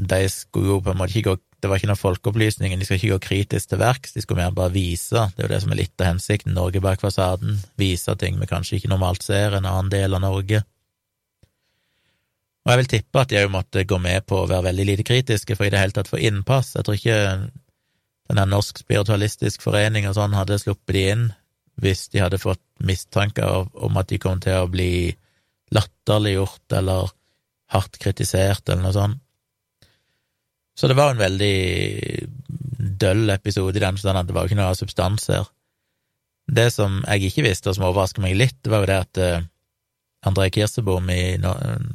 de 0.01 0.21
skulle 0.31 0.75
jo 0.75 0.81
på 0.83 0.93
en 0.93 1.01
måte 1.01 1.17
ikke 1.17 1.33
gå 1.33 1.39
det 1.61 1.69
var 1.69 1.77
ikke 1.77 1.91
noe 1.91 1.99
folkeopplysning, 1.99 2.73
de 2.73 2.85
skal 2.87 2.97
ikke 2.97 3.11
gå 3.11 3.17
kritisk 3.21 3.69
til 3.69 3.81
verks, 3.81 4.15
de 4.15 4.23
skulle 4.23 4.41
mer 4.41 4.53
bare 4.55 4.73
vise, 4.73 5.27
det 5.35 5.43
er 5.43 5.45
jo 5.45 5.51
det 5.51 5.59
som 5.61 5.73
er 5.73 5.79
litt 5.83 6.01
av 6.01 6.07
hensikten, 6.09 6.55
Norge 6.57 6.81
bak 6.81 7.03
fasaden, 7.03 7.59
vise 7.77 8.15
ting 8.17 8.39
vi 8.41 8.49
kanskje 8.49 8.79
ikke 8.79 8.89
normalt 8.89 9.21
ser, 9.21 9.53
en 9.53 9.67
annen 9.69 9.91
del 9.93 10.17
av 10.17 10.23
Norge. 10.23 10.63
Og 12.65 12.71
jeg 12.71 12.81
vil 12.81 12.89
tippe 12.95 13.21
at 13.21 13.29
de 13.29 13.43
òg 13.43 13.53
måtte 13.53 13.85
gå 13.85 13.99
med 14.01 14.25
på 14.29 14.41
å 14.41 14.49
være 14.49 14.71
veldig 14.71 14.87
lite 14.89 15.05
kritiske 15.05 15.57
for 15.57 15.67
i 15.67 15.73
det 15.73 15.81
hele 15.81 15.95
tatt 15.97 16.09
få 16.09 16.17
innpass, 16.21 16.73
jeg 16.77 16.87
tror 16.87 16.97
ikke 16.97 17.19
den 18.31 18.41
der 18.41 18.49
Norsk 18.49 18.81
spiritualistisk 18.81 19.61
forening 19.61 20.09
og 20.09 20.17
sånn 20.17 20.33
hadde 20.37 20.59
sluppet 20.61 20.97
de 20.97 21.07
inn 21.13 21.25
hvis 21.81 22.07
de 22.13 22.21
hadde 22.21 22.41
fått 22.41 22.61
mistanker 22.81 23.67
om 23.73 23.97
at 24.01 24.09
de 24.09 24.19
kom 24.21 24.41
til 24.41 24.63
å 24.63 24.69
bli 24.71 25.11
latterliggjort 25.75 26.77
eller 26.77 27.11
hardt 27.71 27.99
kritisert 28.01 28.67
eller 28.69 28.83
noe 28.83 28.95
sånt. 28.95 29.21
Så 30.75 30.87
det 30.87 30.95
var 30.97 31.13
en 31.13 31.21
veldig 31.21 31.55
døll 33.01 33.29
episode 33.29 33.75
i 33.77 33.83
den 33.83 33.97
forstand 33.97 34.17
at 34.17 34.29
det 34.29 34.35
var 34.35 34.45
jo 34.45 34.51
ikke 34.51 34.61
noe 34.61 34.77
substans 34.77 35.27
her. 35.29 35.49
Det 36.51 36.71
som 36.73 37.01
jeg 37.05 37.29
ikke 37.29 37.45
visste, 37.45 37.69
og 37.69 37.77
som 37.77 37.85
overrasker 37.89 38.23
meg 38.23 38.37
litt, 38.39 38.59
var 38.67 38.83
jo 38.83 38.89
det 38.89 38.99
at 39.03 39.19
uh, 39.21 39.43
André 40.27 40.49
Kirsebom, 40.53 41.09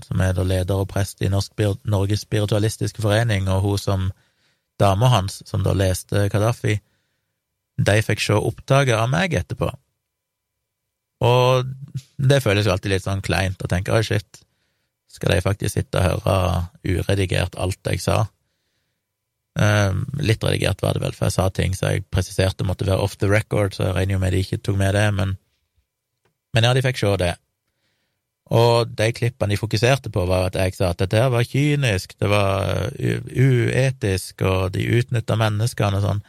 som 0.07 0.23
er 0.23 0.39
leder 0.43 0.75
og 0.77 0.89
prest 0.91 1.23
i 1.23 1.31
Norsk, 1.31 1.55
Norges 1.87 2.25
spiritualistiske 2.27 3.03
forening, 3.03 3.51
og 3.53 3.63
hun 3.63 3.79
som 3.81 4.07
dama 4.81 5.11
hans, 5.13 5.43
som 5.47 5.63
da 5.65 5.75
leste 5.77 6.27
Kadafi, 6.33 6.79
de 7.77 7.97
fikk 8.03 8.23
se 8.23 8.39
opptaket 8.39 8.97
av 8.97 9.11
meg 9.13 9.37
etterpå. 9.37 9.71
Og 11.25 11.69
det 12.17 12.43
føles 12.45 12.67
jo 12.67 12.75
alltid 12.75 12.93
litt 12.93 13.07
sånn 13.07 13.25
kleint 13.25 13.63
å 13.63 13.71
tenke 13.71 13.95
oi, 13.95 14.03
shit, 14.05 14.43
skal 15.09 15.33
de 15.33 15.45
faktisk 15.45 15.79
sitte 15.79 16.01
og 16.03 16.27
høre 16.27 16.67
uredigert 16.85 17.57
alt 17.61 17.81
jeg 17.89 18.03
sa? 18.05 18.27
Um, 19.57 20.03
litt 20.21 20.43
redigert 20.45 20.83
var 20.85 20.93
det 20.93 21.01
vel, 21.01 21.15
for 21.17 21.31
jeg 21.31 21.37
sa 21.39 21.47
ting 21.49 21.73
så 21.73 21.95
jeg 21.95 22.05
presiserte 22.13 22.67
måtte 22.69 22.85
være 22.85 23.01
off 23.01 23.17
the 23.17 23.31
record, 23.31 23.73
så 23.73 23.87
jeg 23.87 23.97
regner 23.97 24.19
jo 24.19 24.21
med 24.21 24.37
de 24.37 24.43
ikke 24.45 24.61
tok 24.61 24.77
med 24.77 24.93
det, 24.99 25.07
men, 25.17 25.33
men 26.53 26.67
ja, 26.69 26.75
de 26.77 26.85
fikk 26.85 27.01
se 27.01 27.13
det. 27.23 27.33
Og 28.53 28.93
de 28.99 29.09
klippene 29.17 29.55
de 29.55 29.59
fokuserte 29.59 30.13
på, 30.13 30.27
var 30.29 30.51
at 30.51 30.59
jeg 30.61 30.77
sa 30.77 30.93
at 30.93 31.01
dette 31.01 31.19
her 31.19 31.33
var 31.33 31.49
kynisk, 31.49 32.13
det 32.21 32.29
var 32.31 32.93
uetisk, 33.01 34.45
og 34.45 34.77
de 34.77 34.85
utnytta 35.01 35.39
menneskene 35.41 35.99
og 35.99 36.05
sånn. 36.05 36.23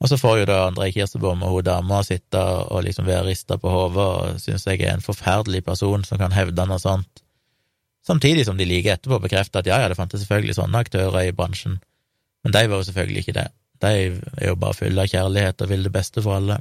Og 0.00 0.08
så 0.08 0.16
får 0.16 0.38
jo 0.40 0.48
da 0.48 0.58
André 0.64 0.88
Kirsebom 0.94 1.42
og 1.44 1.56
hun 1.58 1.66
dama 1.66 2.00
sitte 2.06 2.40
og 2.40 2.86
liksom 2.86 3.08
være 3.08 3.26
rista 3.28 3.58
på 3.60 3.72
hodet 3.72 4.00
og 4.00 4.40
synes 4.40 4.64
jeg 4.66 4.80
er 4.80 4.94
en 4.94 5.04
forferdelig 5.04 5.60
person 5.66 6.04
som 6.08 6.20
kan 6.20 6.32
hevde 6.32 6.64
noe 6.68 6.80
sånt, 6.80 7.20
samtidig 8.06 8.46
som 8.48 8.56
de 8.56 8.64
like 8.68 8.88
etterpå 8.94 9.20
bekrefter 9.20 9.60
at 9.60 9.68
ja, 9.68 9.82
ja, 9.82 9.90
det 9.92 9.98
fantes 9.98 10.24
selvfølgelig 10.24 10.56
sånne 10.56 10.80
aktører 10.80 11.28
i 11.28 11.34
bransjen, 11.36 11.78
men 12.44 12.56
de 12.56 12.64
var 12.64 12.80
jo 12.80 12.88
selvfølgelig 12.88 13.26
ikke 13.26 13.36
det. 13.36 13.48
De 13.80 13.90
er 13.92 14.46
jo 14.48 14.56
bare 14.60 14.76
fulle 14.76 15.04
av 15.04 15.12
kjærlighet 15.12 15.64
og 15.64 15.72
vil 15.72 15.84
det 15.84 15.92
beste 15.92 16.24
for 16.24 16.40
alle. 16.40 16.56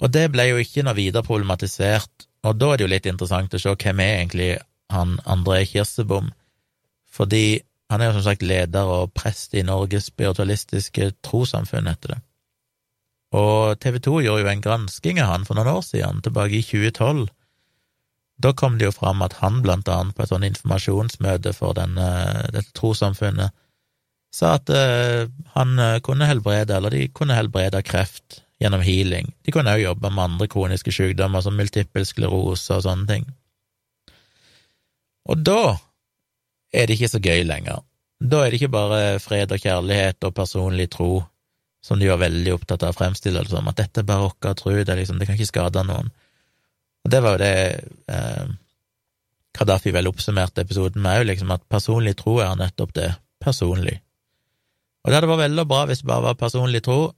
Og 0.00 0.12
det 0.12 0.26
ble 0.32 0.48
jo 0.50 0.60
ikke 0.60 0.84
noe 0.84 0.96
videre 0.96 1.24
problematisert, 1.24 2.28
og 2.48 2.56
da 2.56 2.72
er 2.72 2.80
det 2.80 2.86
jo 2.86 2.92
litt 2.92 3.08
interessant 3.12 3.54
å 3.56 3.60
se 3.60 3.76
hvem 3.76 4.00
er 4.00 4.18
egentlig 4.22 4.50
han 4.92 5.16
André 5.28 5.64
Kirsebom, 5.68 6.32
fordi 7.12 7.60
han 7.90 8.02
er 8.02 8.10
jo 8.10 8.16
som 8.18 8.26
sagt 8.26 8.42
leder 8.42 8.88
og 8.90 9.12
prest 9.14 9.54
i 9.54 9.64
Norges 9.66 10.08
spiritualistiske 10.10 11.12
trossamfunn, 11.26 11.86
heter 11.90 12.16
det. 12.16 12.20
Og 13.36 13.78
TV 13.82 13.98
2 14.02 14.20
gjorde 14.24 14.42
jo 14.44 14.50
en 14.50 14.64
gransking 14.64 15.20
av 15.22 15.32
han 15.32 15.44
for 15.46 15.58
noen 15.58 15.70
år 15.76 15.84
siden, 15.86 16.22
tilbake 16.24 16.58
i 16.58 16.64
2012. 16.66 17.26
Da 18.42 18.52
kom 18.52 18.78
det 18.78 18.88
jo 18.88 18.94
fram 18.94 19.22
at 19.24 19.38
han 19.40 19.62
blant 19.64 19.88
annet 19.88 20.16
på 20.16 20.24
et 20.24 20.32
sånt 20.32 20.46
informasjonsmøte 20.46 21.54
for 21.56 21.76
denne, 21.78 22.08
dette 22.52 22.74
trossamfunnet 22.76 23.54
sa 24.36 24.56
at 24.58 24.68
uh, 24.68 25.30
han 25.54 25.78
eh, 25.80 25.98
kunne 26.04 26.26
helbrede, 26.28 26.74
eller 26.76 26.92
de 26.92 27.06
kunne 27.14 27.36
helbrede 27.38 27.80
kreft 27.86 28.42
gjennom 28.60 28.82
healing. 28.84 29.30
De 29.46 29.52
kunne 29.54 29.72
også 29.72 29.86
jobbe 29.86 30.10
med 30.10 30.24
andre 30.24 30.48
kroniske 30.52 30.92
sykdommer 30.92 31.44
som 31.44 31.56
multippel 31.56 32.04
sklerose 32.04 32.76
og 32.76 32.84
sånne 32.84 33.08
ting. 33.08 33.24
Og 35.30 35.40
da 35.46 35.76
er 36.72 36.86
det 36.86 36.96
ikke 36.96 37.12
så 37.14 37.20
gøy 37.22 37.44
lenger. 37.46 37.82
Da 38.20 38.42
er 38.42 38.50
det 38.50 38.60
ikke 38.60 38.72
bare 38.72 39.00
fred 39.20 39.52
og 39.52 39.60
kjærlighet 39.60 40.24
og 40.24 40.34
personlig 40.34 40.88
tro, 40.92 41.10
som 41.84 42.00
de 42.00 42.08
var 42.10 42.22
veldig 42.22 42.54
opptatt 42.54 42.82
av 42.82 42.94
å 42.94 42.96
fremstille 42.96 43.42
det 43.44 43.52
som, 43.52 43.68
at 43.68 43.78
dette 43.78 44.02
er 44.02 44.08
bare 44.08 44.26
vår 44.26 44.54
tro, 44.58 44.72
det, 44.72 44.96
liksom, 45.00 45.18
det 45.20 45.28
kan 45.28 45.36
ikke 45.36 45.52
skade 45.52 45.84
noen. 45.86 46.08
Og 47.06 47.12
det 47.12 47.20
var 47.22 47.36
jo 47.36 47.42
det 47.44 47.56
eh, 48.10 48.48
Kadafi 49.56 49.92
vel 49.94 50.10
oppsummerte 50.10 50.64
episoden 50.66 51.04
med 51.04 51.20
òg, 51.20 51.28
liksom, 51.30 51.52
at 51.54 51.62
personlig 51.70 52.16
tro 52.18 52.40
er 52.44 52.56
nettopp 52.58 52.96
det, 52.96 53.12
personlig. 53.40 54.00
Og 55.04 55.12
det 55.12 55.20
hadde 55.20 55.30
vært 55.30 55.44
veldig 55.46 55.66
bra 55.70 55.84
hvis 55.86 56.02
det 56.02 56.10
bare 56.10 56.26
var 56.26 56.40
personlig 56.40 56.82
tro, 56.84 57.12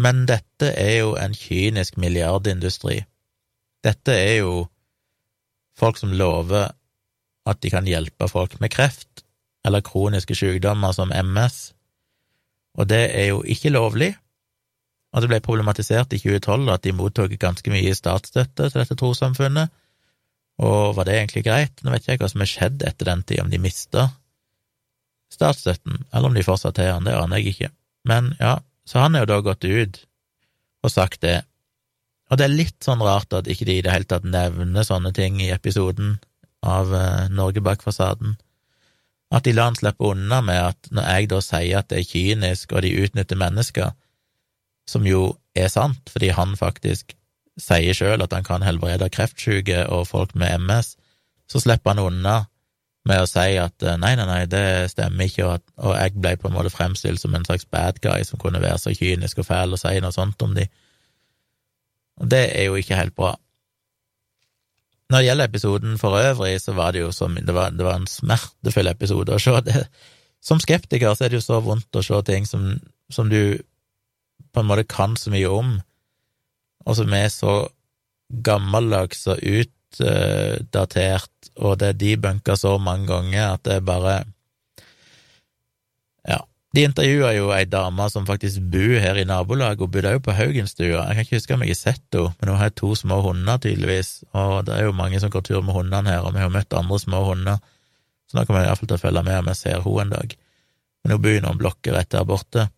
men 0.00 0.26
dette 0.28 0.74
er 0.76 1.00
jo 1.00 1.14
en 1.18 1.32
kynisk 1.36 1.96
milliardindustri. 2.00 3.00
Dette 3.84 4.12
er 4.12 4.42
jo 4.42 4.52
folk 5.80 5.96
som 5.96 6.12
lover 6.12 6.68
at 7.50 7.60
de 7.64 7.72
kan 7.72 7.88
hjelpe 7.88 8.28
folk 8.30 8.56
med 8.62 8.72
kreft 8.72 9.24
eller 9.66 9.84
kroniske 9.84 10.36
sykdommer 10.38 10.94
som 10.96 11.12
MS, 11.12 11.72
og 12.78 12.88
det 12.88 13.02
er 13.12 13.32
jo 13.32 13.42
ikke 13.42 13.72
lovlig. 13.74 14.14
Og 15.10 15.24
det 15.24 15.28
ble 15.32 15.40
problematisert 15.42 16.14
i 16.14 16.20
2012 16.22 16.70
at 16.70 16.84
de 16.86 16.94
mottok 16.94 17.34
ganske 17.42 17.72
mye 17.72 17.92
statsstøtte 17.98 18.70
til 18.70 18.78
dette 18.78 18.96
trossamfunnet, 18.96 19.72
og 20.60 20.94
var 20.96 21.08
det 21.08 21.16
egentlig 21.16 21.44
greit? 21.46 21.82
Nå 21.82 21.92
vet 21.92 22.04
ikke 22.04 22.14
jeg 22.14 22.20
hva 22.22 22.28
som 22.30 22.42
har 22.44 22.50
skjedd 22.50 22.82
etter 22.84 23.08
den 23.08 23.22
tid, 23.24 23.40
om 23.42 23.50
de 23.52 23.60
mista 23.62 24.10
statsstøtten, 25.32 26.04
eller 26.12 26.28
om 26.28 26.36
de 26.36 26.44
fortsatt 26.44 26.80
har 26.82 26.98
den, 26.98 27.08
det 27.08 27.16
aner 27.16 27.40
jeg 27.40 27.54
ikke. 27.54 27.70
Men 28.08 28.34
ja, 28.40 28.58
så 28.84 29.04
han 29.04 29.16
er 29.16 29.24
jo 29.24 29.30
da 29.30 29.38
gått 29.46 29.64
ut 29.64 30.02
og 30.84 30.92
sagt 30.92 31.22
det. 31.24 31.40
Og 32.30 32.38
det 32.38 32.46
er 32.46 32.54
litt 32.54 32.78
sånn 32.84 33.02
rart 33.02 33.32
at 33.36 33.48
ikke 33.50 33.66
de 33.68 33.78
i 33.78 33.84
det 33.84 33.94
hele 33.94 34.08
tatt 34.10 34.26
nevner 34.26 34.86
sånne 34.86 35.14
ting 35.16 35.40
i 35.42 35.50
episoden, 35.54 36.18
av 36.66 36.94
eh, 36.94 37.28
Norge 37.32 37.62
bak 37.64 37.82
fasaden. 37.84 38.36
At 39.30 39.46
de 39.46 39.54
lar 39.54 39.70
han 39.70 39.78
slippe 39.78 40.10
unna 40.10 40.40
med 40.42 40.60
at 40.72 40.90
når 40.90 41.08
jeg 41.14 41.30
da 41.30 41.40
sier 41.44 41.78
at 41.80 41.90
det 41.90 42.00
er 42.00 42.10
kynisk 42.10 42.74
og 42.74 42.82
de 42.84 42.94
utnytter 43.04 43.38
mennesker, 43.38 43.92
som 44.90 45.06
jo 45.06 45.36
er 45.54 45.70
sant, 45.70 46.10
fordi 46.10 46.32
han 46.34 46.56
faktisk 46.58 47.14
sier 47.60 47.94
sjøl 47.94 48.24
at 48.24 48.32
han 48.34 48.46
kan 48.46 48.64
helbrede 48.64 49.10
kreftsyke 49.12 49.84
og 49.92 50.08
folk 50.10 50.34
med 50.34 50.66
MS, 50.66 50.96
så 51.50 51.62
slipper 51.62 51.94
han 51.94 52.02
unna 52.02 52.36
med 53.08 53.22
å 53.22 53.28
si 53.28 53.56
at 53.60 53.86
eh, 53.86 53.98
nei, 54.00 54.12
nei, 54.18 54.26
nei, 54.28 54.42
det 54.50 54.90
stemmer 54.92 55.30
ikke, 55.30 55.46
og, 55.46 55.54
at, 55.58 55.64
og 55.80 55.94
jeg 55.96 56.16
ble 56.18 56.34
på 56.40 56.50
en 56.50 56.56
måte 56.56 56.72
fremstilt 56.72 57.22
som 57.22 57.34
en 57.34 57.46
slags 57.46 57.66
bad 57.70 58.00
guy 58.04 58.24
som 58.26 58.40
kunne 58.40 58.60
være 58.62 58.80
så 58.82 58.92
kynisk 58.96 59.40
og 59.40 59.48
fæl 59.48 59.76
og 59.76 59.80
si 59.80 59.94
noe 60.02 60.14
sånt 60.14 60.42
om 60.44 60.56
de. 60.58 60.66
Og 62.20 62.28
det 62.28 62.44
er 62.52 62.68
jo 62.68 62.76
ikke 62.76 62.98
helt 62.98 63.16
bra. 63.16 63.32
Når 65.10 65.18
det 65.18 65.26
gjelder 65.26 65.50
episoden 65.50 65.98
for 65.98 66.20
øvrig, 66.20 66.54
så 66.62 66.72
var 66.76 66.94
det 66.94 67.02
jo 67.02 67.10
som 67.12 67.34
Det 67.34 67.54
var, 67.54 67.70
det 67.74 67.84
var 67.84 67.98
en 67.98 68.06
smertefull 68.06 68.86
episode 68.86 69.34
å 69.34 69.42
se. 69.42 69.56
Det. 69.66 69.84
Som 70.40 70.60
skeptiker 70.62 71.14
så 71.14 71.26
er 71.26 71.32
det 71.32 71.40
jo 71.40 71.48
så 71.48 71.60
vondt 71.64 71.98
å 71.98 72.04
se 72.04 72.22
ting 72.28 72.46
som, 72.46 72.78
som 73.10 73.28
du 73.28 73.58
på 74.54 74.62
en 74.62 74.68
måte 74.70 74.86
kan 74.88 75.16
så 75.18 75.30
mye 75.34 75.50
om, 75.50 75.74
og 76.86 76.96
som 76.96 77.12
er 77.14 77.28
så 77.30 77.54
gammeldags 78.30 79.26
og 79.30 79.42
utdatert, 79.42 81.30
og 81.58 81.78
det 81.80 81.88
er 81.90 82.00
debunka 82.00 82.56
så 82.58 82.76
mange 82.78 83.10
ganger 83.10 83.56
at 83.56 83.64
det 83.66 83.76
er 83.76 83.86
bare 83.86 84.14
de 86.74 86.84
intervjua 86.86 87.32
jo 87.34 87.48
ei 87.50 87.64
dame 87.66 88.04
som 88.12 88.26
faktisk 88.28 88.62
bor 88.70 88.92
her 89.02 89.18
i 89.18 89.24
nabolaget, 89.26 89.80
hun 89.82 89.90
bodde 89.90 90.12
òg 90.14 90.20
på 90.22 90.34
Haugenstua. 90.38 91.00
Jeg 91.08 91.16
kan 91.16 91.24
ikke 91.24 91.38
huske 91.40 91.54
om 91.56 91.64
jeg 91.64 91.74
har 91.74 91.78
sett 91.80 92.14
henne, 92.14 92.34
men 92.38 92.52
hun 92.52 92.60
har 92.60 92.70
to 92.78 92.90
små 92.94 93.18
hunder, 93.24 93.58
tydeligvis, 93.58 94.10
og 94.30 94.68
det 94.68 94.76
er 94.76 94.86
jo 94.86 94.94
mange 94.94 95.18
som 95.22 95.32
går 95.34 95.42
tur 95.48 95.64
med 95.66 95.74
hundene 95.74 96.14
her, 96.14 96.22
og 96.22 96.36
vi 96.36 96.44
har 96.44 96.52
møtt 96.54 96.76
andre 96.78 96.98
små 97.02 97.24
hunder, 97.26 97.58
så 98.30 98.38
nå 98.38 98.44
kommer 98.46 98.62
jeg 98.62 98.70
iallfall 98.70 98.92
til 98.92 99.00
å 99.00 99.02
følge 99.02 99.24
med 99.26 99.40
om 99.40 99.50
jeg 99.50 99.58
ser 99.58 99.82
henne 99.82 100.04
en 100.04 100.12
dag. 100.14 100.36
Men 101.02 101.16
hun 101.16 101.24
bor 101.24 101.34
i 101.34 101.40
noen 101.42 101.58
blokker 101.58 101.96
rett 101.96 102.12
der 102.14 102.28
borte. 102.28 102.68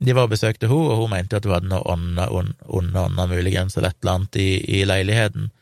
De 0.00 0.16
var 0.16 0.24
og 0.24 0.32
besøkte 0.32 0.70
henne, 0.70 0.94
og 0.94 1.02
hun 1.02 1.12
mente 1.12 1.36
at 1.36 1.44
hun 1.44 1.54
hadde 1.58 1.68
noe 1.74 1.84
onde 1.84 2.30
ånder, 2.64 3.28
muligens, 3.28 3.76
eller 3.76 3.92
et 3.92 4.00
eller 4.00 4.14
annet 4.14 4.40
i, 4.40 4.48
i 4.78 4.82
leiligheten, 4.88 5.52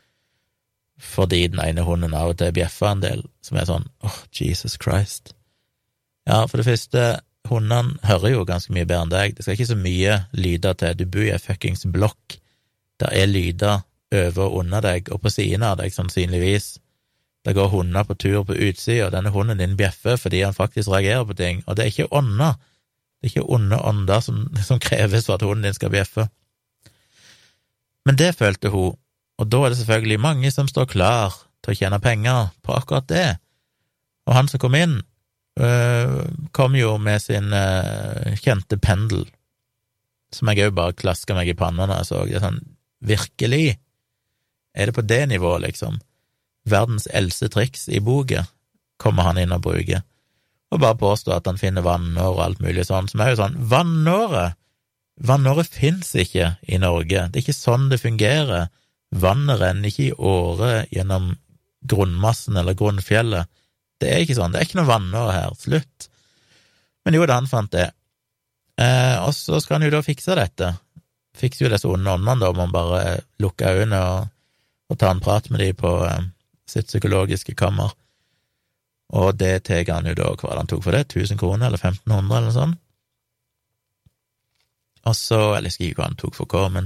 fordi 1.03 1.41
den 1.51 1.59
ene 1.59 1.83
hunden 1.83 2.15
av 2.15 2.31
og 2.31 2.39
til 2.39 2.55
bjeffa 2.55 2.93
en 2.93 3.03
del, 3.03 3.27
som 3.43 3.59
er 3.59 3.67
sånn 3.67 3.89
åh, 4.05 4.07
oh, 4.07 4.19
Jesus 4.31 4.79
Christ. 4.79 5.33
Ja, 6.29 6.45
for 6.47 6.61
det 6.61 6.69
første 6.69 7.07
hundene 7.49 7.97
hører 8.07 8.33
jo 8.33 8.45
ganske 8.47 8.73
mye 8.73 8.87
bedre 8.87 9.05
enn 9.05 9.13
deg. 9.13 9.35
Det 9.35 9.45
skal 9.45 9.57
ikke 9.57 9.71
så 9.73 9.79
mye 9.79 10.19
lyder 10.37 10.77
til. 10.79 10.95
Du 10.99 11.05
bor 11.09 11.25
i 11.25 11.33
ei 11.33 11.41
fuckings 11.41 11.85
blokk. 11.91 12.37
Der 13.01 13.11
er 13.11 13.27
lyder 13.27 13.83
over 14.13 14.45
og 14.45 14.57
under 14.61 14.83
deg, 14.85 15.09
og 15.11 15.23
på 15.23 15.31
siden 15.33 15.65
av 15.65 15.79
deg, 15.81 15.93
sannsynligvis. 15.93 16.77
Det 17.43 17.55
går 17.57 17.71
hunder 17.73 18.05
på 18.07 18.15
tur 18.15 18.43
på 18.47 18.55
utsida, 18.55 19.07
og 19.07 19.15
denne 19.15 19.33
hunden 19.33 19.59
din 19.59 19.75
bjeffer 19.79 20.15
fordi 20.19 20.43
han 20.45 20.55
faktisk 20.55 20.91
reagerer 20.93 21.25
på 21.27 21.35
ting, 21.35 21.63
og 21.67 21.75
det 21.75 21.83
er 21.83 21.91
ikke 21.91 22.13
ånder. 22.15 22.55
Det 23.19 23.27
er 23.27 23.33
ikke 23.33 23.55
onde 23.55 23.79
ånder 23.79 24.23
som, 24.23 24.45
som 24.63 24.79
kreves 24.83 25.27
for 25.27 25.35
at 25.35 25.45
hunden 25.47 25.67
din 25.67 25.75
skal 25.75 25.91
bjeffe. 25.91 26.27
Men 28.07 28.19
det 28.19 28.35
følte 28.35 28.71
hun, 28.71 28.95
og 29.39 29.49
da 29.51 29.63
er 29.63 29.73
det 29.73 29.79
selvfølgelig 29.81 30.19
mange 30.19 30.51
som 30.51 30.69
står 30.69 30.91
klar 30.91 31.35
til 31.63 31.73
å 31.73 31.77
tjene 31.79 31.99
penger 32.03 32.51
på 32.63 32.75
akkurat 32.75 33.07
det. 33.09 33.27
Og 34.27 34.35
han 34.37 34.47
som 34.51 34.61
kom 34.61 34.75
inn, 34.75 35.01
kom 36.51 36.75
jo 36.75 36.95
med 36.97 37.21
sin 37.21 37.53
uh, 37.53 38.33
kjente 38.41 38.79
pendel, 38.81 39.27
som 40.33 40.49
jeg 40.49 40.65
òg 40.65 40.77
bare 40.77 40.97
klaska 40.97 41.35
meg 41.37 41.51
i 41.51 41.57
panna 41.57 41.85
når 41.85 42.01
jeg 42.01 42.09
så. 42.09 42.23
Det 42.25 42.41
sånn, 42.41 42.61
virkelig? 43.05 43.75
Er 44.73 44.89
det 44.89 44.97
på 44.97 45.05
det 45.05 45.21
nivået, 45.29 45.61
liksom? 45.67 45.99
Verdens 46.65 47.05
eldste 47.11 47.51
triks 47.53 47.85
i 47.91 48.01
boka 48.01 48.47
kommer 49.01 49.27
han 49.27 49.37
inn 49.41 49.53
og 49.53 49.65
bruker, 49.65 50.01
og 50.73 50.81
bare 50.81 50.97
påstår 50.97 51.37
at 51.37 51.47
han 51.49 51.59
finner 51.59 51.85
vannår 51.85 52.37
og 52.37 52.43
alt 52.45 52.61
mulig 52.63 52.87
sånn, 52.87 53.09
som 53.11 53.21
er 53.21 53.33
jo 53.33 53.41
sånn 53.43 53.57
Vannåret! 53.69 54.57
Vannåret 55.21 55.69
fins 55.69 56.15
ikke 56.17 56.55
i 56.65 56.79
Norge, 56.81 57.27
det 57.29 57.37
er 57.37 57.43
ikke 57.43 57.53
sånn 57.53 57.91
det 57.91 57.99
fungerer. 58.01 58.71
Vannet 59.13 59.59
renner 59.61 59.91
ikke 59.91 60.07
i 60.07 60.15
åre 60.17 60.87
gjennom 60.89 61.35
grunnmassen 61.85 62.57
eller 62.57 62.77
grunnfjellet. 62.79 63.51
Det 64.03 64.11
er 64.11 64.23
ikke 64.23 64.37
sånn, 64.37 64.53
det 64.53 64.61
er 64.61 64.67
ikke 64.67 64.81
noe 64.81 64.91
vannår 64.91 65.31
her, 65.31 65.57
slutt. 65.59 66.09
Men 67.03 67.17
jo 67.17 67.25
da, 67.27 67.39
han 67.39 67.49
fant 67.49 67.71
det. 67.73 67.89
Eh, 68.81 69.17
og 69.23 69.33
så 69.35 69.59
skal 69.61 69.77
han 69.77 69.87
jo 69.87 69.93
da 69.95 70.03
fikse 70.05 70.37
dette. 70.37 70.73
Fikse 71.37 71.65
jo 71.65 71.71
disse 71.71 71.89
onde 71.89 72.13
åndene, 72.13 72.39
da, 72.43 72.51
om 72.51 72.61
han 72.63 72.73
bare 72.73 73.01
lukker 73.43 73.81
øynene 73.81 73.99
og, 74.11 74.31
og 74.91 74.99
tar 74.99 75.15
en 75.15 75.23
prat 75.23 75.49
med 75.53 75.63
dem 75.63 75.77
på 75.79 75.95
eh, 76.07 76.23
sitt 76.69 76.91
psykologiske 76.91 77.55
kammer. 77.59 77.93
Og 79.13 79.35
det 79.37 79.65
tar 79.67 79.85
han 79.91 80.09
jo 80.09 80.15
da, 80.17 80.31
hva 80.33 80.49
var 80.49 80.55
det 80.57 80.63
han 80.63 80.71
tok 80.73 80.85
for 80.87 80.95
det, 80.95 81.05
1000 81.11 81.39
kroner 81.41 81.69
eller 81.69 81.81
1500 81.81 82.37
eller 82.37 82.49
noe 82.49 82.57
sånt? 82.57 82.79
Og 85.03 85.15
så, 85.19 85.39
eller 85.57 85.67
jeg 85.67 85.73
husker 85.73 85.89
ikke 85.89 85.99
hva 85.99 86.09
han 86.09 86.19
tok 86.19 86.37
for 86.37 86.49
hva, 86.49 86.67
men 86.71 86.85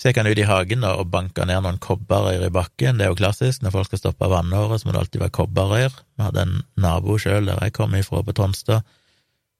så 0.00 0.08
gikk 0.08 0.22
han 0.22 0.30
ut 0.30 0.38
i 0.40 0.46
hagen 0.48 0.80
da, 0.80 0.94
og 0.96 1.10
banka 1.12 1.44
ned 1.44 1.60
noen 1.60 1.78
kobberrør 1.82 2.46
i 2.46 2.52
bakken. 2.54 2.96
Det 2.96 3.04
er 3.04 3.10
jo 3.10 3.18
klassisk, 3.18 3.60
når 3.60 3.74
folk 3.74 3.90
skal 3.90 4.00
stoppe 4.00 4.30
vannåret, 4.32 4.80
så 4.80 4.88
må 4.88 4.94
det 4.94 5.02
alltid 5.02 5.20
være 5.20 5.34
kobberrør. 5.36 5.98
Vi 6.16 6.24
hadde 6.24 6.44
en 6.46 6.54
nabo 6.80 7.18
sjøl 7.20 7.50
der 7.50 7.60
jeg 7.66 7.74
kom 7.76 7.92
ifra 7.98 8.22
på 8.24 8.32
Tonstad, 8.38 8.86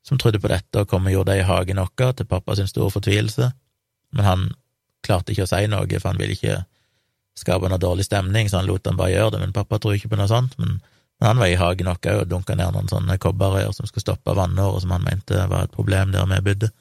som 0.00 0.16
trodde 0.16 0.40
på 0.40 0.48
dette 0.48 0.80
og 0.80 0.88
kom 0.88 1.10
og 1.10 1.12
gjorde 1.12 1.34
det 1.34 1.42
i 1.42 1.48
hagen 1.50 1.82
vår, 1.82 2.14
til 2.16 2.28
pappa 2.30 2.56
sin 2.56 2.70
store 2.70 2.88
fortvilelse. 2.94 3.50
Men 4.16 4.24
han 4.24 4.46
klarte 5.04 5.34
ikke 5.34 5.44
å 5.44 5.50
si 5.50 5.60
noe, 5.68 5.98
for 5.98 6.08
han 6.08 6.20
ville 6.22 6.38
ikke 6.38 6.62
skape 7.36 7.68
noe 7.68 7.80
dårlig 7.82 8.06
stemning, 8.08 8.48
så 8.48 8.62
han 8.62 8.70
lot 8.70 8.88
han 8.88 8.96
bare 8.96 9.12
gjøre 9.12 9.34
det. 9.34 9.40
Men 9.42 9.52
pappa 9.56 9.76
tror 9.76 9.98
ikke 9.98 10.08
på 10.14 10.20
noe 10.22 10.28
sånt. 10.30 10.56
Men, 10.56 10.78
men 11.20 11.28
han 11.28 11.42
var 11.42 11.52
i 11.52 11.58
hagen 11.60 11.90
vår 11.92 12.22
og 12.22 12.30
dunka 12.32 12.56
ned 12.56 12.72
noen 12.78 12.88
sånne 12.88 13.18
kobberrør 13.20 13.76
som 13.76 13.84
skulle 13.84 14.06
stoppe 14.06 14.38
vannåret, 14.40 14.86
som 14.86 14.96
han 14.96 15.04
mente 15.04 15.44
var 15.52 15.68
et 15.68 15.76
problem 15.76 16.16
der 16.16 16.24
vi 16.32 16.40
bodde. 16.48 16.72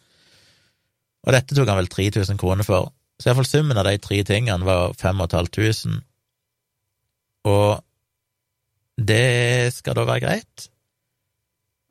Og 1.27 1.35
dette 1.35 1.59
tok 1.59 1.67
han 1.67 1.81
vel 1.81 1.91
3000 1.91 2.39
kroner 2.39 2.63
for. 2.63 2.93
Så 3.19 3.29
iallfall 3.29 3.47
summen 3.47 3.77
av 3.77 3.87
de 3.87 3.97
tre 3.99 4.21
tingene 4.23 4.65
var 4.65 4.93
5500, 4.99 5.99
og 7.49 7.81
det 8.99 9.71
skal 9.75 9.95
da 9.95 10.05
være 10.07 10.23
greit? 10.23 10.69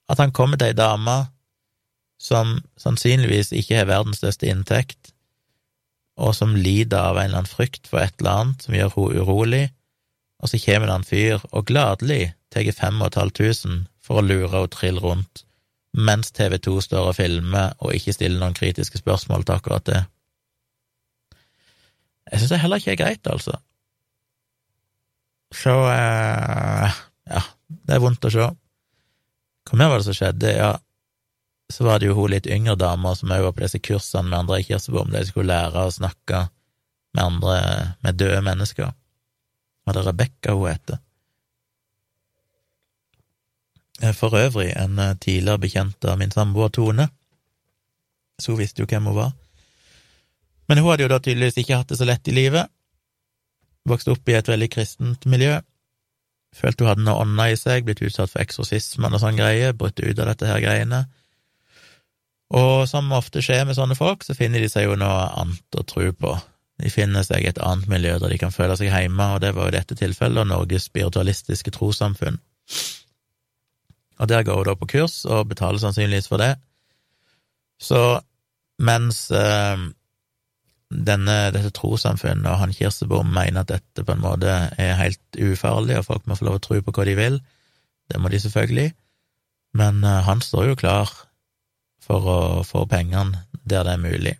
At 0.09 0.21
han 0.21 0.33
kommer 0.33 0.61
til 0.61 0.71
ei 0.71 0.77
dame 0.77 1.19
som 2.19 2.59
sannsynligvis 2.81 3.53
ikke 3.57 3.77
har 3.79 3.91
verdens 3.91 4.23
største 4.23 4.49
inntekt, 4.49 5.13
og 6.19 6.35
som 6.35 6.57
lider 6.57 6.99
av 6.99 7.19
en 7.19 7.29
eller 7.29 7.43
annen 7.43 7.51
frykt 7.51 7.87
for 7.87 8.03
et 8.03 8.17
eller 8.19 8.43
annet 8.43 8.65
som 8.65 8.75
gjør 8.75 8.95
henne 8.97 9.23
urolig, 9.23 9.65
og 10.43 10.51
så 10.51 10.61
kommer 10.65 10.89
det 10.89 10.97
en 10.97 11.07
fyr 11.07 11.45
og 11.51 11.69
gladelig 11.69 12.23
tar 12.55 12.67
5500 12.73 13.87
for 14.03 14.21
å 14.21 14.25
lure 14.25 14.51
henne 14.51 14.73
trill 14.73 14.99
rundt, 15.03 15.45
mens 15.93 16.33
TV2 16.35 16.81
står 16.89 17.13
og 17.13 17.19
filmer 17.19 17.75
og 17.79 17.95
ikke 17.95 18.15
stiller 18.17 18.41
noen 18.41 18.57
kritiske 18.57 19.01
spørsmål 19.01 19.45
til 19.45 19.59
akkurat 19.59 19.87
det. 19.89 20.03
Jeg 22.29 22.41
syns 22.41 22.53
det 22.53 22.61
heller 22.63 22.83
ikke 22.83 22.95
er 22.95 23.01
greit, 23.01 23.31
altså. 23.31 23.57
Så 25.55 25.73
eh, 25.93 26.99
ja, 27.33 27.43
det 27.89 27.97
er 27.97 28.03
vondt 28.05 28.29
å 28.29 28.33
se. 28.33 28.51
Hva 29.69 29.79
mer 29.81 29.91
var 29.93 30.01
det 30.01 30.09
som 30.09 30.17
skjedde? 30.17 30.53
Ja, 30.53 30.75
så 31.73 31.85
var 31.85 32.01
det 32.01 32.09
jo 32.09 32.17
hun 32.17 32.33
litt 32.33 32.49
yngre 32.49 32.77
dama 32.81 33.15
som 33.17 33.33
òg 33.33 33.45
var 33.45 33.57
på 33.57 33.65
disse 33.65 33.81
kursene 33.85 34.31
med 34.31 34.39
André 34.43 34.63
Kirsebom, 34.65 35.11
der 35.13 35.25
de 35.25 35.33
skulle 35.33 35.53
lære 35.53 35.85
å 35.85 35.93
snakke 35.93 36.47
med 37.17 37.25
andre, 37.25 37.59
med 38.05 38.17
døde 38.21 38.41
mennesker. 38.45 38.93
Var 39.85 39.97
det 39.97 40.05
Rebekka 40.07 40.57
hun 40.57 40.71
heter? 40.71 41.01
Eh, 44.03 44.15
for 44.15 44.37
øvrig 44.39 44.71
en 44.77 44.99
eh, 44.99 45.17
tidligere 45.17 45.65
bekjent 45.65 46.05
av 46.05 46.19
min 46.21 46.33
samboer 46.33 46.73
Tone, 46.73 47.09
så 48.39 48.53
hun 48.53 48.61
visste 48.63 48.85
jo 48.85 48.89
hvem 48.89 49.11
hun 49.11 49.17
var. 49.17 49.33
Men 50.69 50.83
hun 50.83 50.91
hadde 50.91 51.07
jo 51.07 51.13
da 51.13 51.21
tydeligvis 51.23 51.61
ikke 51.63 51.81
hatt 51.81 51.93
det 51.93 51.99
så 52.01 52.09
lett 52.09 52.29
i 52.29 52.37
livet. 52.37 52.69
Vokste 53.89 54.13
opp 54.13 54.29
i 54.29 54.37
et 54.37 54.49
veldig 54.49 54.69
kristent 54.73 55.25
miljø. 55.31 55.57
Følte 56.57 56.85
hun 56.85 56.93
hadde 56.93 57.07
noe 57.07 57.23
ånda 57.25 57.49
i 57.53 57.57
seg, 57.61 57.87
blitt 57.87 58.03
utsatt 58.05 58.33
for 58.33 58.43
eksorsismen 58.43 59.15
og 59.15 59.23
sånn 59.23 59.39
greie, 59.41 59.73
brutt 59.77 60.01
ut 60.01 60.19
av 60.19 60.31
dette 60.31 60.49
her 60.49 60.61
greiene. 60.65 61.07
Og 62.57 62.87
som 62.89 63.11
ofte 63.13 63.43
skjer 63.45 63.67
med 63.69 63.77
sånne 63.77 63.97
folk, 63.99 64.25
så 64.25 64.37
finner 64.37 64.63
de 64.65 64.71
seg 64.73 64.87
jo 64.87 64.97
noe 64.97 65.27
annet 65.41 65.77
å 65.77 65.85
tro 65.89 66.07
på. 66.17 66.37
De 66.79 66.93
finner 66.93 67.27
seg 67.27 67.45
et 67.49 67.59
annet 67.65 67.91
miljø 67.91 68.15
der 68.23 68.33
de 68.33 68.39
kan 68.41 68.55
føle 68.55 68.77
seg 68.79 68.93
hjemme, 68.93 69.33
og 69.35 69.43
det 69.45 69.53
var 69.57 69.69
jo 69.69 69.77
dette 69.77 69.99
tilfellet 69.99 70.49
Norges 70.49 70.89
spiritualistiske 70.89 71.75
trossamfunn. 71.75 72.39
Og 74.19 74.31
der 74.31 74.47
går 74.47 74.63
hun 74.63 74.69
da 74.71 74.75
på 74.79 74.89
kurs, 74.95 75.21
og 75.27 75.51
betaler 75.51 75.83
sannsynligvis 75.83 76.31
for 76.31 76.41
det. 76.43 76.55
Så 77.79 78.01
mens 78.83 79.29
eh, 79.35 79.85
denne, 80.89 81.37
dette 81.53 81.71
trossamfunnet 81.77 82.49
og 82.49 82.61
han 82.63 82.73
Kirsebom 82.73 83.29
mener 83.35 83.65
at 83.65 83.73
dette 83.75 84.05
på 84.05 84.15
en 84.15 84.25
måte 84.25 84.49
er 84.49 84.97
helt 84.97 85.37
ufarlig, 85.37 85.99
og 85.99 86.07
folk 86.09 86.27
må 86.27 86.39
få 86.39 86.49
lov 86.49 86.59
å 86.59 86.65
tro 86.65 86.81
på 86.81 86.95
hva 86.97 87.05
de 87.09 87.17
vil. 87.19 87.41
Det 88.09 88.21
må 88.21 88.33
de 88.33 88.41
selvfølgelig, 88.41 88.93
men 89.77 90.01
uh, 90.05 90.23
han 90.25 90.41
står 90.41 90.71
jo 90.71 90.79
klar 90.81 91.13
for 92.01 92.25
å 92.25 92.39
få 92.65 92.87
pengene 92.89 93.45
der 93.69 93.85
det 93.85 93.99
er 93.99 94.05
mulig. 94.05 94.37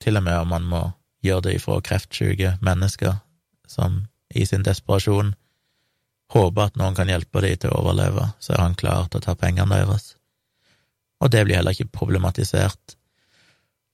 Til 0.00 0.16
og 0.16 0.24
med 0.24 0.38
om 0.40 0.54
han 0.56 0.68
må 0.68 0.82
gjøre 1.24 1.48
det 1.48 1.56
ifra 1.58 1.80
kreftsyke 1.84 2.56
mennesker 2.64 3.18
som 3.68 4.06
i 4.32 4.46
sin 4.48 4.64
desperasjon 4.64 5.34
håper 6.32 6.70
at 6.70 6.78
noen 6.80 6.96
kan 6.96 7.10
hjelpe 7.10 7.42
dem 7.44 7.58
til 7.60 7.72
å 7.72 7.82
overleve, 7.82 8.30
så 8.40 8.54
er 8.54 8.64
han 8.64 8.78
klar 8.78 9.10
til 9.10 9.20
å 9.20 9.26
ta 9.28 9.36
pengene 9.38 9.76
deres. 9.76 10.14
Og 11.20 11.30
det 11.32 11.44
blir 11.44 11.60
heller 11.60 11.76
ikke 11.76 11.92
problematisert 11.92 12.95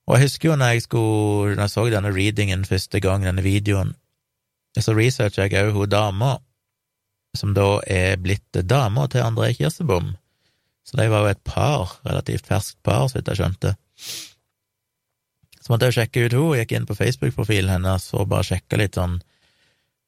og 0.06 0.16
jeg 0.16 0.26
husker 0.26 0.48
jo 0.48 0.56
når 0.58 0.74
jeg 0.74 0.84
skulle, 0.86 1.54
når 1.56 1.68
jeg 1.68 1.74
så 1.74 1.84
denne 1.92 2.14
readingen 2.14 2.64
første 2.66 3.00
gang, 3.00 3.26
denne 3.26 3.44
videoen, 3.44 3.94
så 4.80 4.94
researcha 4.96 5.46
jeg 5.46 5.68
òg 5.68 5.76
hun 5.76 5.92
dama, 5.92 6.32
som 7.36 7.54
da 7.56 7.78
er 7.88 8.18
blitt 8.20 8.62
dama 8.68 9.06
til 9.08 9.24
André 9.24 9.52
Kirsebom. 9.56 10.14
Så 10.82 10.98
de 10.98 11.06
var 11.08 11.24
jo 11.24 11.32
et 11.32 11.42
par, 11.46 11.98
relativt 12.04 12.48
ferskt 12.48 12.80
par, 12.82 13.06
så 13.08 13.18
vidt 13.18 13.30
jeg 13.30 13.40
skjønte. 13.40 13.74
Så 15.62 15.70
måtte 15.70 15.88
jeg 15.88 16.00
sjekke 16.00 16.24
ut 16.26 16.34
henne, 16.34 16.56
gikk 16.58 16.74
inn 16.74 16.88
på 16.88 16.96
Facebook-profilen 16.98 17.70
hennes 17.70 18.08
og 18.18 18.26
bare 18.32 18.48
sjekke 18.50 18.80
litt 18.80 18.98
sånn 18.98 19.20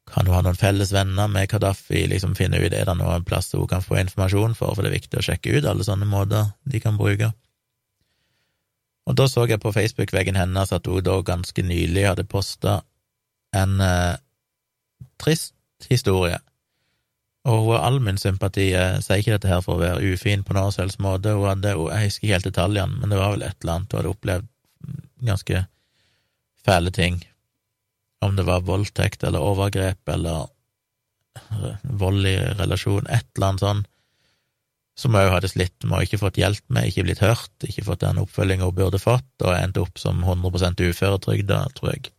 Kan 0.05 0.26
hun 0.28 0.34
ha 0.36 0.42
noen 0.45 0.59
felles 0.59 0.90
venner 0.92 1.30
med 1.32 1.49
Kadafi, 1.49 2.03
liksom 2.11 2.34
finne 2.36 2.59
ut 2.61 2.74
er 2.76 2.84
det 2.84 2.95
noen 2.99 3.22
plass 3.24 3.55
hun 3.57 3.64
kan 3.70 3.80
få 3.80 3.97
informasjon 4.03 4.53
for, 4.59 4.74
for 4.74 4.84
det 4.84 4.90
er 4.90 4.99
viktig 4.99 5.16
å 5.16 5.24
sjekke 5.24 5.55
ut 5.55 5.68
alle 5.70 5.86
sånne 5.86 6.05
måter 6.05 6.51
de 6.68 6.80
kan 6.82 6.99
bruke. 7.01 7.30
Og 9.05 9.16
da 9.18 9.26
så 9.28 9.44
jeg 9.48 9.61
på 9.61 9.72
Facebook-veggen 9.72 10.38
hennes 10.38 10.72
at 10.72 10.86
hun 10.88 11.05
da 11.05 11.18
ganske 11.24 11.62
nylig 11.62 12.07
hadde 12.09 12.24
posta 12.24 12.80
en 13.55 13.76
eh, 13.84 14.16
trist 15.20 15.55
historie. 15.90 16.38
Og 17.44 17.61
hun 17.61 17.74
har 17.74 17.84
all 17.84 18.00
min 18.00 18.18
sympati, 18.18 18.70
jeg 18.72 19.02
sier 19.05 19.20
ikke 19.20 19.36
dette 19.36 19.50
her 19.50 19.61
for 19.64 19.76
å 19.76 19.82
være 19.82 20.14
ufin 20.14 20.44
på 20.46 20.57
noen 20.57 20.72
selvs 20.72 20.96
måte, 21.02 21.34
hun 21.36 21.50
hadde, 21.50 21.74
jeg 21.76 22.09
husker 22.09 22.24
ikke 22.24 22.38
helt 22.38 22.48
detaljene, 22.48 23.00
men 23.00 23.12
det 23.12 23.20
var 23.20 23.34
vel 23.34 23.44
et 23.44 23.59
eller 23.61 23.74
annet. 23.74 23.92
Hun 23.92 24.00
hadde 24.00 24.14
opplevd 24.14 24.50
ganske 25.28 25.64
fæle 26.64 26.92
ting, 26.96 27.20
om 28.24 28.38
det 28.38 28.46
var 28.48 28.64
voldtekt 28.64 29.26
eller 29.28 29.44
overgrep 29.44 30.09
eller 30.09 30.48
vold 31.82 32.24
i 32.30 32.38
relasjon, 32.57 33.11
et 33.12 33.26
eller 33.34 33.50
annet 33.50 33.64
sånt, 33.66 33.90
som 34.99 35.16
òg 35.18 35.32
hadde 35.32 35.51
slitt 35.51 35.84
med 35.84 35.99
å 35.99 36.07
ikke 36.07 36.20
fått 36.22 36.38
hjelp 36.38 36.62
med, 36.70 36.86
ikke 36.88 37.05
blitt 37.09 37.22
hørt, 37.24 37.55
ikke 37.66 37.84
fått 37.88 38.05
den 38.05 38.20
oppfølginga 38.22 38.68
hun 38.68 38.76
burde 38.76 39.01
fått, 39.03 39.26
og 39.42 39.57
endte 39.57 39.82
opp 39.82 39.99
som 39.99 40.22
100 40.22 40.78
uføretrygda, 40.86 41.61
tror 41.74 41.97
jeg. 41.97 42.11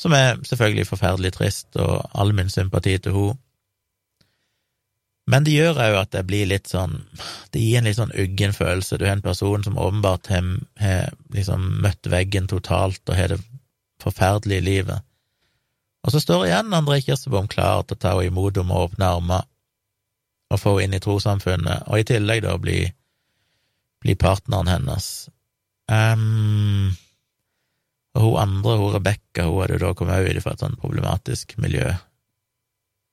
Som 0.00 0.16
er 0.16 0.40
selvfølgelig 0.48 0.88
forferdelig 0.88 1.34
trist, 1.36 1.68
og 1.76 2.08
all 2.16 2.32
min 2.36 2.50
sympati 2.50 2.96
til 2.98 3.18
henne. 3.18 3.40
Men 5.30 5.44
det 5.46 5.54
gjør 5.54 5.78
òg 5.78 5.96
at 6.00 6.10
det 6.16 6.24
blir 6.26 6.48
litt 6.50 6.66
sånn 6.66 6.96
Det 7.54 7.60
gir 7.62 7.78
en 7.78 7.86
litt 7.86 7.94
sånn 7.94 8.10
uggen 8.18 8.50
følelse. 8.56 8.96
Du 8.98 9.04
har 9.06 9.14
en 9.14 9.22
person 9.22 9.62
som 9.62 9.78
åpenbart 9.78 10.26
har, 10.32 11.12
liksom 11.30 11.68
møtt 11.84 12.08
veggen 12.10 12.48
totalt 12.50 13.04
og 13.06 13.14
har 13.14 13.30
det 13.30 13.38
forferdelige 14.02 14.66
livet. 14.66 15.06
Og 16.02 16.10
så 16.10 16.18
står 16.18 16.48
igjen 16.48 16.74
André 16.74 16.98
Kirsebom 17.04 17.46
klar 17.46 17.84
til 17.86 17.94
å 17.94 18.02
ta 18.02 18.16
henne 18.16 18.32
imot 18.32 18.58
henne 18.58 18.72
med 18.72 18.88
åpne 18.88 19.12
armer 19.20 19.46
å 20.52 20.58
få 20.60 20.76
henne 20.78 20.92
inn 20.92 20.98
i 20.98 21.02
trossamfunnet, 21.02 21.86
og 21.88 22.00
i 22.00 22.06
tillegg 22.08 22.42
da 22.44 22.56
bli, 22.60 22.80
bli 24.04 24.16
partneren 24.20 24.70
hennes. 24.70 25.08
Um, 25.88 26.92
og 28.12 28.26
hun 28.26 28.40
andre, 28.42 28.76
hun 28.80 28.94
Rebekka, 28.96 29.46
hun 29.48 29.62
hadde 29.62 29.78
jo 29.78 29.84
da 29.86 29.94
kommet 29.96 30.28
ut 30.28 30.42
fra 30.44 30.54
et 30.54 30.64
sånn 30.64 30.78
problematisk 30.80 31.56
miljø 31.62 31.88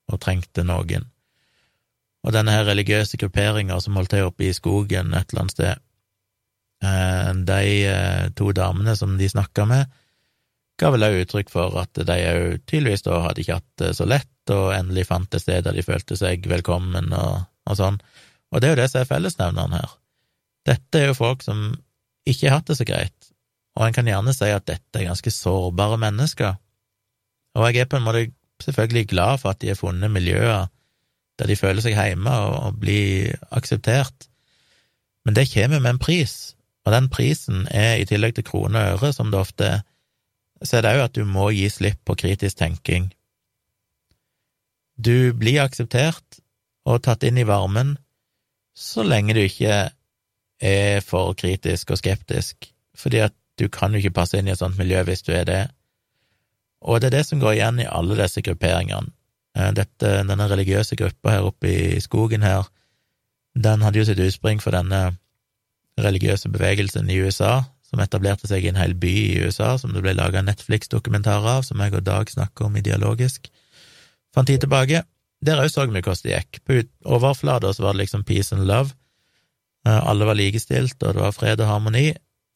og 0.10 0.20
trengte 0.24 0.66
noen. 0.66 1.08
Og 2.26 2.36
denne 2.36 2.52
her 2.52 2.66
religiøse 2.68 3.20
grupperinga 3.22 3.78
som 3.80 3.96
holdt 3.96 4.12
til 4.16 4.28
oppe 4.28 4.50
i 4.50 4.56
skogen 4.56 5.14
et 5.16 5.32
eller 5.32 5.46
annet 5.46 5.56
sted, 5.56 5.84
eh, 6.84 7.32
de 7.48 7.62
eh, 7.88 8.26
to 8.36 8.52
damene 8.56 8.96
som 9.00 9.16
de 9.20 9.30
snakka 9.32 9.68
med, 9.70 9.88
ga 10.80 10.92
vel 10.96 11.08
òg 11.08 11.22
uttrykk 11.24 11.54
for 11.54 11.78
at 11.80 11.96
de 11.96 12.18
òg 12.34 12.60
tydeligvis 12.68 13.06
da 13.08 13.22
hadde 13.28 13.44
ikke 13.44 13.60
hatt 13.60 13.72
det 13.84 13.94
så 13.96 14.08
lett, 14.10 14.32
og 14.54 14.74
endelig 14.76 15.08
fant 15.10 15.34
et 15.36 15.44
sted 15.44 15.66
der 15.66 15.76
de 15.76 15.86
følte 15.86 16.18
seg 16.20 16.46
velkommen 16.50 17.14
og, 17.16 17.46
og 17.70 17.80
sånn. 17.80 18.00
Og 18.50 18.62
det 18.62 18.70
er 18.70 18.76
jo 18.76 18.82
det 18.82 18.88
som 18.92 19.02
er 19.02 19.10
fellesnevneren 19.10 19.76
her. 19.78 19.94
Dette 20.70 21.00
er 21.02 21.10
jo 21.10 21.18
folk 21.18 21.46
som 21.46 21.72
ikke 22.30 22.50
har 22.50 22.60
hatt 22.60 22.70
det 22.70 22.80
så 22.80 22.88
greit, 22.88 23.30
og 23.78 23.86
en 23.86 23.96
kan 23.96 24.10
gjerne 24.10 24.34
si 24.36 24.50
at 24.52 24.68
dette 24.70 25.00
er 25.00 25.08
ganske 25.08 25.34
sårbare 25.34 26.00
mennesker. 26.02 26.58
Og 27.58 27.70
jeg 27.70 27.84
er 27.86 27.90
på 27.90 28.00
en 28.00 28.06
måte 28.06 28.28
selvfølgelig 28.64 29.08
glad 29.14 29.42
for 29.42 29.54
at 29.54 29.62
de 29.62 29.72
har 29.72 29.80
funnet 29.80 30.12
miljøer 30.12 30.68
der 31.40 31.48
de 31.48 31.56
føler 31.56 31.80
seg 31.80 31.96
hjemme 31.96 32.32
og, 32.44 32.56
og 32.68 32.80
blir 32.82 33.38
akseptert, 33.56 34.28
men 35.26 35.36
det 35.38 35.50
kommer 35.54 35.80
med 35.80 35.96
en 35.96 36.02
pris, 36.02 36.56
og 36.86 36.94
den 36.96 37.08
prisen 37.12 37.68
er 37.72 38.00
i 38.00 38.08
tillegg 38.10 38.36
til 38.36 38.48
krone 38.48 38.82
og 38.82 39.04
øre, 39.04 39.14
som 39.14 39.32
det 39.32 39.40
ofte 39.40 39.68
er, 39.68 39.82
så 40.64 40.80
er 40.80 40.84
det 40.84 40.94
òg 40.98 41.06
at 41.06 41.16
du 41.16 41.24
må 41.28 41.50
gi 41.56 41.70
slipp 41.72 42.02
på 42.08 42.18
kritisk 42.20 42.60
tenking. 42.60 43.12
Du 45.00 45.32
blir 45.32 45.62
akseptert 45.64 46.42
og 46.90 47.04
tatt 47.06 47.24
inn 47.24 47.40
i 47.40 47.48
varmen 47.48 47.96
så 48.76 49.04
lenge 49.04 49.36
du 49.36 49.42
ikke 49.44 49.90
er 50.60 51.04
for 51.04 51.36
kritisk 51.40 51.94
og 51.94 52.00
skeptisk, 52.02 52.68
fordi 52.96 53.22
at 53.24 53.36
du 53.60 53.68
kan 53.72 53.94
jo 53.94 54.00
ikke 54.00 54.16
passe 54.16 54.40
inn 54.40 54.48
i 54.48 54.54
et 54.54 54.60
sånt 54.60 54.80
miljø 54.80 55.04
hvis 55.08 55.24
du 55.28 55.32
er 55.36 55.46
det. 55.48 55.62
Og 56.84 57.00
det 57.00 57.10
er 57.10 57.18
det 57.18 57.26
som 57.28 57.40
går 57.40 57.58
igjen 57.58 57.82
i 57.84 57.88
alle 57.92 58.16
disse 58.20 58.44
grupperingene. 58.44 59.12
Eh, 59.58 59.72
dette, 59.76 60.12
denne 60.28 60.48
religiøse 60.48 60.96
gruppa 61.00 61.36
her 61.36 61.48
oppe 61.48 61.72
i 61.72 62.00
skogen 62.04 62.44
her, 62.46 62.68
den 63.56 63.84
hadde 63.84 64.00
jo 64.00 64.08
sitt 64.08 64.22
utspring 64.24 64.62
for 64.64 64.76
denne 64.76 65.18
religiøse 66.00 66.52
bevegelsen 66.54 67.10
i 67.12 67.20
USA, 67.20 67.66
som 67.90 68.04
etablerte 68.04 68.48
seg 68.48 68.64
i 68.64 68.72
en 68.72 68.80
hel 68.80 68.94
by 68.96 69.12
i 69.12 69.40
USA, 69.44 69.74
som 69.82 69.96
det 69.96 70.04
ble 70.06 70.14
laga 70.16 70.44
Netflix-dokumentarer 70.46 71.58
av, 71.58 71.66
som 71.68 71.82
jeg 71.82 71.98
og 71.98 72.06
Dag 72.08 72.32
snakker 72.32 72.70
om 72.70 72.78
ideologisk 72.80 73.50
for 74.34 74.44
en 74.44 74.50
tid 74.50 74.64
tilbake. 74.64 75.04
Der 75.46 75.62
òg 75.64 75.72
så 75.72 75.86
vi 75.88 76.02
hvordan 76.02 76.24
det 76.24 76.34
gikk. 76.36 76.62
På 76.66 76.80
overflata 77.16 77.74
så 77.74 77.84
var 77.84 77.96
det 77.96 78.06
liksom 78.06 78.26
peace 78.28 78.56
and 78.56 78.68
love, 78.68 78.92
eh, 79.88 80.02
alle 80.10 80.26
var 80.26 80.36
likestilt, 80.36 80.98
og 81.04 81.14
det 81.14 81.22
var 81.22 81.32
fred 81.32 81.62
og 81.62 81.68
harmoni. 81.68 82.12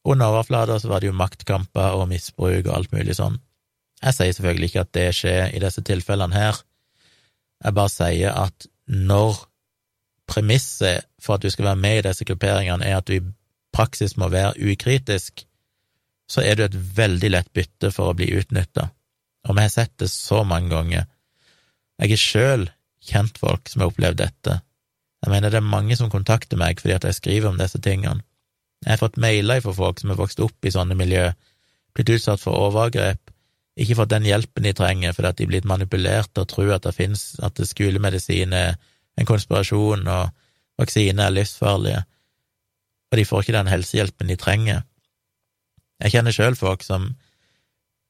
Under 0.06 0.34
overflata 0.34 0.80
så 0.80 0.92
var 0.92 1.00
det 1.00 1.08
jo 1.08 1.16
maktkamper 1.16 1.96
og 1.96 2.10
misbruk 2.12 2.68
og 2.68 2.76
alt 2.76 2.92
mulig 2.92 3.16
sånn. 3.16 3.40
Jeg 4.04 4.18
sier 4.18 4.36
selvfølgelig 4.36 4.70
ikke 4.70 4.84
at 4.84 4.94
det 4.94 5.10
skjer 5.16 5.54
i 5.56 5.62
disse 5.64 5.82
tilfellene 5.88 6.36
her, 6.36 6.60
jeg 7.64 7.76
bare 7.78 7.92
sier 7.92 8.36
at 8.36 8.68
når 8.88 9.38
premisset 10.28 11.08
for 11.22 11.38
at 11.38 11.44
du 11.44 11.52
skal 11.52 11.70
være 11.72 11.80
med 11.80 12.00
i 12.00 12.06
disse 12.10 12.28
grupperingene, 12.28 12.86
er 12.86 13.00
at 13.00 13.08
du 13.08 13.16
i 13.16 13.24
praksis 13.74 14.18
må 14.20 14.30
være 14.32 14.58
ukritisk, 14.60 15.46
så 16.30 16.44
er 16.44 16.58
du 16.58 16.66
et 16.66 16.76
veldig 16.98 17.32
lett 17.32 17.52
bytte 17.56 17.92
for 17.94 18.12
å 18.12 18.18
bli 18.18 18.30
utnytta, 18.36 18.90
og 19.48 19.56
vi 19.56 19.66
har 19.66 19.72
sett 19.72 19.96
det 20.00 20.10
så 20.12 20.44
mange 20.48 20.72
ganger. 20.74 21.08
Jeg 22.04 22.12
har 22.12 22.20
sjøl 22.20 22.64
kjent 23.04 23.38
folk 23.40 23.70
som 23.72 23.84
har 23.84 23.92
opplevd 23.94 24.20
dette. 24.20 24.60
Jeg 25.24 25.32
mener 25.32 25.54
det 25.54 25.62
er 25.62 25.74
mange 25.74 25.96
som 25.96 26.12
kontakter 26.12 26.60
meg 26.60 26.82
fordi 26.84 26.98
at 26.98 27.06
jeg 27.08 27.16
skriver 27.16 27.50
om 27.50 27.60
disse 27.60 27.80
tingene. 27.80 28.26
Jeg 28.84 28.98
har 28.98 29.00
fått 29.00 29.20
mailer 29.24 29.62
fra 29.64 29.72
folk 29.78 30.02
som 30.02 30.12
har 30.12 30.20
vokst 30.20 30.42
opp 30.44 30.68
i 30.68 30.74
sånne 30.76 30.98
miljø, 31.00 31.30
blitt 31.96 32.12
utsatt 32.12 32.42
for 32.42 32.60
overgrep, 32.60 33.32
ikke 33.80 33.96
fått 33.98 34.12
den 34.12 34.28
hjelpen 34.28 34.68
de 34.68 34.74
trenger 34.76 35.16
fordi 35.16 35.30
at 35.30 35.38
de 35.40 35.46
er 35.48 35.52
blitt 35.54 35.70
manipulert 35.70 36.38
og 36.38 36.50
tror 36.52 36.76
at 36.76 36.84
det 36.86 36.94
finnes 36.98 37.24
at 37.42 37.62
skolemedisin 37.66 38.54
er 38.54 38.76
en 39.18 39.30
konspirasjon 39.30 40.04
og 40.04 40.34
vaksiner 40.82 41.30
er 41.30 41.38
livsfarlige, 41.38 42.04
og 43.12 43.18
de 43.18 43.26
får 43.30 43.44
ikke 43.44 43.56
den 43.56 43.72
helsehjelpen 43.72 44.30
de 44.30 44.38
trenger. 44.42 44.84
Jeg 46.04 46.18
kjenner 46.18 46.36
sjøl 46.36 46.58
folk 46.60 46.84
som 46.84 47.14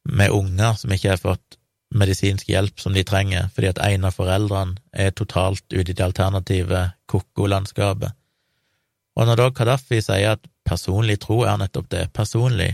med 0.10 0.34
unger 0.34 0.80
som 0.80 0.92
ikke 0.92 1.14
har 1.14 1.22
fått 1.22 1.60
medisinsk 1.94 2.50
hjelp 2.50 2.80
som 2.82 2.94
de 2.96 3.04
trenger, 3.06 3.50
fordi 3.54 3.70
at 3.72 3.82
en 3.86 4.08
av 4.10 4.16
foreldrene 4.18 4.78
er 4.92 5.14
totalt 5.16 5.66
ute 5.74 5.92
i 5.92 5.96
det 5.96 6.06
alternative 6.06 6.86
koko-landskapet. 7.10 8.16
Og 9.14 9.30
når 9.30 9.40
da 9.40 9.50
Kadafi 9.54 10.00
sier 10.02 10.36
at 10.36 10.48
personlig 10.66 11.20
tro 11.22 11.44
er 11.46 11.60
nettopp 11.62 11.90
det, 11.94 12.08
personlig, 12.16 12.74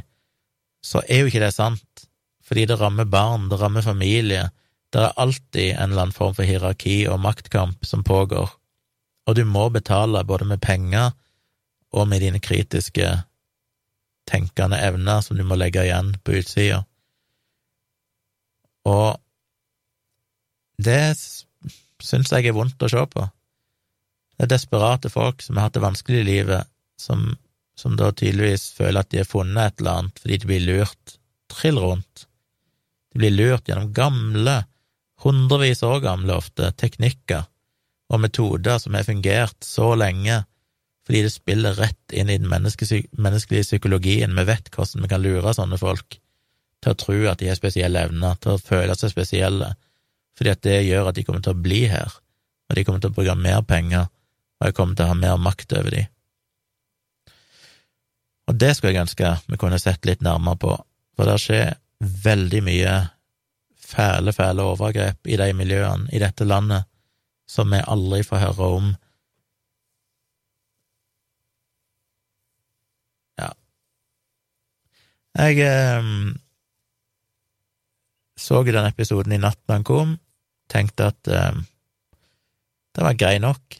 så 0.85 1.01
er 1.07 1.23
jo 1.23 1.31
ikke 1.31 1.43
det 1.43 1.51
sant, 1.55 2.05
fordi 2.47 2.65
det 2.69 2.79
rammer 2.79 3.05
barn, 3.05 3.49
det 3.51 3.59
rammer 3.59 3.85
familie, 3.85 4.47
det 4.89 5.03
er 5.03 5.17
alltid 5.21 5.75
en 5.75 5.91
eller 5.91 6.07
annen 6.07 6.15
form 6.15 6.35
for 6.37 6.47
hierarki 6.47 7.03
og 7.11 7.19
maktkamp 7.21 7.85
som 7.85 8.05
pågår, 8.07 8.49
og 9.27 9.35
du 9.35 9.43
må 9.45 9.67
betale 9.69 10.23
både 10.25 10.47
med 10.49 10.61
penger 10.63 11.11
og 11.93 12.07
med 12.07 12.23
dine 12.23 12.39
kritiske, 12.41 13.09
tenkende 14.29 14.79
evner 14.81 15.21
som 15.25 15.37
du 15.37 15.43
må 15.45 15.57
legge 15.57 15.83
igjen 15.85 16.15
på 16.23 16.39
utsida. 16.39 16.83
Og 18.87 19.17
det 20.79 21.01
syns 21.99 22.31
jeg 22.31 22.47
er 22.47 22.55
vondt 22.55 22.81
å 22.83 22.89
se 22.91 23.03
på. 23.11 23.25
Det 24.37 24.47
er 24.47 24.53
desperate 24.53 25.11
folk 25.11 25.43
som 25.43 25.57
har 25.57 25.67
hatt 25.67 25.75
det 25.75 25.83
vanskelig 25.83 26.21
i 26.21 26.27
livet, 26.29 26.69
som, 26.99 27.33
som 27.75 27.97
da 27.99 28.13
tydeligvis 28.13 28.69
føler 28.77 29.03
at 29.03 29.11
de 29.11 29.19
har 29.21 29.27
funnet 29.27 29.73
et 29.73 29.81
eller 29.81 30.03
annet 30.03 30.21
fordi 30.21 30.39
de 30.39 30.51
blir 30.51 30.67
lurt 30.67 31.15
trill 31.51 31.79
rundt. 31.81 32.25
De 33.11 33.19
blir 33.19 33.35
lurt 33.35 33.67
gjennom 33.67 33.91
gamle, 33.95 34.61
hundrevis 35.19 35.83
år 35.83 35.99
gamle 36.05 36.37
ofte, 36.39 36.71
teknikker 36.79 37.43
og 38.09 38.23
metoder 38.23 38.79
som 38.81 38.95
har 38.95 39.07
fungert 39.07 39.59
så 39.65 39.91
lenge 39.99 40.43
fordi 41.09 41.25
det 41.25 41.33
spiller 41.33 41.73
rett 41.73 42.13
inn 42.13 42.29
i 42.29 42.37
den 42.37 42.47
menneskelige 42.47 43.65
psykologien. 43.65 44.35
Vi 44.37 44.45
vet 44.45 44.69
hvordan 44.71 45.03
vi 45.03 45.09
kan 45.09 45.23
lure 45.23 45.53
sånne 45.57 45.79
folk 45.81 46.19
til 46.83 46.93
å 46.93 46.99
tro 46.99 47.17
at 47.31 47.41
de 47.41 47.49
har 47.49 47.59
spesielle 47.59 48.05
evner, 48.07 48.37
til 48.39 48.55
å 48.55 48.61
føle 48.61 48.95
seg 48.95 49.11
spesielle, 49.11 49.73
fordi 50.37 50.53
at 50.53 50.63
det 50.63 50.77
gjør 50.87 51.09
at 51.09 51.17
de 51.17 51.25
kommer 51.27 51.43
til 51.43 51.55
å 51.55 51.63
bli 51.67 51.83
her, 51.91 52.13
og 52.69 52.77
de 52.77 52.85
kommer 52.87 53.03
til 53.03 53.11
å 53.11 53.17
bruke 53.17 53.35
mer 53.35 53.61
penger, 53.67 54.07
og 54.59 54.69
jeg 54.69 54.77
kommer 54.77 54.95
til 54.95 55.07
å 55.07 55.11
ha 55.11 55.19
mer 55.19 55.41
makt 55.41 55.75
over 55.79 55.95
dem. 55.95 56.07
Og 58.49 58.57
det 58.57 58.71
skulle 58.75 58.95
jeg 58.95 59.05
ønske 59.05 59.35
vi 59.45 59.59
kunne 59.61 59.79
sett 59.81 60.07
litt 60.09 60.23
nærmere 60.25 60.57
på, 60.61 60.73
for 61.15 61.29
det 61.29 61.37
skjer 61.43 61.75
veldig 61.99 62.61
mye 62.65 62.93
fæle, 63.89 64.33
fæle 64.33 64.65
overgrep 64.71 65.27
i 65.27 65.37
de 65.37 65.51
miljøene 65.57 66.09
i 66.15 66.21
dette 66.21 66.47
landet 66.47 66.87
som 67.49 67.69
vi 67.73 67.81
aldri 67.81 68.21
får 68.25 68.43
høre 68.43 68.69
om. 68.79 68.89
Ja. 73.41 73.49
Jeg 75.41 75.65
eh, 75.65 76.11
så 78.39 78.63
den 78.63 78.87
episoden 78.87 79.35
i 79.35 79.41
natt 79.41 79.59
da 79.67 79.77
han 79.77 79.87
kom, 79.87 80.15
tenkte 80.71 81.11
at 81.11 81.27
eh, 81.27 81.59
det 82.95 83.05
var 83.05 83.17
grei 83.19 83.37
nok, 83.43 83.79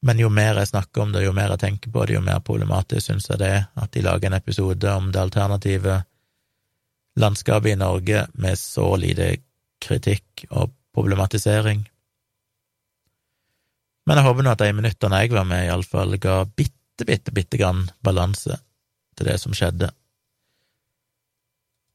men 0.00 0.20
jo 0.20 0.28
mer 0.30 0.60
jeg 0.60 0.70
snakker 0.70 1.02
om 1.02 1.12
det, 1.14 1.24
jo 1.24 1.34
mer 1.34 1.54
jeg 1.54 1.62
tenker 1.64 1.92
på 1.94 2.04
det, 2.06 2.14
jo 2.18 2.22
mer 2.22 2.42
problematisk 2.44 3.08
syns 3.08 3.28
jeg 3.30 3.40
det 3.40 3.50
er 3.56 3.66
at 3.78 3.92
de 3.94 4.04
lager 4.04 4.30
en 4.30 4.38
episode 4.38 4.94
om 4.94 5.10
det 5.14 5.22
alternative 5.22 6.00
landskapet 7.18 7.72
i 7.72 7.78
Norge 7.78 8.26
med 8.38 8.58
så 8.58 8.92
lite 9.00 9.30
kritikk 9.82 10.46
og 10.50 10.74
problematisering. 10.94 11.82
Men 14.06 14.18
jeg 14.18 14.26
håper 14.26 14.46
nå 14.46 14.54
at 14.54 14.62
de 14.62 14.74
minuttene 14.76 15.22
jeg 15.22 15.34
var 15.34 15.46
med, 15.48 15.66
iallfall 15.66 16.16
ga 16.22 16.40
bitte, 16.46 17.06
bitte, 17.06 17.34
bitte 17.34 17.58
grann 17.60 17.88
balanse 18.02 18.56
til 19.18 19.28
det 19.28 19.36
som 19.42 19.54
skjedde. 19.56 19.90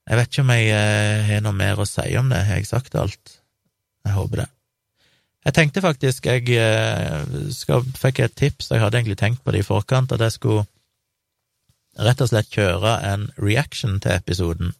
Jeg 0.09 0.19
vet 0.19 0.31
ikke 0.31 0.43
om 0.43 0.51
jeg 0.51 0.73
eh, 0.75 1.23
har 1.29 1.45
noe 1.45 1.55
mer 1.55 1.79
å 1.79 1.87
si 1.87 2.09
om 2.19 2.29
det, 2.31 2.43
har 2.47 2.59
jeg 2.59 2.67
sagt 2.67 2.97
alt? 2.99 3.37
Jeg 4.03 4.17
håper 4.17 4.43
det. 4.43 4.49
Jeg 5.43 5.55
tenkte 5.55 5.83
faktisk 5.83 6.27
jeg 6.27 6.47
eh, 6.59 7.33
skal, 7.55 7.83
fikk 7.99 8.23
et 8.23 8.35
tips, 8.39 8.71
jeg 8.71 8.83
hadde 8.83 8.99
egentlig 8.99 9.19
tenkt 9.19 9.43
på 9.43 9.55
det 9.55 9.63
i 9.63 9.67
forkant, 9.67 10.11
at 10.11 10.23
jeg 10.23 10.35
skulle 10.35 10.67
rett 12.03 12.23
og 12.23 12.31
slett 12.31 12.51
kjøre 12.51 12.97
en 13.07 13.27
reaction 13.37 13.99
til 14.01 14.15
episoden 14.15 14.73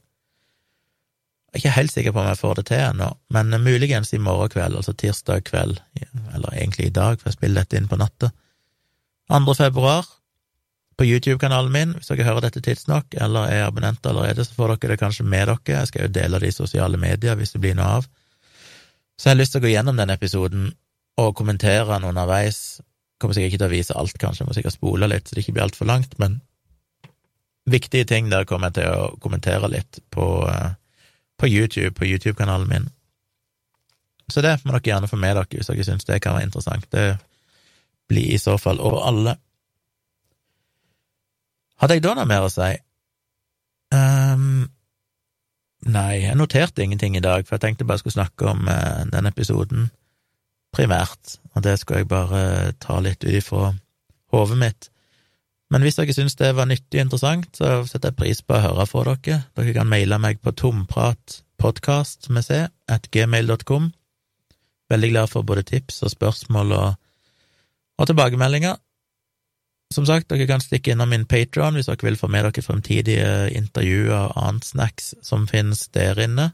jeg 1.53 1.59
er 1.59 1.67
ikke 1.67 1.77
helt 1.77 1.91
sikker 1.93 2.13
på 2.13 2.17
om 2.17 2.27
jeg 2.31 2.37
får 2.39 2.53
det 2.57 2.63
til 2.65 2.79
ennå, 2.81 3.07
men 3.29 3.53
muligens 3.61 4.09
i 4.17 4.17
morgen 4.17 4.49
kveld, 4.49 4.73
altså 4.79 4.93
tirsdag 4.97 5.43
kveld, 5.45 5.77
eller 6.33 6.55
egentlig 6.55 6.87
i 6.87 6.95
dag, 6.95 7.19
for 7.19 7.29
jeg 7.29 7.35
spiller 7.37 7.61
dette 7.61 7.77
inn 7.77 7.89
på 7.91 7.99
natta. 8.01 8.31
2. 9.29 9.53
februar, 9.59 10.07
på 10.97 11.07
YouTube-kanalen 11.07 11.73
min, 11.73 11.93
hvis 11.97 12.11
dere 12.11 12.27
hører 12.27 12.45
dette 12.45 12.61
tidsnok, 12.61 13.15
eller 13.25 13.49
er 13.49 13.65
abonnenter 13.65 14.11
allerede, 14.11 14.45
så 14.45 14.55
får 14.57 14.75
dere 14.75 14.93
det 14.93 14.99
kanskje 15.01 15.25
med 15.25 15.49
dere. 15.49 15.79
Jeg 15.79 15.89
skal 15.89 16.05
jo 16.05 16.13
dele 16.19 16.39
det 16.43 16.51
i 16.51 16.55
sosiale 16.55 16.99
medier 17.01 17.37
hvis 17.39 17.55
det 17.55 17.61
blir 17.63 17.77
noe 17.79 17.99
av. 17.99 18.07
Så 19.17 19.29
jeg 19.29 19.35
har 19.35 19.41
lyst 19.41 19.55
til 19.55 19.63
å 19.63 19.65
gå 19.65 19.73
gjennom 19.73 19.99
den 19.99 20.13
episoden 20.13 20.71
og 21.21 21.35
kommentere 21.37 21.89
den 21.91 22.09
underveis. 22.09 22.81
Kommer 23.21 23.37
sikkert 23.37 23.53
ikke 23.53 23.63
til 23.63 23.71
å 23.71 23.75
vise 23.75 23.97
alt, 23.97 24.17
kanskje, 24.21 24.43
jeg 24.43 24.49
må 24.49 24.57
sikkert 24.57 24.77
spole 24.77 25.09
litt 25.09 25.29
så 25.29 25.35
det 25.35 25.45
ikke 25.45 25.57
blir 25.57 25.65
altfor 25.67 25.89
langt, 25.89 26.17
men 26.21 26.41
viktige 27.69 28.05
ting 28.09 28.29
der 28.29 28.45
kommer 28.45 28.69
jeg 28.69 28.81
til 28.81 28.89
å 28.93 29.11
kommentere 29.23 29.69
litt 29.71 30.01
på 30.11 30.25
uh, 30.49 30.73
på 31.43 31.47
YouTube, 31.47 31.91
på 31.91 32.05
YouTube-kanalen 32.05 32.69
min. 32.69 32.89
Så 34.27 34.41
det 34.41 34.61
må 34.63 34.71
dere 34.71 34.87
gjerne 34.87 35.09
få 35.11 35.17
med 35.19 35.35
dere 35.35 35.49
hvis 35.51 35.67
dere 35.67 35.83
syns 35.83 36.07
det 36.07 36.21
kan 36.23 36.37
være 36.37 36.47
interessant. 36.47 36.85
Det 36.91 37.17
blir 38.07 38.29
i 38.31 38.39
så 38.39 38.55
fall 38.57 38.79
over 38.79 39.03
alle. 39.09 39.35
Hadde 41.83 41.97
jeg 41.97 42.05
da 42.05 42.13
noe 42.15 42.29
mer 42.29 42.45
å 42.45 42.51
si? 42.51 42.69
Um, 43.91 44.69
nei, 45.83 46.21
jeg 46.23 46.37
noterte 46.39 46.79
ingenting 46.85 47.17
i 47.19 47.23
dag, 47.23 47.43
for 47.43 47.57
jeg 47.57 47.65
tenkte 47.65 47.83
bare 47.83 47.99
jeg 47.99 48.05
skulle 48.05 48.21
snakke 48.21 48.47
om 48.53 48.69
uh, 48.71 49.01
den 49.11 49.27
episoden 49.27 49.89
primært, 50.71 51.41
og 51.51 51.65
det 51.65 51.75
skal 51.81 51.99
jeg 51.99 52.07
bare 52.13 52.71
ta 52.79 53.01
litt 53.03 53.27
ut 53.27 53.35
ifra 53.35 53.73
hodet 54.31 54.57
mitt. 54.61 54.87
Men 55.75 55.83
hvis 55.83 55.99
dere 55.99 56.15
syns 56.15 56.37
det 56.39 56.53
var 56.55 56.69
nyttig 56.71 57.01
og 57.01 57.07
interessant, 57.09 57.51
så 57.59 57.81
setter 57.89 58.13
jeg 58.13 58.19
pris 58.21 58.39
på 58.45 58.55
å 58.55 58.63
høre 58.63 58.87
fra 58.87 59.03
dere. 59.09 59.41
Dere 59.57 59.75
kan 59.75 59.91
maile 59.91 60.21
meg 60.23 60.39
på 60.39 60.55
podcast 61.59 62.29
med 62.29 62.47
C, 62.47 62.63
at 62.87 63.11
gmail.com. 63.11 63.91
Veldig 64.89 65.09
glad 65.11 65.35
for 65.35 65.43
både 65.43 65.67
tips 65.67 65.99
og 66.03 66.15
spørsmål 66.15 66.71
og, 66.79 66.95
og 67.99 68.07
tilbakemeldinger. 68.07 68.79
Som 69.93 70.07
sagt, 70.09 70.29
dere 70.31 70.47
kan 70.49 70.61
stikke 70.63 70.93
innom 70.93 71.11
min 71.11 71.25
Patron 71.29 71.75
hvis 71.77 71.89
dere 71.89 72.07
vil 72.07 72.17
få 72.17 72.29
med 72.31 72.47
dere 72.47 72.65
fremtidige 72.65 73.49
intervjuer 73.53 74.29
og 74.31 74.37
annet 74.41 74.67
snacks 74.67 75.13
som 75.25 75.47
finnes 75.49 75.87
der 75.93 76.21
inne. 76.23 76.51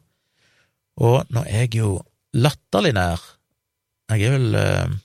Og 0.99 1.23
nå 1.31 1.45
er 1.47 1.67
jeg 1.67 1.79
jo 1.79 1.99
latterlig 2.35 2.93
nær. 2.97 3.21
Jeg 4.09 4.25
er 4.25 4.35
vel 4.37 4.57
eh, 4.57 4.97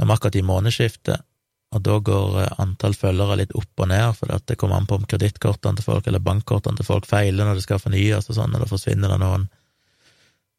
Nå 0.00 0.06
er 0.06 0.08
vi 0.08 0.14
akkurat 0.14 0.36
i 0.40 0.46
månedsskiftet, 0.48 1.24
og 1.76 1.82
da 1.84 1.98
går 2.00 2.36
eh, 2.40 2.52
antall 2.62 2.94
følgere 2.96 3.36
litt 3.42 3.52
opp 3.58 3.82
og 3.84 3.90
ned, 3.90 4.14
for 4.16 4.32
det 4.48 4.56
kommer 4.58 4.80
an 4.80 4.88
på 4.88 4.96
om 4.96 5.04
kredittkortene 5.06 5.76
til 5.76 5.86
folk 5.86 6.08
eller 6.08 6.22
bankkortene 6.24 6.80
til 6.80 6.88
folk 6.88 7.06
feiler 7.06 7.46
når 7.46 7.60
det 7.60 7.66
skal 7.66 7.82
fornyes 7.82 8.30
og 8.30 8.38
sånn, 8.38 8.56
da 8.56 8.68
forsvinner 8.70 9.12
det 9.12 9.20
noen, 9.20 9.44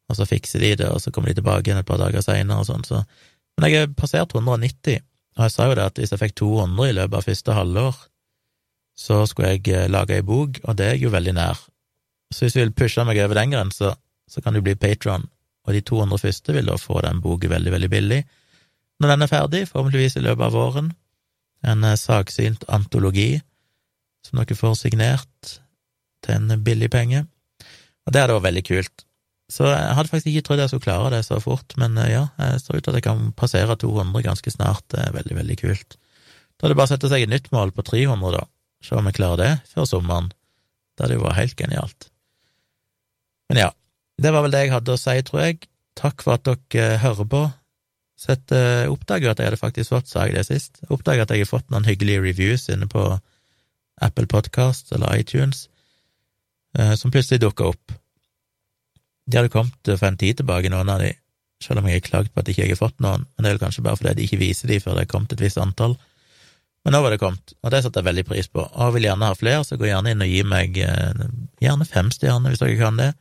og 0.08 0.18
så 0.18 0.28
fikser 0.30 0.62
de 0.62 0.70
det, 0.84 0.88
og 0.94 1.02
så 1.02 1.10
kommer 1.10 1.32
de 1.32 1.40
tilbake 1.40 1.68
igjen 1.68 1.82
et 1.82 1.88
par 1.88 2.00
dager 2.00 2.24
seinere 2.24 2.62
og 2.62 2.70
sånn, 2.70 2.86
så 2.86 3.02
Men 3.60 3.68
jeg 3.68 3.82
er 3.82 3.90
passert 3.92 4.32
190, 4.32 5.02
og 5.36 5.44
jeg 5.46 5.54
sa 5.54 5.68
jo 5.68 5.76
det 5.78 5.84
at 5.88 6.00
hvis 6.00 6.12
jeg 6.12 6.20
fikk 6.20 6.34
200 6.40 6.90
i 6.90 6.96
løpet 6.98 7.18
av 7.18 7.26
første 7.26 7.56
halvår, 7.56 8.00
så 8.98 9.22
skulle 9.26 9.54
jeg 9.54 9.72
eh, 9.72 9.88
lage 9.90 10.18
ei 10.18 10.26
bok, 10.26 10.60
og 10.64 10.76
det 10.78 10.86
er 10.86 10.96
jeg 10.96 11.06
jo 11.06 11.14
veldig 11.14 11.36
nær. 11.38 11.60
Så 12.32 12.44
hvis 12.44 12.56
du 12.56 12.60
vil 12.60 12.74
pushe 12.76 13.04
meg 13.08 13.20
over 13.24 13.38
den 13.40 13.54
grensa, 13.54 13.94
så 14.28 14.44
kan 14.44 14.54
du 14.54 14.62
bli 14.64 14.76
patron, 14.76 15.24
og 15.64 15.74
de 15.76 15.80
200 15.80 16.20
første 16.20 16.54
vil 16.56 16.68
da 16.68 16.76
få 16.80 17.00
den 17.04 17.20
boka 17.24 17.48
veldig, 17.48 17.72
veldig 17.72 17.90
billig 17.90 18.22
når 19.02 19.10
den 19.10 19.24
er 19.24 19.30
ferdig, 19.30 19.62
forhåpentligvis 19.66 20.16
i 20.20 20.22
løpet 20.22 20.44
av 20.46 20.54
våren 20.54 20.92
en 21.66 21.84
eh, 21.86 21.98
saksynt 21.98 22.66
antologi 22.70 23.40
som 24.26 24.38
dere 24.38 24.58
får 24.58 24.76
signert 24.78 25.54
til 26.22 26.36
en 26.36 26.62
billig 26.62 26.90
penge, 26.90 27.24
og 28.06 28.14
det 28.14 28.20
er 28.22 28.30
da 28.30 28.38
veldig 28.38 28.62
kult. 28.66 29.04
Så 29.52 29.66
jeg 29.68 29.96
hadde 29.98 30.08
faktisk 30.08 30.30
ikke 30.30 30.44
trodd 30.46 30.62
jeg 30.62 30.72
skulle 30.72 30.86
klare 30.86 31.10
det 31.12 31.24
så 31.26 31.36
fort, 31.42 31.74
men 31.80 31.98
eh, 32.00 32.14
ja, 32.14 32.22
jeg 32.40 32.62
ser 32.62 32.78
ut 32.78 32.88
at 32.88 32.96
jeg 32.96 33.04
kan 33.04 33.26
passere 33.36 33.76
200 33.76 34.24
ganske 34.24 34.52
snart, 34.54 34.84
det 34.94 35.02
er 35.02 35.16
veldig, 35.16 35.36
veldig 35.42 35.58
kult. 35.60 35.98
Da 36.56 36.66
er 36.66 36.72
det 36.72 36.78
bare 36.78 36.88
å 36.88 36.92
sette 36.94 37.10
seg 37.12 37.26
et 37.26 37.32
nytt 37.32 37.50
mål 37.52 37.74
på 37.76 37.84
300, 37.84 38.32
da, 38.38 38.46
se 38.86 38.96
om 38.96 39.10
jeg 39.10 39.18
klarer 39.18 39.42
det 39.42 39.52
før 39.74 39.88
sommeren. 39.90 40.30
Det 40.96 41.04
hadde 41.04 41.18
jo 41.18 41.26
vært 41.26 41.40
helt 41.40 41.58
genialt. 41.58 42.08
Men 43.52 43.60
ja, 43.60 43.70
det 44.22 44.32
var 44.32 44.46
vel 44.46 44.54
det 44.54 44.64
jeg 44.64 44.72
hadde 44.72 44.94
å 44.94 45.00
si, 45.00 45.16
tror 45.28 45.44
jeg. 45.44 45.60
Takk 46.00 46.24
for 46.24 46.38
at 46.38 46.48
dere 46.48 47.02
hører 47.02 47.28
på. 47.28 47.42
Jeg 48.22 48.38
eh, 48.54 48.88
at 48.88 49.18
jeg 49.18 49.48
hadde 49.50 49.58
faktisk 49.58 49.92
fått, 49.92 50.08
sa 50.08 50.28
det 50.30 50.46
sist, 50.46 50.78
jeg 50.80 50.94
oppdaga 50.94 51.26
at 51.26 51.32
jeg 51.34 51.42
har 51.42 51.50
fått 51.50 51.72
noen 51.74 51.88
hyggelige 51.88 52.22
reviews 52.22 52.68
inne 52.70 52.86
på 52.88 53.02
Apple 54.00 54.28
Podcast 54.30 54.92
eller 54.94 55.18
iTunes, 55.18 55.66
eh, 56.78 56.94
som 56.94 57.10
plutselig 57.10 57.42
dukka 57.42 57.72
opp. 57.72 57.92
De 59.30 59.38
hadde 59.38 59.52
kommet 59.52 59.90
for 59.90 60.06
en 60.08 60.18
tid 60.18 60.40
tilbake, 60.40 60.70
noen 60.72 60.90
av 60.92 61.02
de, 61.02 61.12
selv 61.62 61.82
om 61.82 61.88
jeg 61.88 62.00
har 62.00 62.06
klagd 62.08 62.32
på 62.32 62.42
at 62.42 62.48
ikke 62.50 62.64
jeg 62.64 62.74
har 62.74 62.80
fått 62.80 63.02
noen, 63.04 63.26
men 63.26 63.44
det 63.44 63.50
er 63.50 63.56
vel 63.56 63.64
kanskje 63.66 63.84
bare 63.86 64.00
fordi 64.00 64.16
de 64.18 64.26
ikke 64.26 64.40
viser 64.40 64.72
de 64.72 64.80
før 64.82 64.98
det 64.98 65.04
er 65.06 65.12
kommet 65.12 65.34
et 65.34 65.44
visst 65.44 65.60
antall. 65.62 65.94
Men 66.82 66.96
nå 66.96 67.02
var 67.04 67.14
det 67.14 67.20
kommet, 67.22 67.54
og 67.62 67.70
det 67.70 67.84
setter 67.84 68.02
jeg 68.02 68.08
veldig 68.08 68.24
pris 68.26 68.48
på. 68.50 68.64
Og 68.66 68.96
vil 68.96 69.06
gjerne 69.06 69.28
ha 69.28 69.36
flere, 69.38 69.62
så 69.62 69.78
gå 69.78 69.86
gjerne 69.86 70.16
inn 70.16 70.24
og 70.24 70.32
gi 70.32 70.40
meg 70.42 70.80
eh, 70.82 71.26
gjerne 71.62 71.86
fem 71.86 72.10
stjerner, 72.10 72.50
hvis 72.50 72.64
dere 72.64 72.80
kan 72.80 72.98
det. 72.98 73.12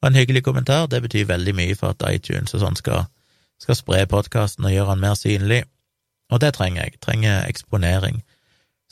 Og 0.00 0.08
en 0.08 0.16
hyggelig 0.16 0.46
kommentar, 0.46 0.88
det 0.88 1.02
betyr 1.04 1.28
veldig 1.28 1.52
mye 1.58 1.76
for 1.76 1.92
at 1.92 2.06
iTunes 2.08 2.56
og 2.56 2.64
sånn 2.64 2.80
skal 2.80 3.04
skal 3.62 3.78
spre 3.78 4.04
podkasten 4.10 4.66
og 4.68 4.74
gjøre 4.74 4.94
den 4.94 5.04
mer 5.04 5.16
synlig, 5.18 5.62
og 6.32 6.42
det 6.42 6.54
trenger 6.56 6.82
jeg, 6.82 6.96
jeg 6.96 7.04
trenger 7.04 7.46
eksponering. 7.46 8.22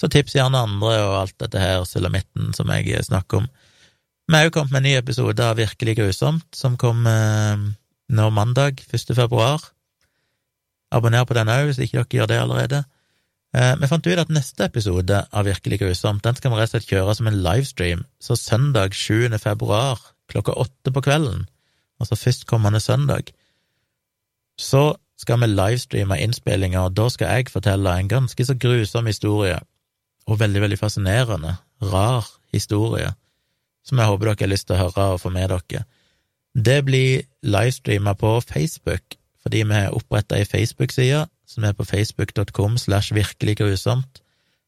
Så 0.00 0.08
tips 0.10 0.34
gjerne 0.36 0.64
andre 0.66 0.94
og 1.04 1.16
alt 1.20 1.36
dette 1.42 1.60
her 1.60 1.84
sulamitten 1.86 2.54
som 2.56 2.70
jeg 2.72 3.04
snakker 3.06 3.44
om. 3.44 3.48
Vi 4.24 4.38
har 4.38 4.46
jo 4.46 4.54
kommet 4.56 4.72
med 4.72 4.80
en 4.80 4.86
ny 4.88 4.94
episode 4.96 5.44
av 5.44 5.58
Virkelig 5.60 5.98
grusomt, 5.98 6.46
som 6.56 6.78
kom 6.80 7.04
eh, 7.04 7.64
nå 8.08 8.28
mandag, 8.32 8.80
1. 8.88 9.10
februar. 9.12 9.60
Abonner 10.88 11.26
på 11.28 11.34
den 11.36 11.50
òg, 11.52 11.66
hvis 11.68 11.82
ikke 11.84 11.98
dere 12.00 12.16
gjør 12.16 12.30
det 12.30 12.38
allerede. 12.40 12.78
Eh, 13.52 13.74
vi 13.82 13.90
fant 13.90 14.06
ut 14.06 14.22
at 14.22 14.30
neste 14.32 14.64
episode 14.64 15.18
av 15.28 15.44
Virkelig 15.44 15.82
grusomt, 15.82 16.22
den 16.24 16.38
skal 16.38 16.54
vi 16.54 16.56
rett 16.56 16.72
og 16.72 16.78
slett 16.78 16.88
kjøre 16.88 17.16
som 17.18 17.28
en 17.28 17.36
livestream, 17.44 18.06
så 18.16 18.36
søndag 18.40 18.96
7. 18.96 19.28
februar 19.42 20.00
klokka 20.32 20.54
åtte 20.56 20.92
på 20.94 21.02
kvelden, 21.04 21.42
altså 22.00 22.16
førstkommende 22.16 22.80
søndag, 22.80 23.28
så 24.56 24.94
skal 25.20 25.42
vi 25.42 25.50
livestreame 25.52 26.16
innspillinga, 26.24 26.86
og 26.86 26.96
da 26.96 27.10
skal 27.12 27.28
jeg 27.28 27.52
fortelle 27.52 27.92
en 27.92 28.08
ganske 28.08 28.48
så 28.48 28.56
grusom 28.56 29.12
historie, 29.12 29.60
og 30.24 30.40
veldig, 30.40 30.64
veldig 30.64 30.80
fascinerende, 30.80 31.58
rar 31.92 32.24
historie, 32.56 33.12
som 33.84 34.00
jeg 34.00 34.10
håper 34.10 34.30
dere 34.30 34.46
har 34.46 34.52
lyst 34.52 34.68
til 34.68 34.76
å 34.76 34.82
høre 34.86 35.06
og 35.14 35.22
få 35.22 35.32
med 35.34 35.52
dere. 35.52 35.84
Det 36.54 36.80
blir 36.86 37.24
livestreama 37.42 38.14
på 38.18 38.36
Facebook, 38.46 39.16
fordi 39.42 39.64
vi 39.64 39.80
har 39.80 39.96
oppretta 39.96 40.38
ei 40.38 40.46
Facebook-side, 40.48 41.24
som 41.46 41.64
er 41.64 41.74
på 41.76 41.84
facebook.com 41.84 42.78
slash 42.78 43.14
virkelig 43.14 43.58
grusomt. 43.60 44.22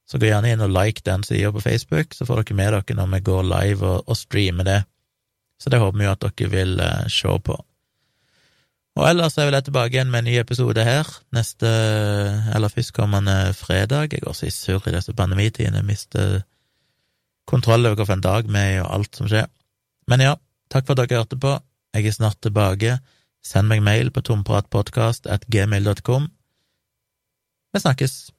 Så 0.06 0.20
gå 0.22 0.28
gjerne 0.28 0.52
inn 0.52 0.62
og 0.62 0.74
like 0.74 1.02
den 1.06 1.24
sida 1.26 1.50
på 1.52 1.62
Facebook, 1.64 2.14
så 2.14 2.26
får 2.26 2.42
dere 2.42 2.58
med 2.58 2.74
dere 2.74 2.98
når 2.98 3.14
vi 3.14 3.24
går 3.30 3.48
live 3.50 3.86
og, 3.86 4.04
og 4.06 4.18
streamer 4.18 4.68
det. 4.68 4.82
Så 5.58 5.72
det 5.72 5.80
håper 5.80 5.98
vi 5.98 6.06
jo 6.06 6.12
at 6.12 6.26
dere 6.26 6.52
vil 6.52 6.76
eh, 6.82 7.08
se 7.10 7.38
på. 7.48 7.56
Og 8.96 9.04
ellers 9.04 9.36
er 9.36 9.48
vel 9.48 9.58
jeg 9.58 9.66
tilbake 9.66 9.92
igjen 9.92 10.12
med 10.12 10.22
en 10.22 10.28
ny 10.30 10.36
episode 10.40 10.84
her 10.84 11.08
neste, 11.36 11.68
eller 12.56 12.72
førstkommende 12.72 13.52
fredag. 13.56 14.14
Jeg 14.14 14.24
går 14.24 14.36
så 14.36 14.48
i 14.48 14.54
surr 14.54 14.88
i 14.88 14.94
disse 14.94 15.12
pandemitidene, 15.16 15.82
mister 15.84 16.40
kontroll 17.46 17.86
over 17.86 17.98
hvilken 18.00 18.24
dag 18.24 18.48
vi 18.50 18.62
er 18.62 18.82
og 18.84 18.92
alt 18.98 19.18
som 19.18 19.30
skjer. 19.30 19.48
Men 20.10 20.22
ja, 20.22 20.34
takk 20.72 20.86
for 20.86 20.94
at 20.96 21.06
dere 21.06 21.22
hørte 21.22 21.38
på. 21.40 21.56
Jeg 21.96 22.10
er 22.10 22.16
snart 22.16 22.40
tilbake. 22.44 22.98
Send 23.46 23.70
meg 23.70 23.84
mail 23.86 24.10
på 24.10 24.24
tompratpodkast 24.26 25.28
at 25.30 25.46
gmail.com. 25.50 26.30
Vi 27.74 27.82
snakkes. 27.82 28.35